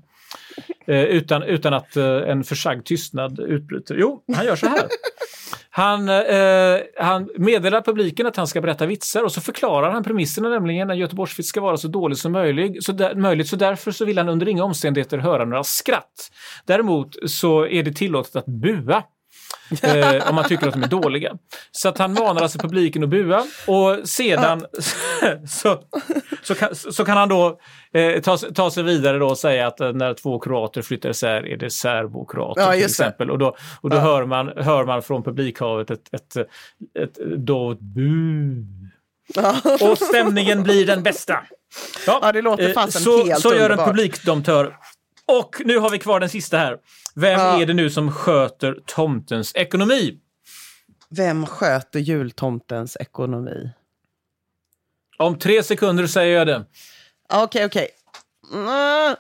Eh, 0.87 1.03
utan, 1.03 1.43
utan 1.43 1.75
att 1.75 1.97
eh, 1.97 2.05
en 2.07 2.45
försagd 2.45 2.85
tystnad 2.87 3.41
utbryter. 3.41 3.97
Jo, 3.99 4.23
han 4.35 4.47
gör 4.47 4.57
så 4.57 4.67
här. 4.67 4.89
Han, 5.71 6.09
eh, 6.09 6.81
han 6.99 7.29
meddelar 7.39 7.81
publiken 7.81 8.27
att 8.27 8.37
han 8.37 8.47
ska 8.47 8.61
berätta 8.61 8.87
vitsar 8.87 9.23
och 9.23 9.33
så 9.33 9.41
förklarar 9.41 9.91
han 9.91 10.05
premisserna 10.05 10.49
nämligen 10.49 10.91
att 10.91 10.97
Göteborgsvits 10.97 11.49
ska 11.49 11.61
vara 11.61 11.77
så 11.77 11.89
dålig 11.89 12.19
som 12.19 12.33
möjligt. 12.33 12.85
Så, 12.85 12.93
där, 12.93 13.15
möjligt. 13.15 13.49
så 13.49 13.57
därför 13.57 13.91
så 13.91 14.05
vill 14.05 14.19
han 14.19 14.29
under 14.29 14.49
inga 14.49 14.65
omständigheter 14.65 15.19
höra 15.19 15.45
några 15.45 15.65
skratt. 15.65 16.31
Däremot 16.65 17.17
så 17.31 17.67
är 17.67 17.83
det 17.83 17.93
tillåtet 17.93 18.37
att 18.37 18.47
bua. 18.47 19.03
eh, 19.83 20.29
om 20.29 20.35
man 20.35 20.45
tycker 20.45 20.67
att 20.69 20.75
de 20.75 20.83
är 20.83 20.89
dåliga. 20.89 21.33
Så 21.73 21.89
att 21.89 21.99
han 21.99 22.13
manar 22.13 22.43
alltså 22.43 22.59
publiken 22.59 23.03
att 23.03 23.09
bua 23.09 23.45
och 23.67 24.09
sedan 24.09 24.67
så, 25.49 25.81
så, 26.45 26.55
kan, 26.55 26.75
så 26.75 27.05
kan 27.05 27.17
han 27.17 27.29
då 27.29 27.59
eh, 27.93 28.21
ta, 28.23 28.37
ta 28.37 28.71
sig 28.71 28.83
vidare 28.83 29.19
då 29.19 29.29
och 29.29 29.39
säga 29.39 29.67
att 29.67 29.81
eh, 29.81 29.93
när 29.93 30.15
två 30.15 30.39
kroater 30.39 30.83
flyttar 30.83 31.11
isär 31.11 31.47
är 31.49 31.57
det 31.57 31.71
serbokroater 31.71 32.63
Ja, 32.63 32.73
till 32.73 32.85
exempel. 32.85 33.31
Och 33.31 33.39
då, 33.39 33.57
och 33.81 33.91
då 33.91 33.97
hör, 33.97 34.25
man, 34.27 34.49
hör 34.57 34.85
man 34.85 35.03
från 35.03 35.23
publikhavet 35.23 35.91
ett, 35.91 36.15
ett, 36.15 36.37
ett, 36.37 37.19
ett 37.19 37.81
bu. 37.81 38.65
Och 39.81 39.99
stämningen 39.99 40.63
blir 40.63 40.87
den 40.87 41.03
bästa. 41.03 41.41
Ja, 42.07 42.33
det 42.33 42.43
låter 42.43 42.69
eh, 42.69 42.73
fasen 42.75 43.03
så, 43.03 43.25
helt 43.27 43.41
Så 43.41 43.49
gör 43.49 43.57
en 43.57 43.63
underbart. 43.65 43.87
publikdomtör. 43.89 44.77
Och 45.27 45.57
nu 45.65 45.79
har 45.79 45.91
vi 45.91 45.99
kvar 45.99 46.21
den 46.21 46.29
sista 46.29 46.59
här. 46.59 46.77
Vem 47.15 47.41
Ja. 47.41 47.61
är 47.63 47.67
det 47.67 47.75
nu 47.75 47.91
som 47.91 48.13
sköter 48.13 48.77
tomtens 48.87 49.55
ekonomi? 49.55 50.19
Vem 51.11 51.47
sköter 51.47 52.01
jultomtens 52.01 52.97
ekonomi? 53.01 53.71
Om 55.17 55.39
tre 55.39 55.63
sekunder 55.63 56.07
säger 56.07 56.39
jag 56.39 56.47
det. 56.47 56.65
Ja, 57.29 57.43
Okej, 57.43 57.65
okej. 57.65 57.89
Mm, 58.53 59.15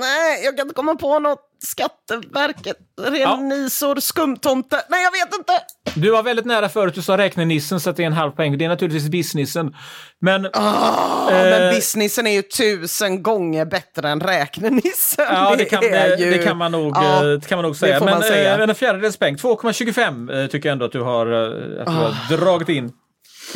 Nej, 0.00 0.44
jag 0.44 0.56
kan 0.56 0.64
inte 0.66 0.74
komma 0.74 0.94
på 0.94 1.18
något. 1.18 1.44
Skatteverket, 1.62 2.76
revisor, 3.00 4.00
skumtomte. 4.00 4.80
Nej, 4.88 5.02
jag 5.04 5.10
vet 5.10 5.34
inte. 5.38 5.52
Du 5.94 6.10
var 6.10 6.22
väldigt 6.22 6.44
nära 6.46 6.68
förut, 6.68 6.94
du 6.94 7.02
sa 7.02 7.18
räknenissen 7.18 7.80
så 7.80 7.90
att 7.90 7.96
det 7.96 8.02
är 8.02 8.06
en 8.06 8.12
halv 8.12 8.30
poäng. 8.30 8.58
Det 8.58 8.64
är 8.64 8.68
naturligtvis 8.68 9.08
businessen. 9.08 9.74
Men 10.20 10.46
Ah, 10.52 11.30
Eh, 11.30 11.34
men 11.50 11.74
businessen 11.74 12.26
är 12.26 12.30
ju 12.30 12.42
tusen 12.42 13.22
gånger 13.22 13.64
bättre 13.64 14.08
än 14.08 14.20
räknenissen. 14.20 15.24
ja, 15.28 15.54
det 15.58 15.64
kan, 15.64 15.80
det, 15.80 16.16
ju- 16.18 16.30
det 16.30 16.38
kan, 16.38 16.56
man 16.56 16.72
nog, 16.72 16.92
Ja, 16.96 17.16
eh, 17.16 17.30
det 17.38 17.48
kan 17.48 17.58
man 17.58 17.64
nog 17.64 17.76
säga. 17.76 17.98
får 17.98 18.04
Men 18.04 18.14
man 18.14 18.22
säga. 18.22 18.56
eh, 18.56 18.68
en 18.68 18.74
fjärdedels 18.74 19.16
poäng, 19.16 19.36
2,25 19.36 20.42
eh, 20.42 20.46
tycker 20.50 20.68
jag 20.68 20.72
ändå 20.72 20.84
att 20.84 20.92
du 20.92 21.00
har, 21.00 21.26
att 21.26 21.86
du 21.86 21.92
Ah. 21.92 22.12
har 22.30 22.36
dragit 22.36 22.68
in 22.68 22.92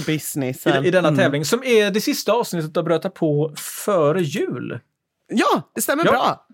businessen. 0.06 0.84
i, 0.84 0.88
i 0.88 0.90
denna 0.90 1.08
Mm. 1.08 1.18
tävling. 1.18 1.44
Som 1.44 1.64
är 1.64 1.90
det 1.90 2.00
sista 2.00 2.32
avsnittet 2.32 2.76
av 2.76 2.84
Bröta 2.84 3.10
på 3.10 3.52
före 3.56 4.22
jul. 4.22 4.80
Ja, 5.28 5.62
det 5.74 5.80
stämmer 5.82 6.04
Ja. 6.04 6.10
bra. 6.10 6.46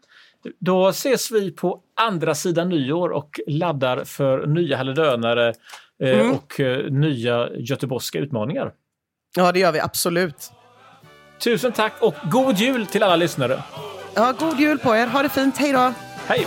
Då 0.58 0.88
ses 0.88 1.30
vi 1.30 1.50
på 1.50 1.80
andra 2.00 2.34
sidan 2.34 2.68
nyår 2.68 3.08
och 3.08 3.40
laddar 3.46 4.04
för 4.04 4.46
nya 4.46 4.76
halledönare 4.76 5.48
eh, 6.02 6.20
Mm. 6.20 6.30
och 6.32 6.60
eh, 6.60 6.90
nya 6.92 7.48
göteborgska 7.56 8.18
utmaningar. 8.18 8.72
Ja, 9.36 9.52
det 9.52 9.58
gör 9.58 9.72
vi 9.72 9.80
absolut. 9.80 10.50
Tusen 11.44 11.72
tack 11.72 11.92
och 12.00 12.14
god 12.30 12.56
jul 12.58 12.86
till 12.86 13.02
alla 13.02 13.16
lyssnare. 13.16 13.62
Ja, 14.14 14.34
god 14.38 14.60
jul 14.60 14.78
på 14.78 14.96
er. 14.96 15.06
Ha 15.06 15.22
det 15.22 15.28
fint. 15.28 15.56
Hej 15.56 15.72
då. 15.72 15.92
Hej! 16.26 16.46